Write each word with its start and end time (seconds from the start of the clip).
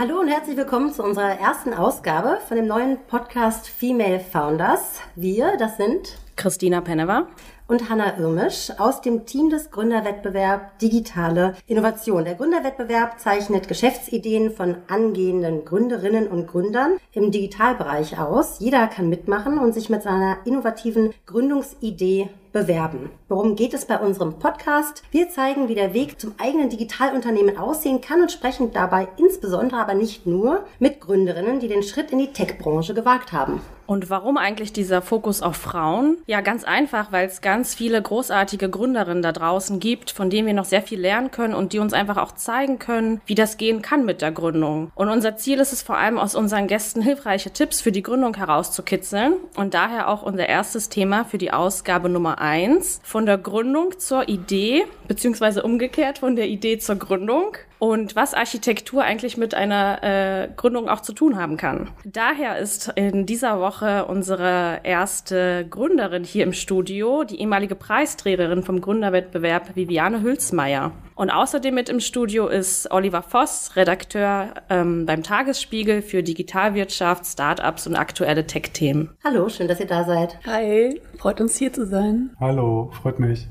Hallo 0.00 0.20
und 0.20 0.28
herzlich 0.28 0.56
willkommen 0.56 0.92
zu 0.92 1.02
unserer 1.02 1.40
ersten 1.40 1.74
Ausgabe 1.74 2.38
von 2.46 2.56
dem 2.56 2.68
neuen 2.68 2.98
Podcast 3.08 3.66
Female 3.66 4.20
Founders. 4.20 5.00
Wir, 5.16 5.56
das 5.56 5.76
sind 5.76 6.20
Christina 6.36 6.80
Pennewer 6.80 7.26
und 7.66 7.90
Hanna 7.90 8.16
Irmisch 8.16 8.70
aus 8.78 9.00
dem 9.00 9.26
Team 9.26 9.50
des 9.50 9.72
Gründerwettbewerb 9.72 10.78
Digitale 10.78 11.56
Innovation. 11.66 12.24
Der 12.24 12.36
Gründerwettbewerb 12.36 13.18
zeichnet 13.18 13.66
Geschäftsideen 13.66 14.52
von 14.52 14.76
angehenden 14.86 15.64
Gründerinnen 15.64 16.28
und 16.28 16.46
Gründern 16.46 16.98
im 17.10 17.32
Digitalbereich 17.32 18.20
aus. 18.20 18.60
Jeder 18.60 18.86
kann 18.86 19.08
mitmachen 19.08 19.58
und 19.58 19.74
sich 19.74 19.90
mit 19.90 20.04
seiner 20.04 20.36
innovativen 20.44 21.12
Gründungsidee 21.26 22.30
bewerben. 22.58 23.10
Worum 23.28 23.54
geht 23.54 23.72
es 23.72 23.84
bei 23.84 23.98
unserem 23.98 24.38
Podcast? 24.40 25.02
Wir 25.12 25.28
zeigen, 25.28 25.68
wie 25.68 25.76
der 25.76 25.94
Weg 25.94 26.20
zum 26.20 26.34
eigenen 26.38 26.70
Digitalunternehmen 26.70 27.56
aussehen 27.56 28.00
kann 28.00 28.20
und 28.20 28.32
sprechen 28.32 28.72
dabei 28.72 29.06
insbesondere 29.16 29.80
aber 29.80 29.94
nicht 29.94 30.26
nur 30.26 30.64
mit 30.80 31.00
Gründerinnen, 31.00 31.60
die 31.60 31.68
den 31.68 31.84
Schritt 31.84 32.10
in 32.10 32.18
die 32.18 32.32
Tech-Branche 32.32 32.94
gewagt 32.94 33.32
haben. 33.32 33.60
Und 33.88 34.10
warum 34.10 34.36
eigentlich 34.36 34.74
dieser 34.74 35.00
Fokus 35.00 35.40
auf 35.40 35.56
Frauen? 35.56 36.18
Ja, 36.26 36.42
ganz 36.42 36.62
einfach, 36.62 37.10
weil 37.10 37.26
es 37.26 37.40
ganz 37.40 37.74
viele 37.74 38.02
großartige 38.02 38.68
Gründerinnen 38.68 39.22
da 39.22 39.32
draußen 39.32 39.80
gibt, 39.80 40.10
von 40.10 40.28
denen 40.28 40.46
wir 40.46 40.52
noch 40.52 40.66
sehr 40.66 40.82
viel 40.82 41.00
lernen 41.00 41.30
können 41.30 41.54
und 41.54 41.72
die 41.72 41.78
uns 41.78 41.94
einfach 41.94 42.18
auch 42.18 42.32
zeigen 42.32 42.78
können, 42.78 43.22
wie 43.24 43.34
das 43.34 43.56
gehen 43.56 43.80
kann 43.80 44.04
mit 44.04 44.20
der 44.20 44.30
Gründung. 44.30 44.92
Und 44.94 45.08
unser 45.08 45.38
Ziel 45.38 45.58
ist 45.58 45.72
es 45.72 45.80
vor 45.80 45.96
allem, 45.96 46.18
aus 46.18 46.34
unseren 46.34 46.66
Gästen 46.66 47.00
hilfreiche 47.00 47.50
Tipps 47.50 47.80
für 47.80 47.90
die 47.90 48.02
Gründung 48.02 48.36
herauszukitzeln 48.36 49.36
und 49.56 49.72
daher 49.72 50.10
auch 50.10 50.22
unser 50.22 50.46
erstes 50.46 50.90
Thema 50.90 51.24
für 51.24 51.38
die 51.38 51.54
Ausgabe 51.54 52.10
Nummer 52.10 52.42
eins 52.42 53.00
von 53.04 53.24
der 53.24 53.38
Gründung 53.38 53.98
zur 53.98 54.28
Idee, 54.28 54.84
beziehungsweise 55.06 55.62
umgekehrt 55.62 56.18
von 56.18 56.36
der 56.36 56.48
Idee 56.48 56.76
zur 56.76 56.96
Gründung 56.96 57.56
und 57.78 58.16
was 58.16 58.34
Architektur 58.34 59.02
eigentlich 59.02 59.36
mit 59.36 59.54
einer 59.54 60.02
äh, 60.02 60.48
Gründung 60.56 60.88
auch 60.88 61.00
zu 61.00 61.12
tun 61.12 61.36
haben 61.36 61.56
kann. 61.56 61.90
Daher 62.04 62.58
ist 62.58 62.92
in 62.94 63.26
dieser 63.26 63.60
Woche 63.60 64.06
unsere 64.06 64.80
erste 64.84 65.66
Gründerin 65.68 66.24
hier 66.24 66.44
im 66.44 66.52
Studio, 66.52 67.24
die 67.24 67.40
ehemalige 67.40 67.74
Preisträgerin 67.74 68.62
vom 68.62 68.80
Gründerwettbewerb 68.80 69.76
Viviane 69.76 70.22
Hülsmeier. 70.22 70.92
Und 71.14 71.30
außerdem 71.30 71.74
mit 71.74 71.88
im 71.88 72.00
Studio 72.00 72.46
ist 72.46 72.90
Oliver 72.92 73.22
Voss, 73.22 73.72
Redakteur 73.74 74.54
ähm, 74.70 75.04
beim 75.04 75.22
Tagesspiegel 75.22 76.02
für 76.02 76.22
Digitalwirtschaft, 76.22 77.26
Startups 77.26 77.86
und 77.86 77.96
aktuelle 77.96 78.46
Tech-Themen. 78.46 79.10
Hallo, 79.24 79.48
schön, 79.48 79.66
dass 79.66 79.80
ihr 79.80 79.86
da 79.86 80.04
seid. 80.04 80.38
Hi, 80.46 81.00
freut 81.18 81.40
uns 81.40 81.56
hier 81.56 81.72
zu 81.72 81.86
sein. 81.86 82.30
Hallo, 82.38 82.90
freut 83.02 83.18
mich. 83.18 83.48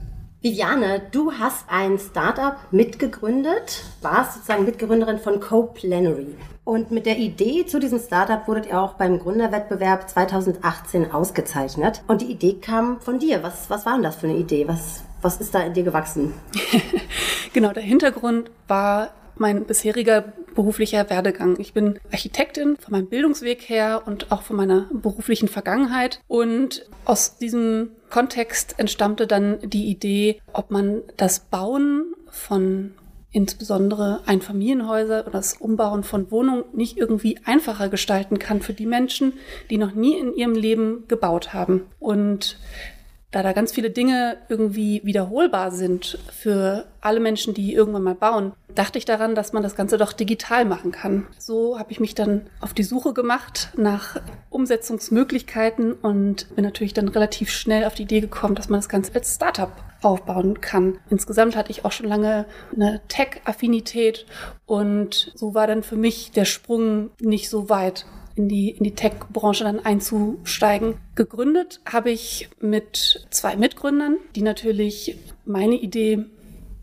Viviane, 0.48 1.02
du 1.12 1.34
hast 1.34 1.66
ein 1.68 2.00
Startup 2.00 2.56
mitgegründet, 2.72 3.84
warst 4.02 4.36
sozusagen 4.36 4.64
Mitgründerin 4.64 5.20
von 5.20 5.42
CoPlanary. 5.42 6.38
Und 6.64 6.90
mit 6.90 7.06
der 7.06 7.18
Idee 7.18 7.66
zu 7.66 7.82
diesem 7.82 8.00
Startup 8.00 8.48
wurdet 8.48 8.68
ihr 8.68 8.80
auch 8.80 8.94
beim 8.94 9.20
Gründerwettbewerb 9.20 10.10
2018 10.10 11.12
ausgezeichnet. 11.12 12.02
Und 12.08 12.22
die 12.22 12.32
Idee 12.32 12.54
kam 12.62 13.02
von 13.02 13.20
dir. 13.20 13.44
Was, 13.44 13.70
was 13.70 13.86
war 13.86 13.96
denn 13.96 14.04
das 14.04 14.16
für 14.16 14.28
eine 14.28 14.38
Idee? 14.38 14.70
Was, 14.70 15.04
was 15.22 15.42
ist 15.42 15.54
da 15.54 15.60
in 15.64 15.74
dir 15.74 15.84
gewachsen? 15.84 16.32
genau, 17.54 17.74
der 17.74 17.84
Hintergrund 17.84 18.50
war 18.70 19.10
mein 19.36 19.66
bisheriger 19.66 20.32
beruflicher 20.56 21.10
Werdegang. 21.10 21.60
Ich 21.60 21.74
bin 21.74 22.00
Architektin 22.10 22.78
von 22.78 22.94
meinem 22.94 23.08
Bildungsweg 23.08 23.68
her 23.68 24.04
und 24.06 24.32
auch 24.32 24.44
von 24.44 24.56
meiner 24.56 24.88
beruflichen 24.94 25.50
Vergangenheit. 25.50 26.22
Und 26.30 26.86
aus 27.04 27.38
diesem 27.38 27.92
Kontext 28.10 28.76
entstammte 28.78 29.28
dann 29.28 29.60
die 29.62 29.86
Idee, 29.88 30.42
ob 30.54 30.72
man 30.72 31.02
das 31.18 31.40
Bauen 31.40 32.14
von 32.30 32.94
insbesondere 33.32 34.22
Einfamilienhäuser 34.26 35.22
oder 35.22 35.32
das 35.32 35.54
Umbauen 35.54 36.04
von 36.04 36.32
Wohnungen 36.32 36.64
nicht 36.74 36.98
irgendwie 36.98 37.38
einfacher 37.46 37.90
gestalten 37.90 38.40
kann 38.40 38.62
für 38.62 38.74
die 38.74 38.86
Menschen, 38.86 39.34
die 39.70 39.78
noch 39.78 39.94
nie 39.94 40.18
in 40.18 40.34
ihrem 40.34 40.56
Leben 40.56 41.04
gebaut 41.08 41.54
haben. 41.54 41.86
Und 42.00 42.58
da 43.32 43.44
da 43.44 43.52
ganz 43.52 43.74
viele 43.74 43.90
Dinge 43.90 44.38
irgendwie 44.48 45.02
wiederholbar 45.04 45.72
sind 45.72 46.18
für 46.32 46.86
alle 47.02 47.20
Menschen, 47.20 47.54
die 47.54 47.74
irgendwann 47.74 48.04
mal 48.04 48.16
bauen, 48.16 48.54
dachte 48.74 48.98
ich 48.98 49.06
daran, 49.06 49.36
dass 49.36 49.54
man 49.54 49.64
das 49.64 49.76
Ganze 49.76 49.98
doch 49.98 50.14
digital 50.14 50.64
machen 50.64 50.92
kann. 50.92 51.28
So 51.38 51.78
habe 51.78 51.92
ich 51.92 52.00
mich 52.00 52.16
dann 52.16 52.48
auf 52.62 52.74
die 52.74 52.84
Suche 52.84 53.14
gemacht 53.14 53.70
nach 53.76 54.22
Umsetzungsmöglichkeiten 54.50 55.94
und 55.94 56.56
bin 56.56 56.64
natürlich 56.64 56.94
dann 56.94 57.10
relativ 57.10 57.50
schnell 57.50 57.86
auf 57.86 57.96
die 57.96 58.04
Idee 58.04 58.22
gekommen, 58.22 58.56
dass 58.56 58.70
man 58.70 58.80
das 58.80 58.90
Ganze 58.90 59.14
als 59.16 59.36
Startup 59.36 59.72
aufbauen 60.02 60.62
kann. 60.62 61.00
Insgesamt 61.10 61.56
hatte 61.56 61.72
ich 61.72 61.84
auch 61.84 61.92
schon 61.92 62.08
lange 62.08 62.46
eine 62.74 63.02
Tech-Affinität 63.08 64.26
und 64.66 65.32
so 65.36 65.54
war 65.54 65.68
dann 65.68 65.84
für 65.84 65.96
mich 65.96 66.32
der 66.32 66.46
Sprung 66.46 67.10
nicht 67.20 67.50
so 67.50 67.70
weit 67.70 68.06
in 68.38 68.48
die, 68.48 68.72
in 68.72 68.84
die 68.84 68.96
Tech-Branche 68.96 69.64
dann 69.64 69.80
einzusteigen. 69.80 70.96
Gegründet 71.16 71.82
habe 71.86 72.12
ich 72.12 72.50
mit 72.60 73.28
zwei 73.32 73.56
Mitgründern, 73.56 74.18
die 74.36 74.42
natürlich 74.42 75.18
meine 75.46 75.76
Idee 75.76 76.26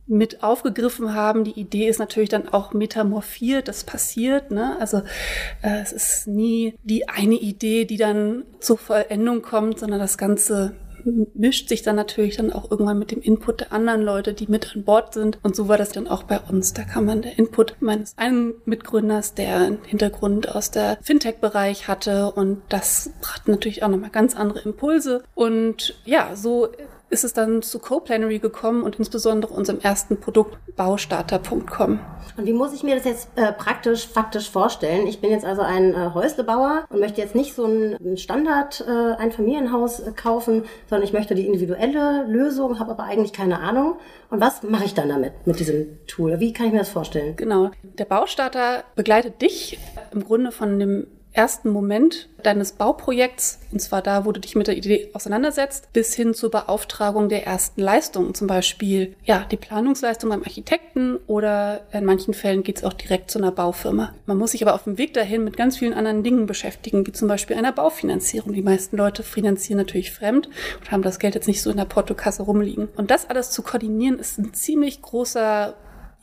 mit 0.06 0.42
aufgegriffen 0.42 1.14
haben. 1.14 1.44
Die 1.44 1.58
Idee 1.58 1.88
ist 1.88 1.98
natürlich 1.98 2.28
dann 2.28 2.48
auch 2.48 2.72
metamorphiert, 2.72 3.68
das 3.68 3.84
passiert. 3.84 4.50
Ne? 4.50 4.76
Also 4.78 4.98
äh, 5.62 5.80
es 5.82 5.92
ist 5.92 6.26
nie 6.26 6.74
die 6.82 7.08
eine 7.08 7.36
Idee, 7.36 7.84
die 7.84 7.96
dann 7.96 8.44
zur 8.60 8.76
Vollendung 8.76 9.42
kommt, 9.42 9.78
sondern 9.78 10.00
das 10.00 10.18
Ganze 10.18 10.74
mischt 11.34 11.68
sich 11.68 11.82
dann 11.82 11.96
natürlich 11.96 12.36
dann 12.36 12.52
auch 12.52 12.70
irgendwann 12.70 12.98
mit 12.98 13.10
dem 13.10 13.20
Input 13.20 13.60
der 13.60 13.72
anderen 13.72 14.02
Leute, 14.02 14.34
die 14.34 14.46
mit 14.46 14.74
an 14.74 14.84
Bord 14.84 15.14
sind. 15.14 15.38
Und 15.42 15.56
so 15.56 15.68
war 15.68 15.78
das 15.78 15.90
dann 15.90 16.08
auch 16.08 16.24
bei 16.24 16.40
uns. 16.40 16.72
Da 16.72 16.82
kam 16.82 17.06
dann 17.06 17.22
der 17.22 17.38
Input 17.38 17.76
meines 17.80 18.16
einen 18.16 18.54
Mitgründers, 18.64 19.34
der 19.34 19.56
einen 19.56 19.84
Hintergrund 19.84 20.54
aus 20.54 20.70
der 20.70 20.98
Fintech-Bereich 21.02 21.88
hatte. 21.88 22.32
Und 22.32 22.62
das 22.68 23.10
brachte 23.20 23.50
natürlich 23.50 23.82
auch 23.82 23.88
nochmal 23.88 24.10
ganz 24.10 24.36
andere 24.36 24.60
Impulse. 24.60 25.22
Und 25.34 25.98
ja, 26.04 26.34
so 26.34 26.68
ist 27.14 27.22
es 27.22 27.32
dann 27.32 27.62
zu 27.62 27.78
CoPlanary 27.78 28.40
gekommen 28.40 28.82
und 28.82 28.96
insbesondere 28.96 29.54
unserem 29.54 29.78
ersten 29.78 30.18
Produkt 30.18 30.58
baustarter.com. 30.74 32.00
Und 32.36 32.46
wie 32.46 32.52
muss 32.52 32.74
ich 32.74 32.82
mir 32.82 32.96
das 32.96 33.04
jetzt 33.04 33.28
äh, 33.36 33.52
praktisch, 33.52 34.08
faktisch 34.08 34.50
vorstellen? 34.50 35.06
Ich 35.06 35.20
bin 35.20 35.30
jetzt 35.30 35.44
also 35.44 35.62
ein 35.62 35.94
äh, 35.94 36.10
Häuslebauer 36.12 36.84
und 36.90 36.98
möchte 36.98 37.20
jetzt 37.20 37.36
nicht 37.36 37.54
so 37.54 37.66
ein 37.66 38.16
Standard, 38.16 38.84
äh, 38.86 39.14
ein 39.16 39.30
Familienhaus 39.30 40.00
äh, 40.00 40.10
kaufen, 40.10 40.64
sondern 40.90 41.06
ich 41.06 41.12
möchte 41.12 41.36
die 41.36 41.46
individuelle 41.46 42.24
Lösung, 42.26 42.80
habe 42.80 42.90
aber 42.90 43.04
eigentlich 43.04 43.32
keine 43.32 43.60
Ahnung. 43.60 43.96
Und 44.30 44.40
was 44.40 44.64
mache 44.64 44.84
ich 44.84 44.94
dann 44.94 45.08
damit, 45.08 45.46
mit 45.46 45.60
diesem 45.60 46.04
Tool? 46.08 46.40
Wie 46.40 46.52
kann 46.52 46.66
ich 46.66 46.72
mir 46.72 46.80
das 46.80 46.88
vorstellen? 46.88 47.36
Genau. 47.36 47.70
Der 47.84 48.06
Baustarter 48.06 48.82
begleitet 48.96 49.40
dich 49.40 49.78
im 50.10 50.24
Grunde 50.24 50.50
von 50.50 50.80
dem 50.80 51.06
ersten 51.34 51.68
Moment 51.68 52.28
deines 52.44 52.72
Bauprojekts, 52.72 53.58
und 53.72 53.80
zwar 53.80 54.02
da, 54.02 54.24
wo 54.24 54.32
du 54.32 54.40
dich 54.40 54.54
mit 54.54 54.66
der 54.66 54.76
Idee 54.76 55.10
auseinandersetzt, 55.14 55.92
bis 55.92 56.14
hin 56.14 56.32
zur 56.32 56.50
Beauftragung 56.50 57.28
der 57.28 57.46
ersten 57.46 57.80
Leistungen, 57.80 58.34
zum 58.34 58.46
Beispiel 58.46 59.16
ja 59.24 59.44
die 59.50 59.56
Planungsleistung 59.56 60.30
beim 60.30 60.42
Architekten 60.42 61.16
oder 61.26 61.82
in 61.92 62.04
manchen 62.04 62.34
Fällen 62.34 62.62
geht 62.62 62.78
es 62.78 62.84
auch 62.84 62.92
direkt 62.92 63.30
zu 63.30 63.38
einer 63.38 63.50
Baufirma. 63.50 64.14
Man 64.26 64.36
muss 64.36 64.52
sich 64.52 64.62
aber 64.62 64.74
auf 64.74 64.84
dem 64.84 64.98
Weg 64.98 65.14
dahin 65.14 65.42
mit 65.42 65.56
ganz 65.56 65.78
vielen 65.78 65.94
anderen 65.94 66.22
Dingen 66.22 66.46
beschäftigen, 66.46 67.06
wie 67.06 67.12
zum 67.12 67.28
Beispiel 67.28 67.56
einer 67.56 67.72
Baufinanzierung. 67.72 68.52
Die 68.52 68.62
meisten 68.62 68.96
Leute 68.96 69.22
finanzieren 69.22 69.78
natürlich 69.78 70.12
fremd 70.12 70.48
und 70.80 70.92
haben 70.92 71.02
das 71.02 71.18
Geld 71.18 71.34
jetzt 71.34 71.48
nicht 71.48 71.62
so 71.62 71.70
in 71.70 71.78
der 71.78 71.84
Portokasse 71.84 72.44
rumliegen. 72.44 72.88
Und 72.96 73.10
das 73.10 73.28
alles 73.28 73.50
zu 73.50 73.62
koordinieren 73.62 74.18
ist 74.18 74.38
ein 74.38 74.54
ziemlich 74.54 75.02
großer 75.02 75.74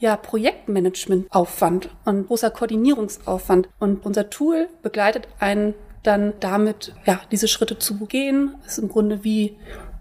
ja, 0.01 0.17
Projektmanagementaufwand 0.17 1.89
und 2.05 2.27
großer 2.27 2.49
Koordinierungsaufwand. 2.49 3.69
Und 3.79 4.03
unser 4.03 4.29
Tool 4.29 4.67
begleitet 4.81 5.27
einen 5.39 5.75
dann 6.03 6.33
damit, 6.39 6.93
ja, 7.05 7.21
diese 7.31 7.47
Schritte 7.47 7.77
zu 7.77 8.05
gehen. 8.07 8.55
Ist 8.65 8.79
im 8.79 8.89
Grunde 8.89 9.23
wie 9.23 9.55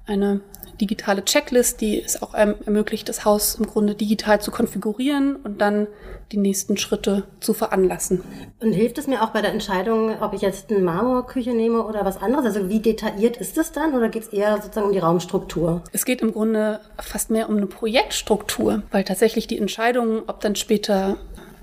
eine 0.06 0.41
digitale 0.80 1.24
Checklist, 1.24 1.80
die 1.80 2.02
es 2.02 2.22
auch 2.22 2.34
einem 2.34 2.54
ermöglicht, 2.64 3.08
das 3.08 3.24
Haus 3.24 3.56
im 3.56 3.66
Grunde 3.66 3.94
digital 3.94 4.41
zu 4.41 4.50
konfigurieren 4.50 5.37
und 5.37 5.60
dann 5.60 5.87
die 6.32 6.37
nächsten 6.37 6.76
Schritte 6.76 7.25
zu 7.40 7.55
veranlassen. 7.55 8.22
Und 8.60 8.72
hilft 8.72 8.99
es 8.99 9.06
mir 9.06 9.22
auch 9.22 9.31
bei 9.31 9.43
der 9.43 9.52
Entscheidung, 9.52 10.20
ob 10.20 10.32
ich 10.32 10.43
jetzt 10.43 10.70
eine 10.70 10.81
Marmorküche 10.81 11.50
nehme 11.50 11.84
oder 11.84 12.05
was 12.05 12.22
anderes? 12.22 12.44
Also 12.44 12.69
wie 12.69 12.81
detailliert 12.81 13.37
ist 13.37 13.58
es 13.58 13.72
dann 13.72 13.94
oder 13.94 14.08
geht 14.08 14.22
es 14.22 14.28
eher 14.28 14.56
sozusagen 14.56 14.87
um 14.87 14.93
die 14.93 14.99
Raumstruktur? 14.99 15.82
Es 15.93 16.05
geht 16.05 16.22
im 16.22 16.32
Grunde 16.32 16.81
fast 16.99 17.31
mehr 17.31 17.49
um 17.49 17.56
eine 17.56 17.66
Projektstruktur, 17.66 18.82
weil 18.90 19.05
tatsächlich 19.05 19.46
die 19.46 19.58
Entscheidung, 19.58 20.22
ob 20.26 20.40
dann 20.40 20.55
später 20.56 21.16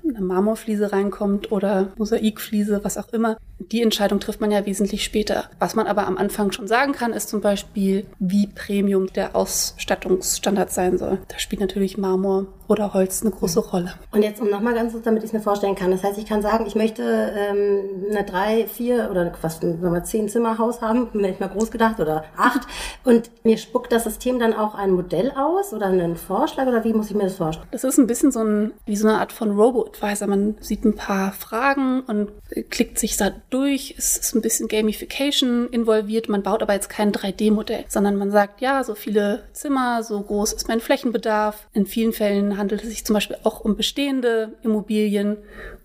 eine 0.06 0.20
Marmorfliese 0.20 0.92
reinkommt 0.92 1.52
oder 1.52 1.92
Mosaikfliese, 1.96 2.80
was 2.82 2.98
auch 2.98 3.12
immer, 3.12 3.36
die 3.58 3.82
Entscheidung 3.82 4.20
trifft 4.20 4.40
man 4.40 4.50
ja 4.50 4.66
wesentlich 4.66 5.04
später. 5.04 5.44
Was 5.58 5.74
man 5.74 5.86
aber 5.86 6.06
am 6.06 6.16
Anfang 6.16 6.52
schon 6.52 6.68
sagen 6.68 6.92
kann, 6.92 7.12
ist 7.12 7.28
zum 7.28 7.40
Beispiel, 7.40 8.06
wie 8.18 8.46
Premium 8.46 9.12
der 9.12 9.34
Ausstattungsstandard 9.34 10.70
sein 10.70 10.98
soll. 10.98 11.18
Da 11.28 11.38
spielt 11.38 11.60
natürlich 11.60 11.98
Marmor 11.98 12.46
oder 12.68 12.92
Holz 12.94 13.22
eine 13.22 13.30
große 13.30 13.60
Rolle. 13.60 13.94
Und 14.12 14.22
jetzt 14.22 14.40
um 14.40 14.50
nochmal 14.50 14.74
ganz 14.74 14.92
kurz, 14.92 15.04
damit 15.04 15.22
ich 15.22 15.28
es 15.28 15.32
mir 15.32 15.40
vorstellen 15.40 15.74
kann. 15.74 15.90
Das 15.90 16.04
heißt, 16.04 16.18
ich 16.18 16.26
kann 16.26 16.42
sagen, 16.42 16.66
ich 16.66 16.74
möchte 16.74 17.02
ähm, 17.02 18.06
eine 18.10 18.24
drei, 18.24 18.66
vier 18.66 19.08
oder 19.10 19.32
was, 19.40 19.62
wenn 19.62 19.80
wir 19.80 20.04
zehn 20.04 20.28
Zimmerhaus 20.28 20.82
haben, 20.82 21.08
wenn 21.14 21.32
ich 21.32 21.40
mal 21.40 21.48
groß 21.48 21.70
gedacht 21.70 21.98
oder 21.98 22.24
acht. 22.36 22.60
Und 23.04 23.30
mir 23.42 23.56
spuckt 23.56 23.90
das 23.90 24.04
System 24.04 24.38
dann 24.38 24.52
auch 24.52 24.74
ein 24.74 24.92
Modell 24.92 25.32
aus 25.32 25.72
oder 25.72 25.86
einen 25.86 26.16
Vorschlag 26.16 26.66
oder 26.66 26.84
wie 26.84 26.92
muss 26.92 27.10
ich 27.10 27.16
mir 27.16 27.24
das 27.24 27.36
vorstellen? 27.36 27.68
Das 27.70 27.84
ist 27.84 27.98
ein 27.98 28.06
bisschen 28.06 28.30
so 28.30 28.40
ein, 28.40 28.72
wie 28.84 28.96
so 28.96 29.08
eine 29.08 29.18
Art 29.18 29.32
von 29.32 29.50
Robo-Advisor. 29.50 30.28
Man 30.28 30.56
sieht 30.60 30.84
ein 30.84 30.94
paar 30.94 31.32
Fragen 31.32 32.02
und 32.02 32.28
klickt 32.70 32.98
sich 32.98 33.16
da 33.16 33.30
durch. 33.48 33.94
Es 33.96 34.18
ist 34.18 34.34
ein 34.34 34.42
bisschen 34.42 34.68
Gamification 34.68 35.68
involviert. 35.68 36.28
Man 36.28 36.42
baut 36.42 36.62
aber 36.62 36.74
jetzt 36.74 36.90
kein 36.90 37.12
3D-Modell, 37.12 37.86
sondern 37.88 38.16
man 38.16 38.30
sagt, 38.30 38.60
ja, 38.60 38.84
so 38.84 38.94
viele 38.94 39.44
Zimmer, 39.52 40.02
so 40.02 40.20
groß 40.20 40.52
ist 40.52 40.68
mein 40.68 40.80
Flächenbedarf. 40.80 41.66
In 41.72 41.86
vielen 41.86 42.12
Fällen 42.12 42.57
handelt 42.58 42.82
es 42.82 42.90
sich 42.90 43.04
zum 43.04 43.14
Beispiel 43.14 43.38
auch 43.44 43.60
um 43.60 43.76
bestehende 43.76 44.52
Immobilien 44.62 45.36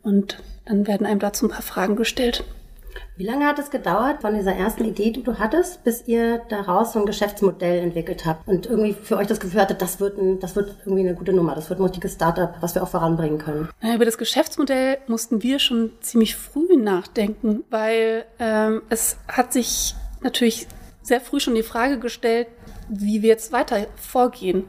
und 0.02 0.40
dann 0.66 0.88
werden 0.88 1.06
einem 1.06 1.20
dazu 1.20 1.46
ein 1.46 1.50
paar 1.50 1.62
Fragen 1.62 1.96
gestellt. 1.96 2.44
Wie 3.16 3.25
lange 3.25 3.46
hat 3.46 3.60
es 3.60 3.70
gedauert 3.70 4.22
von 4.22 4.34
dieser 4.34 4.54
ersten 4.54 4.86
Idee, 4.86 5.12
die 5.12 5.22
du 5.22 5.38
hattest, 5.38 5.84
bis 5.84 6.08
ihr 6.08 6.42
daraus 6.50 6.94
so 6.94 7.00
ein 7.00 7.06
Geschäftsmodell 7.06 7.80
entwickelt 7.80 8.25
habt 8.25 8.48
und 8.48 8.66
irgendwie 8.66 8.94
für 8.94 9.18
euch 9.18 9.28
das 9.28 9.40
Gefühl 9.40 9.62
hattet, 9.62 9.84
das 9.84 10.00
wird, 10.00 10.18
ein, 10.18 10.40
das 10.40 10.56
wird 10.56 10.75
irgendwie 10.84 11.08
eine 11.08 11.14
gute 11.14 11.31
Nummer, 11.31 11.54
das 11.54 11.70
wird 11.70 11.80
ein 11.80 11.84
richtiges 11.84 12.14
Startup, 12.14 12.56
was 12.60 12.74
wir 12.74 12.81
auch 12.81 12.88
voranbringen 12.88 13.38
können? 13.38 13.70
Über 13.84 14.06
das 14.06 14.18
Geschäftsmodell 14.18 14.98
mussten 15.08 15.44
wir 15.44 15.60
schon 15.60 15.92
ziemlich 16.02 16.36
früh 16.36 16.75
nachdenken, 16.75 17.64
weil 17.70 18.25
ähm, 18.40 18.81
es 18.90 19.18
hat 19.28 19.54
sich 19.54 19.94
natürlich 20.22 20.68
sehr 21.04 21.22
früh 21.22 21.40
schon 21.40 21.54
die 21.54 21.64
Frage 21.64 22.00
gestellt, 22.00 22.48
wie 22.90 23.22
wir 23.22 23.30
jetzt 23.30 23.52
weiter 23.52 23.86
vorgehen. 23.96 24.66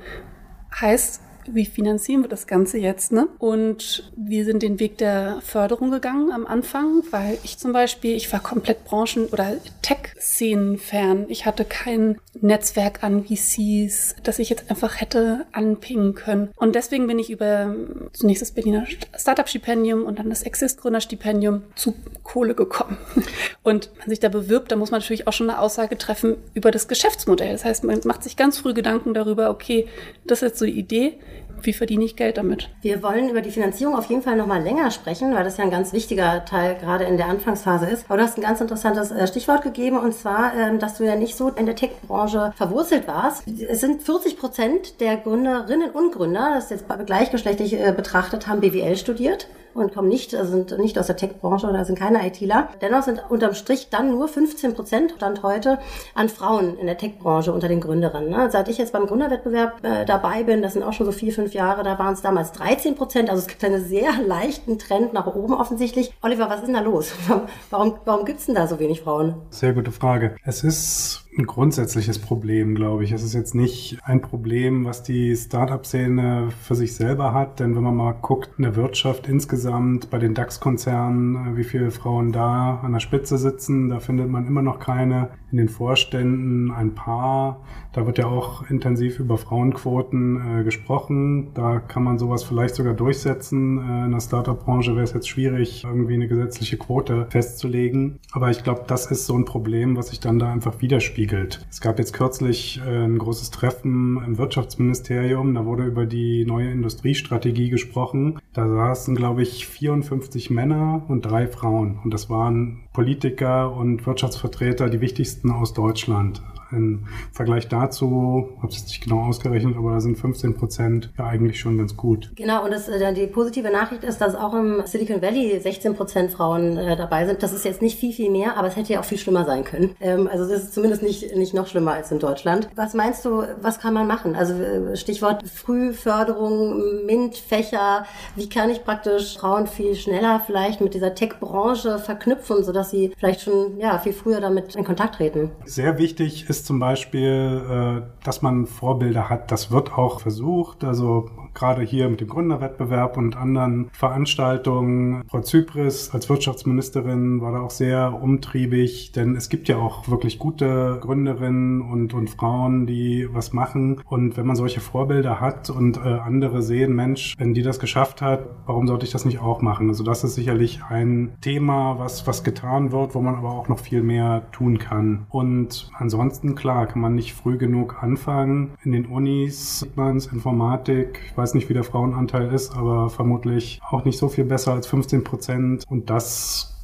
Heißt, 0.78 1.22
wie 1.46 1.66
finanzieren 1.66 2.22
wir 2.22 2.28
das 2.28 2.46
Ganze 2.46 2.78
jetzt? 2.78 3.12
Ne? 3.12 3.28
Und 3.38 4.10
wir 4.16 4.44
sind 4.44 4.62
den 4.62 4.80
Weg 4.80 4.98
der 4.98 5.40
Förderung 5.42 5.90
gegangen 5.90 6.32
am 6.32 6.46
Anfang, 6.46 7.02
weil 7.10 7.38
ich 7.44 7.58
zum 7.58 7.72
Beispiel, 7.72 8.14
ich 8.14 8.32
war 8.32 8.40
komplett 8.40 8.84
Branchen- 8.84 9.26
oder 9.26 9.56
Tech-Szenen 9.82 10.78
fern. 10.78 11.26
Ich 11.28 11.46
hatte 11.46 11.64
kein 11.64 12.18
Netzwerk 12.40 13.02
an 13.02 13.24
VCs, 13.24 14.16
das 14.22 14.38
ich 14.38 14.50
jetzt 14.50 14.70
einfach 14.70 15.00
hätte 15.00 15.46
anpingen 15.52 16.14
können. 16.14 16.50
Und 16.56 16.74
deswegen 16.74 17.06
bin 17.06 17.18
ich 17.18 17.30
über 17.30 17.74
zunächst 18.12 18.42
das 18.42 18.52
Berliner 18.52 18.86
Startup-Stipendium 19.16 20.04
und 20.04 20.18
dann 20.18 20.30
das 20.30 20.42
Exist-Gründer-Stipendium 20.42 21.62
zu 21.74 21.94
Kohle 22.22 22.54
gekommen. 22.54 22.96
Und 23.62 23.90
wenn 23.92 23.98
man 24.00 24.08
sich 24.10 24.20
da 24.20 24.28
bewirbt, 24.28 24.72
da 24.72 24.76
muss 24.76 24.90
man 24.90 25.00
natürlich 25.00 25.26
auch 25.26 25.32
schon 25.32 25.48
eine 25.48 25.58
Aussage 25.58 25.96
treffen 25.96 26.36
über 26.52 26.70
das 26.70 26.86
Geschäftsmodell. 26.88 27.52
Das 27.52 27.64
heißt, 27.64 27.84
man 27.84 28.00
macht 28.04 28.22
sich 28.22 28.36
ganz 28.36 28.58
früh 28.58 28.74
Gedanken 28.74 29.14
darüber, 29.14 29.50
okay, 29.50 29.88
das 30.26 30.42
ist 30.42 30.48
jetzt 30.48 30.58
so 30.58 30.66
die 30.66 30.78
Idee 30.78 31.18
wie 31.66 31.72
verdiene 31.72 32.04
ich 32.04 32.16
Geld 32.16 32.36
damit? 32.36 32.70
Wir 32.82 33.02
wollen 33.02 33.28
über 33.28 33.40
die 33.40 33.50
Finanzierung 33.50 33.96
auf 33.96 34.06
jeden 34.06 34.22
Fall 34.22 34.36
noch 34.36 34.46
mal 34.46 34.62
länger 34.62 34.90
sprechen, 34.90 35.34
weil 35.34 35.44
das 35.44 35.56
ja 35.56 35.64
ein 35.64 35.70
ganz 35.70 35.92
wichtiger 35.92 36.44
Teil 36.44 36.76
gerade 36.76 37.04
in 37.04 37.16
der 37.16 37.26
Anfangsphase 37.26 37.86
ist. 37.86 38.06
Aber 38.08 38.18
du 38.18 38.24
hast 38.24 38.38
ein 38.38 38.42
ganz 38.42 38.60
interessantes 38.60 39.10
äh, 39.10 39.26
Stichwort 39.26 39.62
gegeben 39.62 39.98
und 39.98 40.14
zwar, 40.14 40.54
ähm, 40.56 40.78
dass 40.78 40.98
du 40.98 41.04
ja 41.04 41.16
nicht 41.16 41.36
so 41.36 41.48
in 41.48 41.66
der 41.66 41.76
Tech-Branche 41.76 42.52
verwurzelt 42.56 43.06
warst. 43.06 43.44
Es 43.46 43.80
sind 43.80 44.02
40 44.02 44.38
Prozent 44.38 45.00
der 45.00 45.16
Gründerinnen 45.16 45.90
und 45.90 46.12
Gründer, 46.12 46.52
das 46.54 46.70
jetzt 46.70 46.84
gleichgeschlechtlich 47.06 47.74
äh, 47.74 47.92
betrachtet, 47.92 48.46
haben 48.46 48.60
BWL 48.60 48.96
studiert 48.96 49.48
und 49.74 49.94
kommen 49.94 50.08
nicht, 50.08 50.34
also 50.34 50.52
sind 50.52 50.78
nicht 50.78 50.98
aus 50.98 51.06
der 51.06 51.16
Tech-Branche 51.16 51.66
oder 51.66 51.84
sind 51.84 51.98
keine 51.98 52.26
ITler. 52.26 52.68
Dennoch 52.80 53.02
sind 53.02 53.22
unterm 53.28 53.54
Strich 53.54 53.88
dann 53.90 54.10
nur 54.10 54.28
15 54.28 54.74
Prozent 54.74 55.14
Stand 55.16 55.42
heute 55.42 55.78
an 56.14 56.28
Frauen 56.28 56.78
in 56.78 56.86
der 56.86 56.98
Tech-Branche 56.98 57.52
unter 57.52 57.68
den 57.68 57.80
Gründerinnen. 57.80 58.30
Ne? 58.30 58.50
Seit 58.50 58.68
ich 58.68 58.78
jetzt 58.78 58.92
beim 58.92 59.06
Gründerwettbewerb 59.06 59.84
äh, 59.84 60.04
dabei 60.04 60.44
bin, 60.44 60.62
das 60.62 60.74
sind 60.74 60.82
auch 60.82 60.92
schon 60.92 61.06
so 61.06 61.12
vier, 61.12 61.32
fünf 61.32 61.54
Jahre, 61.54 61.82
da 61.82 61.98
waren 61.98 62.14
es 62.14 62.22
damals 62.22 62.52
13 62.52 62.94
Prozent. 62.94 63.30
Also 63.30 63.42
es 63.42 63.48
gibt 63.48 63.64
einen 63.64 63.84
sehr 63.84 64.12
leichten 64.26 64.78
Trend 64.78 65.12
nach 65.12 65.26
oben 65.26 65.54
offensichtlich. 65.54 66.12
Oliver, 66.22 66.48
was 66.48 66.58
ist 66.58 66.66
denn 66.66 66.74
da 66.74 66.80
los? 66.80 67.12
Warum, 67.70 67.94
warum 68.04 68.24
gibt 68.24 68.40
es 68.40 68.46
denn 68.46 68.54
da 68.54 68.66
so 68.66 68.78
wenig 68.78 69.00
Frauen? 69.02 69.34
Sehr 69.50 69.72
gute 69.72 69.90
Frage. 69.90 70.36
Es 70.44 70.62
ist 70.62 71.23
ein 71.36 71.46
grundsätzliches 71.46 72.18
Problem, 72.18 72.74
glaube 72.74 73.04
ich. 73.04 73.12
Es 73.12 73.22
ist 73.22 73.34
jetzt 73.34 73.54
nicht 73.54 73.98
ein 74.04 74.20
Problem, 74.20 74.84
was 74.84 75.02
die 75.02 75.34
Startup-Szene 75.34 76.48
für 76.62 76.74
sich 76.74 76.94
selber 76.94 77.34
hat, 77.34 77.58
denn 77.60 77.74
wenn 77.74 77.82
man 77.82 77.96
mal 77.96 78.12
guckt 78.12 78.50
in 78.56 78.62
der 78.62 78.76
Wirtschaft 78.76 79.28
insgesamt, 79.28 80.10
bei 80.10 80.18
den 80.18 80.34
DAX-Konzernen, 80.34 81.54
äh, 81.54 81.56
wie 81.56 81.64
viele 81.64 81.90
Frauen 81.90 82.30
da 82.30 82.80
an 82.82 82.92
der 82.92 83.00
Spitze 83.00 83.38
sitzen, 83.38 83.88
da 83.90 83.98
findet 83.98 84.28
man 84.28 84.46
immer 84.46 84.62
noch 84.62 84.78
keine. 84.78 85.30
In 85.50 85.58
den 85.58 85.68
Vorständen 85.68 86.72
ein 86.72 86.94
paar. 86.96 87.60
Da 87.92 88.06
wird 88.06 88.18
ja 88.18 88.26
auch 88.26 88.68
intensiv 88.70 89.20
über 89.20 89.38
Frauenquoten 89.38 90.60
äh, 90.60 90.64
gesprochen. 90.64 91.52
Da 91.54 91.78
kann 91.78 92.02
man 92.02 92.18
sowas 92.18 92.42
vielleicht 92.42 92.74
sogar 92.74 92.94
durchsetzen. 92.94 93.78
Äh, 93.78 94.06
in 94.06 94.12
der 94.12 94.20
Startup-Branche 94.20 94.94
wäre 94.94 95.04
es 95.04 95.12
jetzt 95.12 95.28
schwierig, 95.28 95.84
irgendwie 95.84 96.14
eine 96.14 96.26
gesetzliche 96.26 96.76
Quote 96.76 97.26
festzulegen. 97.30 98.18
Aber 98.32 98.50
ich 98.50 98.64
glaube, 98.64 98.82
das 98.86 99.06
ist 99.10 99.26
so 99.26 99.36
ein 99.36 99.44
Problem, 99.44 99.96
was 99.96 100.08
sich 100.08 100.18
dann 100.18 100.40
da 100.40 100.50
einfach 100.50 100.80
widerspiegelt 100.80 101.23
widerspiegelt. 101.24 101.66
Es 101.70 101.80
gab 101.80 101.98
jetzt 101.98 102.12
kürzlich 102.12 102.80
äh, 102.84 103.04
ein 103.04 103.18
großes 103.18 103.50
Treffen 103.50 104.22
im 104.24 104.38
Wirtschaftsministerium, 104.38 105.54
da 105.54 105.64
wurde 105.64 105.84
über 105.84 106.06
die 106.06 106.44
neue 106.44 106.70
Industriestrategie 106.70 107.70
gesprochen. 107.70 108.38
Da 108.52 108.68
saßen, 108.68 109.14
glaube 109.14 109.42
ich, 109.42 109.66
54 109.66 110.50
Männer 110.50 111.04
und 111.08 111.22
drei 111.22 111.46
Frauen. 111.46 111.98
Und 112.04 112.12
das 112.12 112.30
waren 112.30 112.84
Politiker 112.92 113.74
und 113.74 114.06
Wirtschaftsvertreter, 114.06 114.88
die 114.88 115.00
wichtigsten 115.00 115.50
aus 115.50 115.74
Deutschland. 115.74 116.42
Im 116.70 117.06
Vergleich 117.32 117.68
dazu, 117.68 118.48
habe 118.58 118.72
es 118.72 118.84
nicht 118.84 119.02
genau 119.02 119.24
ausgerechnet, 119.24 119.76
aber 119.76 119.92
da 119.92 120.00
sind 120.00 120.18
15 120.18 120.54
Prozent 120.54 121.10
ja 121.18 121.26
eigentlich 121.26 121.60
schon 121.60 121.78
ganz 121.78 121.96
gut. 121.96 122.32
Genau, 122.36 122.64
und 122.64 122.70
das, 122.70 122.88
äh, 122.88 123.14
die 123.14 123.26
positive 123.26 123.70
Nachricht 123.70 124.04
ist, 124.04 124.20
dass 124.20 124.34
auch 124.34 124.54
im 124.54 124.82
Silicon 124.86 125.22
Valley 125.22 125.58
16 125.60 125.94
Prozent 125.94 126.32
Frauen 126.32 126.76
äh, 126.76 126.96
dabei 126.96 127.26
sind. 127.26 127.42
Das 127.42 127.52
ist 127.52 127.64
jetzt 127.64 127.82
nicht 127.82 127.98
viel, 127.98 128.12
viel 128.12 128.30
mehr, 128.30 128.56
aber 128.56 128.68
es 128.68 128.76
hätte 128.76 128.92
ja 128.92 129.00
auch 129.00 129.04
viel 129.04 129.18
schlimmer 129.18 129.44
sein 129.44 129.64
können. 129.64 129.94
Ähm, 130.00 130.28
also 130.30 130.48
das 130.48 130.64
ist 130.64 130.74
zumindest 130.74 131.02
nicht, 131.02 131.36
nicht 131.36 131.54
noch 131.54 131.66
schlimmer 131.66 131.92
als 131.92 132.10
in 132.10 132.18
Deutschland. 132.18 132.68
Was 132.74 132.94
meinst 132.94 133.24
du, 133.24 133.44
was 133.60 133.78
kann 133.78 133.94
man 133.94 134.06
machen? 134.06 134.34
Also 134.34 134.54
äh, 134.54 134.96
Stichwort 134.96 135.48
Frühförderung, 135.48 137.04
MINT-Fächer. 137.06 138.06
Wie 138.36 138.48
kann 138.48 138.70
ich 138.70 138.84
praktisch 138.84 139.38
Frauen 139.38 139.66
viel 139.66 139.94
schneller 139.94 140.40
vielleicht 140.44 140.80
mit 140.80 140.94
dieser 140.94 141.14
Tech-Branche 141.14 141.98
verknüpfen, 141.98 142.64
sodass 142.64 142.90
sie 142.90 143.12
vielleicht 143.16 143.42
schon 143.42 143.78
ja, 143.78 143.98
viel 143.98 144.12
früher 144.12 144.40
damit 144.40 144.74
in 144.74 144.84
Kontakt 144.84 145.16
treten? 145.16 145.50
Sehr 145.64 145.98
wichtig 145.98 146.48
ist 146.48 146.63
zum 146.64 146.78
Beispiel, 146.78 148.02
äh, 148.02 148.24
dass 148.24 148.42
man 148.42 148.66
Vorbilder 148.66 149.28
hat. 149.28 149.50
Das 149.52 149.70
wird 149.70 149.96
auch 149.96 150.20
versucht. 150.20 150.84
Also 150.84 151.30
gerade 151.54 151.82
hier 151.82 152.08
mit 152.08 152.20
dem 152.20 152.28
Gründerwettbewerb 152.28 153.16
und 153.16 153.36
anderen 153.36 153.90
Veranstaltungen. 153.92 155.22
Frau 155.28 155.40
Zypris 155.40 156.10
als 156.12 156.28
Wirtschaftsministerin 156.28 157.40
war 157.40 157.52
da 157.52 157.60
auch 157.60 157.70
sehr 157.70 158.22
umtriebig, 158.22 159.12
denn 159.12 159.36
es 159.36 159.48
gibt 159.48 159.68
ja 159.68 159.76
auch 159.76 160.08
wirklich 160.08 160.38
gute 160.38 160.98
Gründerinnen 161.00 161.82
und, 161.82 162.14
und 162.14 162.30
Frauen, 162.30 162.86
die 162.86 163.28
was 163.32 163.52
machen. 163.52 164.00
Und 164.06 164.36
wenn 164.36 164.46
man 164.46 164.56
solche 164.56 164.80
Vorbilder 164.80 165.40
hat 165.40 165.70
und 165.70 165.96
äh, 165.96 166.00
andere 166.00 166.62
sehen, 166.62 166.94
Mensch, 166.94 167.34
wenn 167.38 167.54
die 167.54 167.62
das 167.62 167.78
geschafft 167.78 168.22
hat, 168.22 168.46
warum 168.66 168.86
sollte 168.86 169.06
ich 169.06 169.12
das 169.12 169.24
nicht 169.24 169.40
auch 169.40 169.60
machen? 169.62 169.88
Also 169.88 170.04
das 170.04 170.24
ist 170.24 170.34
sicherlich 170.34 170.82
ein 170.88 171.32
Thema, 171.40 171.98
was, 171.98 172.26
was 172.26 172.44
getan 172.44 172.92
wird, 172.92 173.14
wo 173.14 173.20
man 173.20 173.34
aber 173.34 173.50
auch 173.50 173.68
noch 173.68 173.78
viel 173.78 174.02
mehr 174.02 174.50
tun 174.52 174.78
kann. 174.78 175.26
Und 175.30 175.90
ansonsten, 175.98 176.54
klar, 176.54 176.86
kann 176.86 177.00
man 177.00 177.14
nicht 177.14 177.34
früh 177.34 177.58
genug 177.58 178.02
anfangen. 178.02 178.72
In 178.82 178.92
den 178.92 179.06
Unis 179.06 179.80
sieht 179.80 179.96
man 179.96 180.16
es, 180.16 180.26
Informatik, 180.26 181.20
ich 181.26 181.36
weiß 181.36 181.43
nicht, 181.52 181.68
wie 181.68 181.74
der 181.74 181.84
Frauenanteil 181.84 182.50
ist, 182.52 182.74
aber 182.74 183.10
vermutlich 183.10 183.80
auch 183.90 184.06
nicht 184.06 184.16
so 184.16 184.28
viel 184.28 184.44
besser 184.44 184.72
als 184.72 184.86
15 184.86 185.24
Prozent. 185.24 185.84
Und 185.86 186.08
das 186.08 186.74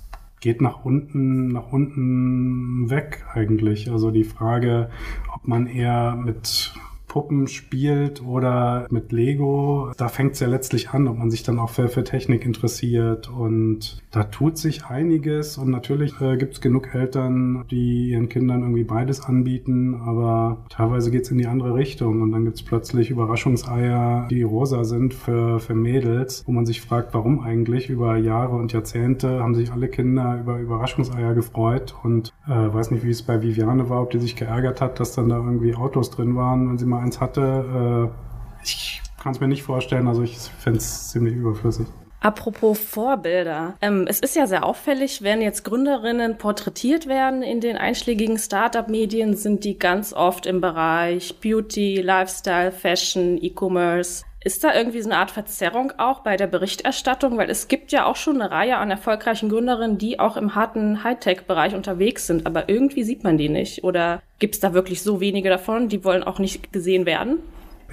geht 0.41 0.61
nach 0.61 0.85
unten, 0.85 1.49
nach 1.49 1.73
unten 1.73 2.91
weg 2.91 3.25
eigentlich. 3.33 3.91
Also 3.91 4.11
die 4.11 4.25
Frage, 4.25 4.91
ob 5.35 5.49
man 5.49 5.67
eher 5.67 6.17
mit 6.17 6.75
Puppen 7.11 7.49
spielt 7.49 8.25
oder 8.25 8.87
mit 8.89 9.11
Lego. 9.11 9.91
Da 9.97 10.07
fängt 10.07 10.35
es 10.35 10.41
ja 10.41 10.47
letztlich 10.47 10.91
an, 10.91 11.09
ob 11.09 11.19
man 11.19 11.29
sich 11.29 11.43
dann 11.43 11.59
auch 11.59 11.71
für, 11.71 11.89
für 11.89 12.05
Technik 12.05 12.47
interessiert. 12.47 13.29
Und 13.29 14.01
da 14.13 14.23
tut 14.23 14.57
sich 14.59 14.85
einiges. 14.85 15.59
Und 15.59 15.71
natürlich 15.71 16.21
äh, 16.21 16.37
gibt 16.37 16.55
es 16.55 16.61
genug 16.61 16.95
Eltern, 16.95 17.65
die 17.69 18.11
ihren 18.11 18.29
Kindern 18.29 18.63
irgendwie 18.63 18.85
beides 18.85 19.21
anbieten. 19.21 19.97
Aber 19.97 20.65
teilweise 20.71 21.11
geht 21.11 21.23
es 21.23 21.33
in 21.33 21.39
die 21.39 21.49
andere 21.49 21.75
Richtung. 21.75 22.23
Und 22.23 22.31
dann 22.31 22.45
gibt 22.45 22.59
es 22.59 22.63
plötzlich 22.63 23.11
Überraschungseier, 23.11 24.29
die 24.31 24.43
rosa 24.43 24.85
sind 24.85 25.13
für, 25.13 25.59
für 25.59 25.75
Mädels, 25.75 26.45
wo 26.47 26.53
man 26.53 26.65
sich 26.65 26.81
fragt, 26.81 27.13
warum 27.13 27.41
eigentlich 27.41 27.91
über 27.91 28.19
Jahre 28.19 28.55
und 28.55 28.73
Jahrzehnte 28.73 29.41
haben 29.41 29.57
sich 29.57 29.73
alle 29.73 29.89
Kinder 29.89 30.39
über 30.41 30.61
Überraschungseier 30.61 31.35
gefreut. 31.35 31.97
Und 32.05 32.33
äh, 32.47 32.53
weiß 32.73 32.93
nicht, 32.93 33.05
wie 33.05 33.11
es 33.11 33.23
bei 33.25 33.43
Viviane 33.43 33.89
war, 33.89 34.01
ob 34.01 34.11
die 34.11 34.21
sich 34.21 34.37
geärgert 34.37 34.81
hat, 34.81 35.01
dass 35.01 35.17
dann 35.17 35.29
da 35.29 35.39
irgendwie 35.39 35.75
Autos 35.75 36.11
drin 36.11 36.37
waren, 36.37 36.69
wenn 36.69 36.79
sie 36.79 36.87
mal 36.87 37.00
eins 37.01 37.21
hatte. 37.21 38.11
Äh, 38.11 38.63
ich 38.63 39.03
kann 39.23 39.33
es 39.33 39.41
mir 39.41 39.49
nicht 39.49 39.63
vorstellen, 39.63 40.09
also 40.09 40.23
ich 40.23 40.39
fände 40.39 40.79
es 40.79 41.11
ziemlich 41.11 41.35
überflüssig. 41.35 41.87
Apropos 42.23 42.79
Vorbilder. 42.79 43.75
Ähm, 43.81 44.07
es 44.07 44.21
ist 44.21 44.37
ja 44.37 44.47
sehr 44.47 44.65
auffällig, 44.65 45.23
wenn 45.23 45.41
jetzt 45.41 45.65
Gründerinnen 45.65 46.37
porträtiert 46.37 47.07
werden 47.07 47.43
in 47.43 47.61
den 47.61 47.79
einschlägigen 47.79 48.39
Startup-Medien, 48.39 49.37
sind 49.37 49.65
die 49.65 49.79
ganz 49.79 50.13
oft 50.13 50.45
im 50.45 50.61
Bereich 50.61 51.41
Beauty, 51.41 52.03
Lifestyle, 52.03 52.73
Fashion, 52.73 53.39
E-Commerce. 53.41 54.25
Ist 54.43 54.65
da 54.65 54.75
irgendwie 54.75 55.03
so 55.03 55.11
eine 55.11 55.19
Art 55.19 55.31
Verzerrung 55.31 55.93
auch 55.99 56.21
bei 56.21 56.39
der 56.39 56.47
Berichterstattung? 56.47 57.37
Weil 57.37 57.51
es 57.51 57.69
gibt 57.69 57.93
ja 57.93 58.07
auch 58.07 58.17
schon 58.17 58.41
eine 58.41 58.51
Reihe 58.51 58.79
an 58.79 58.91
erfolgreichen 58.91 59.51
Gründerinnen, 59.51 59.99
die 59.99 60.19
auch 60.19 60.39
im 60.39 60.55
harten 60.55 61.05
Hightech-Bereich 61.05 61.75
unterwegs 61.75 62.27
sind, 62.27 62.47
aber 62.47 62.71
irgendwie 62.71 63.05
sieht 63.05 63.23
man 63.23 63.37
die 63.37 63.51
nicht. 63.51 63.85
Oder 63.85 64.23
gibt 64.39 64.55
es 64.55 64.61
da 64.61 64.73
wirklich 64.73 65.03
so 65.03 65.21
wenige 65.21 65.51
davon, 65.51 65.89
die 65.89 66.05
wollen 66.05 66.25
auch 66.25 66.39
nicht 66.39 66.73
gesehen 66.73 67.05
werden? 67.05 67.41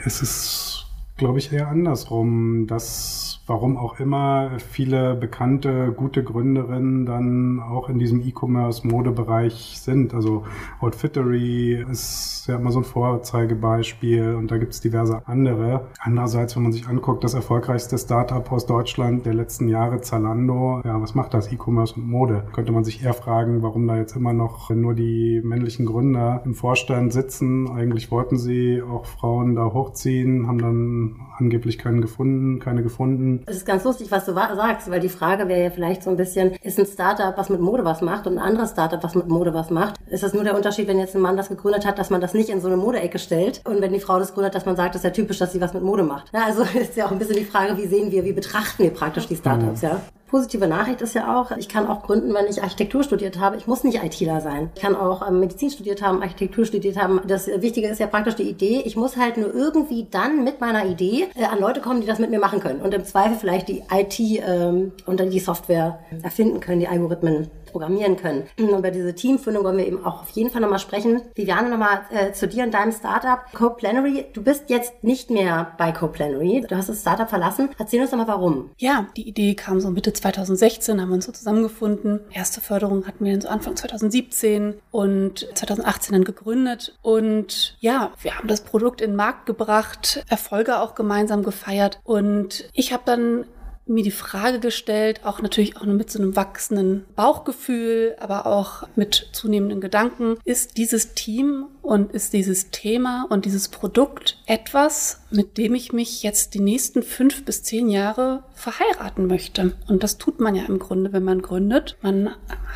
Es 0.06 0.22
ist, 0.22 0.86
glaube 1.18 1.39
ich, 1.39 1.51
eher 1.51 1.68
andersrum, 1.68 2.66
dass 2.66 3.37
warum 3.48 3.77
auch 3.77 4.00
immer 4.00 4.51
viele 4.60 5.16
bekannte, 5.16 5.94
gute 5.96 6.24
Gründerinnen 6.24 7.06
dann 7.06 7.62
auch 7.62 7.89
in 7.89 7.98
diesem 7.98 8.22
E-Commerce-Modebereich 8.22 9.80
sind. 9.80 10.13
Also 10.13 10.44
Outfittery 10.82 11.86
ist 11.89 12.46
ja 12.48 12.58
immer 12.58 12.72
so 12.72 12.80
ein 12.80 12.86
Vorzeigebeispiel 12.86 14.36
und 14.36 14.51
da 14.51 14.58
gibt 14.58 14.74
es 14.74 14.82
diverse 14.82 15.22
andere. 15.25 15.88
Andererseits, 16.00 16.56
wenn 16.56 16.63
man 16.63 16.74
sich 16.74 16.88
anguckt, 16.88 17.24
das 17.24 17.34
erfolgreichste 17.34 17.98
Startup 17.98 18.51
aus 18.51 18.66
Deutschland 18.66 19.25
der 19.25 19.34
letzten 19.34 19.70
Jahre, 19.70 20.01
Zalando, 20.01 20.82
ja, 20.84 21.01
was 21.01 21.16
macht 21.16 21.34
das? 21.34 21.51
E-Commerce 21.51 21.96
und 21.96 22.08
Mode. 22.08 22.46
Könnte 22.51 22.74
man 22.74 22.84
sich 22.84 23.04
eher 23.04 23.13
fragen, 23.13 23.63
warum 23.63 23.88
da 23.88 23.96
jetzt 23.98 24.16
immer 24.16 24.34
noch 24.34 24.70
nur 24.72 24.94
die 24.94 25.42
männlichen 25.44 25.86
Gründer 25.86 26.42
im 26.44 26.54
Vorstand 26.54 27.13
sitzen. 27.13 27.70
Eigentlich 27.70 28.12
wollten 28.12 28.38
sie 28.38 28.82
auch 28.82 29.06
Frauen 29.06 29.56
da 29.56 29.66
hochziehen, 29.66 30.48
haben 30.48 30.60
dann 30.60 31.16
angeblich 31.38 31.77
keinen 31.77 32.01
gefunden, 32.01 32.60
keine 32.60 32.84
gefunden 32.84 33.37
es 33.46 33.58
ist 33.58 33.65
ganz 33.65 33.84
lustig, 33.84 34.12
was 34.12 34.25
du 34.25 34.34
sagst, 34.34 34.89
weil 34.89 35.00
die 35.00 35.10
Frage 35.10 35.48
wäre 35.48 35.63
ja 35.63 35.70
vielleicht 35.70 36.03
so 36.03 36.10
ein 36.10 36.17
bisschen, 36.17 36.53
ist 36.62 36.79
ein 36.79 36.86
Startup, 36.86 37.38
was 37.38 37.50
mit 37.50 37.60
Mode 37.60 37.86
was 37.86 38.01
macht 38.01 38.27
und 38.27 38.38
ein 38.38 38.44
anderes 38.44 38.72
Startup, 38.72 39.03
was 39.03 39.15
mit 39.15 39.27
Mode 39.27 39.53
was 39.53 39.70
macht? 39.70 39.96
Ist 40.10 40.24
das 40.24 40.34
nur 40.34 40.44
der 40.44 40.56
Unterschied, 40.56 40.88
wenn 40.88 41.00
jetzt 41.00 41.15
ein 41.15 41.22
Mann 41.22 41.38
das 41.38 41.50
gegründet 41.50 41.86
hat, 41.86 42.00
dass 42.00 42.10
man 42.10 42.22
das 42.22 42.34
nicht 42.34 42.50
in 42.50 42.62
so 42.62 42.67
eine 42.67 42.77
Modeecke 42.77 43.20
stellt 43.20 43.62
und 43.65 43.82
wenn 43.82 43.94
die 43.94 44.00
Frau 44.00 44.20
das 44.20 44.34
gründet, 44.34 44.56
dass 44.56 44.65
man 44.65 44.75
sagt, 44.75 44.96
das 44.96 45.01
ist 45.01 45.06
ja 45.06 45.12
typisch, 45.12 45.39
dass 45.39 45.51
sie 45.51 45.62
was 45.62 45.74
mit 45.74 45.84
Mode 45.84 46.03
macht. 46.03 46.32
Ja, 46.34 46.46
also 46.46 46.63
ist 46.79 46.96
ja 46.96 47.06
auch 47.06 47.12
ein 47.12 47.20
bisschen 47.20 47.38
die 47.38 47.46
Frage, 47.46 47.77
wie 47.77 47.88
sehen 47.88 48.12
wir, 48.12 48.24
wie 48.24 48.34
betrachten 48.34 48.84
wir 48.84 48.91
praktisch 48.91 49.27
die 49.27 49.36
Startups, 49.36 49.82
mhm. 49.82 49.88
ja? 49.88 50.01
Positive 50.27 50.67
Nachricht 50.67 51.01
ist 51.01 51.15
ja 51.15 51.39
auch, 51.39 51.51
ich 51.55 51.69
kann 51.69 51.88
auch 51.88 52.03
gründen, 52.03 52.34
wenn 52.34 52.48
ich 52.48 52.62
Architektur 52.62 53.01
studiert 53.03 53.39
habe. 53.39 53.55
Ich 53.55 53.65
muss 53.65 53.86
nicht 53.86 54.03
ITler 54.03 54.41
sein. 54.41 54.69
Ich 54.75 54.81
kann 54.81 54.96
auch 54.96 55.25
ähm, 55.25 55.39
Medizin 55.39 55.69
studiert 55.69 56.01
haben, 56.01 56.22
Architektur 56.22 56.65
studiert 56.65 56.98
haben. 57.01 57.22
Das 57.25 57.48
Wichtige 57.48 57.88
ist 57.88 58.00
ja 58.00 58.07
praktisch 58.07 58.36
die 58.36 58.50
Idee. 58.50 58.81
Ich 58.86 58.98
muss 58.98 59.15
halt 59.15 59.38
nur 59.38 59.53
irgendwie 59.53 60.05
dann 60.12 60.43
mit 60.43 60.60
meiner 60.60 60.86
Idee 60.86 61.27
äh, 61.36 61.46
an 61.46 61.60
Leute 61.62 61.79
kommen, 61.79 62.01
die 62.01 62.07
das 62.07 62.19
mit 62.19 62.29
mir 62.29 62.39
machen 62.39 62.60
können. 62.60 62.81
Und 62.81 62.93
im 62.93 63.05
Zweifel 63.05 63.38
vielleicht 63.38 63.69
die 63.69 63.84
IT 63.89 64.19
ähm, 64.19 64.91
und 65.05 65.19
dann 65.19 65.29
die 65.29 65.39
Software 65.39 66.00
erfinden 66.24 66.60
können, 66.60 66.81
die 66.81 66.89
Algorithmen 66.89 67.48
programmieren 67.71 68.17
können. 68.17 68.43
Und 68.59 68.69
über 68.69 68.91
diese 68.91 69.13
Teamfindung 69.13 69.63
wollen 69.63 69.77
wir 69.77 69.88
eben 69.88 70.05
auch 70.05 70.21
auf 70.21 70.29
jeden 70.29 70.50
Fall 70.50 70.62
nochmal 70.62 70.79
sprechen. 70.79 71.21
Viviane, 71.36 71.69
nochmal 71.69 72.01
äh, 72.09 72.31
zu 72.31 72.47
dir 72.47 72.63
und 72.63 72.74
deinem 72.74 72.91
Startup 72.91 73.39
CoPlanary. 73.53 74.25
Du 74.33 74.43
bist 74.43 74.69
jetzt 74.69 75.03
nicht 75.03 75.29
mehr 75.29 75.74
bei 75.77 75.91
CoPlanary. 75.91 76.65
Du 76.67 76.75
hast 76.75 76.89
das 76.89 77.01
Startup 77.01 77.29
verlassen. 77.29 77.69
Erzähl 77.77 78.01
uns 78.01 78.12
nochmal, 78.12 78.27
warum. 78.27 78.71
Ja, 78.77 79.07
die 79.15 79.27
Idee 79.27 79.55
kam 79.55 79.79
so 79.79 79.89
Mitte 79.89 80.13
2016, 80.13 81.01
haben 81.01 81.09
wir 81.09 81.15
uns 81.15 81.25
so 81.25 81.31
zusammengefunden. 81.31 82.21
Erste 82.31 82.62
Förderung 82.62 83.07
hatten 83.07 83.25
wir 83.25 83.41
so 83.41 83.47
Anfang 83.47 83.75
2017 83.75 84.75
und 84.91 85.47
2018 85.53 86.13
dann 86.13 86.24
gegründet. 86.24 86.97
Und 87.01 87.77
ja, 87.79 88.12
wir 88.21 88.38
haben 88.38 88.47
das 88.47 88.62
Produkt 88.62 89.01
in 89.01 89.12
den 89.12 89.15
Markt 89.15 89.45
gebracht, 89.45 90.24
Erfolge 90.29 90.79
auch 90.79 90.95
gemeinsam 90.95 91.43
gefeiert. 91.43 92.00
Und 92.03 92.69
ich 92.74 92.93
habe 92.93 93.03
dann 93.05 93.45
mir 93.89 94.03
die 94.03 94.12
Frage 94.12 94.60
gestellt, 94.60 95.22
auch 95.24 95.41
natürlich 95.41 95.77
auch 95.77 95.84
mit 95.84 96.10
so 96.10 96.20
einem 96.20 96.36
wachsenden 96.36 97.06
Bauchgefühl, 97.15 98.15
aber 98.20 98.46
auch 98.46 98.88
mit 98.96 99.29
zunehmenden 99.32 99.82
Gedanken, 99.82 100.38
ist 100.44 100.77
dieses 100.77 101.13
Team 101.13 101.65
und 101.82 102.12
ist 102.12 102.34
dieses 102.34 102.70
Thema 102.70 103.25
und 103.29 103.46
dieses 103.46 103.70
Produkt 103.70 104.41
etwas, 104.46 105.22
mit 105.32 105.58
dem 105.58 105.74
ich 105.75 105.94
mich 105.94 106.24
jetzt 106.24 106.53
die 106.53 106.60
nächsten 106.60 107.03
fünf 107.03 107.46
bis 107.46 107.63
zehn 107.63 107.89
Jahre 107.89 108.44
verheiraten 108.53 109.27
möchte. 109.27 109.74
Und 109.88 110.03
das 110.03 110.17
tut 110.17 110.39
man 110.39 110.56
ja 110.56 110.63
im 110.65 110.79
Grunde, 110.79 111.13
wenn 111.13 111.24
man 111.24 111.41
gründet. 111.41 111.98
Man 112.01 112.32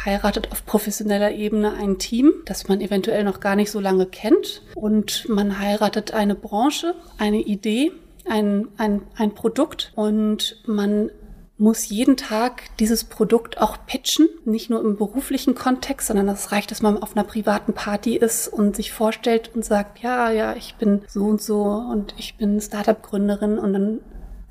heiratet 0.06 0.52
auf 0.52 0.66
professioneller 0.66 1.32
Ebene 1.32 1.74
ein 1.74 1.98
Team, 1.98 2.32
das 2.46 2.68
man 2.68 2.82
eventuell 2.82 3.24
noch 3.24 3.40
gar 3.40 3.56
nicht 3.56 3.72
so 3.72 3.80
lange 3.80 4.06
kennt. 4.06 4.62
Und 4.76 5.28
man 5.28 5.60
heiratet 5.60 6.14
eine 6.14 6.36
Branche, 6.36 6.96
eine 7.18 7.42
Idee, 7.42 7.92
ein, 8.32 8.70
ein, 8.78 9.02
ein 9.18 9.34
Produkt 9.34 9.92
und 9.96 10.64
man 10.66 11.12
muss 11.58 11.90
jeden 11.90 12.18
Tag 12.18 12.64
dieses 12.80 13.04
Produkt 13.04 13.60
auch 13.60 13.78
pitchen, 13.86 14.30
nicht 14.46 14.70
nur 14.70 14.82
im 14.82 14.98
beruflichen 14.98 15.54
Kontext, 15.54 16.08
sondern 16.08 16.28
es 16.30 16.52
reicht, 16.52 16.72
dass 16.72 16.82
man 16.82 16.98
auf 17.04 17.16
einer 17.16 17.26
privaten 17.26 17.74
Party 17.74 18.16
ist 18.16 18.48
und 18.48 18.76
sich 18.76 18.92
vorstellt 18.94 19.52
und 19.54 19.64
sagt, 19.64 20.00
ja, 20.00 20.32
ja, 20.32 20.56
ich 20.56 20.76
bin 20.76 21.02
so 21.08 21.26
und 21.26 21.42
so 21.42 21.62
und 21.64 22.16
ich 22.18 22.38
bin 22.38 22.60
Startup-Gründerin 22.60 23.60
und 23.60 23.74
dann 23.74 24.00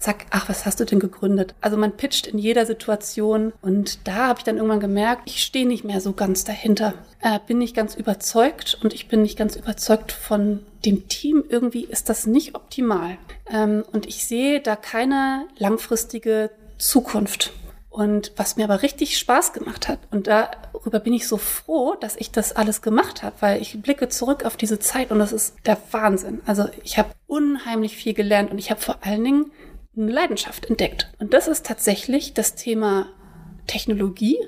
zack, 0.00 0.26
ach, 0.30 0.48
was 0.48 0.66
hast 0.66 0.80
du 0.80 0.84
denn 0.84 0.98
gegründet? 0.98 1.54
Also 1.60 1.76
man 1.76 1.96
pitcht 1.96 2.26
in 2.26 2.38
jeder 2.38 2.66
Situation 2.66 3.52
und 3.60 4.06
da 4.08 4.28
habe 4.28 4.38
ich 4.38 4.44
dann 4.44 4.56
irgendwann 4.56 4.80
gemerkt, 4.80 5.22
ich 5.26 5.42
stehe 5.42 5.68
nicht 5.68 5.84
mehr 5.84 6.00
so 6.00 6.12
ganz 6.12 6.44
dahinter. 6.44 6.94
Äh, 7.20 7.38
bin 7.46 7.58
nicht 7.58 7.76
ganz 7.76 7.94
überzeugt 7.94 8.78
und 8.82 8.94
ich 8.94 9.08
bin 9.08 9.22
nicht 9.22 9.38
ganz 9.38 9.56
überzeugt 9.56 10.10
von 10.10 10.64
dem 10.84 11.06
Team. 11.08 11.44
Irgendwie 11.48 11.84
ist 11.84 12.08
das 12.08 12.26
nicht 12.26 12.54
optimal. 12.54 13.18
Ähm, 13.48 13.84
und 13.92 14.06
ich 14.06 14.26
sehe 14.26 14.60
da 14.60 14.74
keine 14.74 15.46
langfristige 15.58 16.50
Zukunft. 16.78 17.52
Und 17.90 18.32
was 18.36 18.56
mir 18.56 18.64
aber 18.64 18.82
richtig 18.82 19.18
Spaß 19.18 19.52
gemacht 19.52 19.88
hat, 19.88 19.98
und 20.12 20.28
darüber 20.28 21.00
bin 21.00 21.12
ich 21.12 21.26
so 21.26 21.36
froh, 21.36 21.96
dass 22.00 22.16
ich 22.16 22.30
das 22.30 22.54
alles 22.54 22.82
gemacht 22.82 23.24
habe, 23.24 23.34
weil 23.40 23.60
ich 23.60 23.82
blicke 23.82 24.08
zurück 24.08 24.44
auf 24.44 24.56
diese 24.56 24.78
Zeit 24.78 25.10
und 25.10 25.18
das 25.18 25.32
ist 25.32 25.56
der 25.66 25.76
Wahnsinn. 25.90 26.40
Also 26.46 26.68
ich 26.84 26.98
habe 26.98 27.10
unheimlich 27.26 27.96
viel 27.96 28.14
gelernt 28.14 28.52
und 28.52 28.58
ich 28.58 28.70
habe 28.70 28.80
vor 28.80 28.98
allen 29.02 29.24
Dingen 29.24 29.50
eine 29.96 30.12
Leidenschaft 30.12 30.66
entdeckt. 30.66 31.12
Und 31.18 31.34
das 31.34 31.48
ist 31.48 31.66
tatsächlich 31.66 32.34
das 32.34 32.54
Thema 32.54 33.06
Technologie 33.66 34.38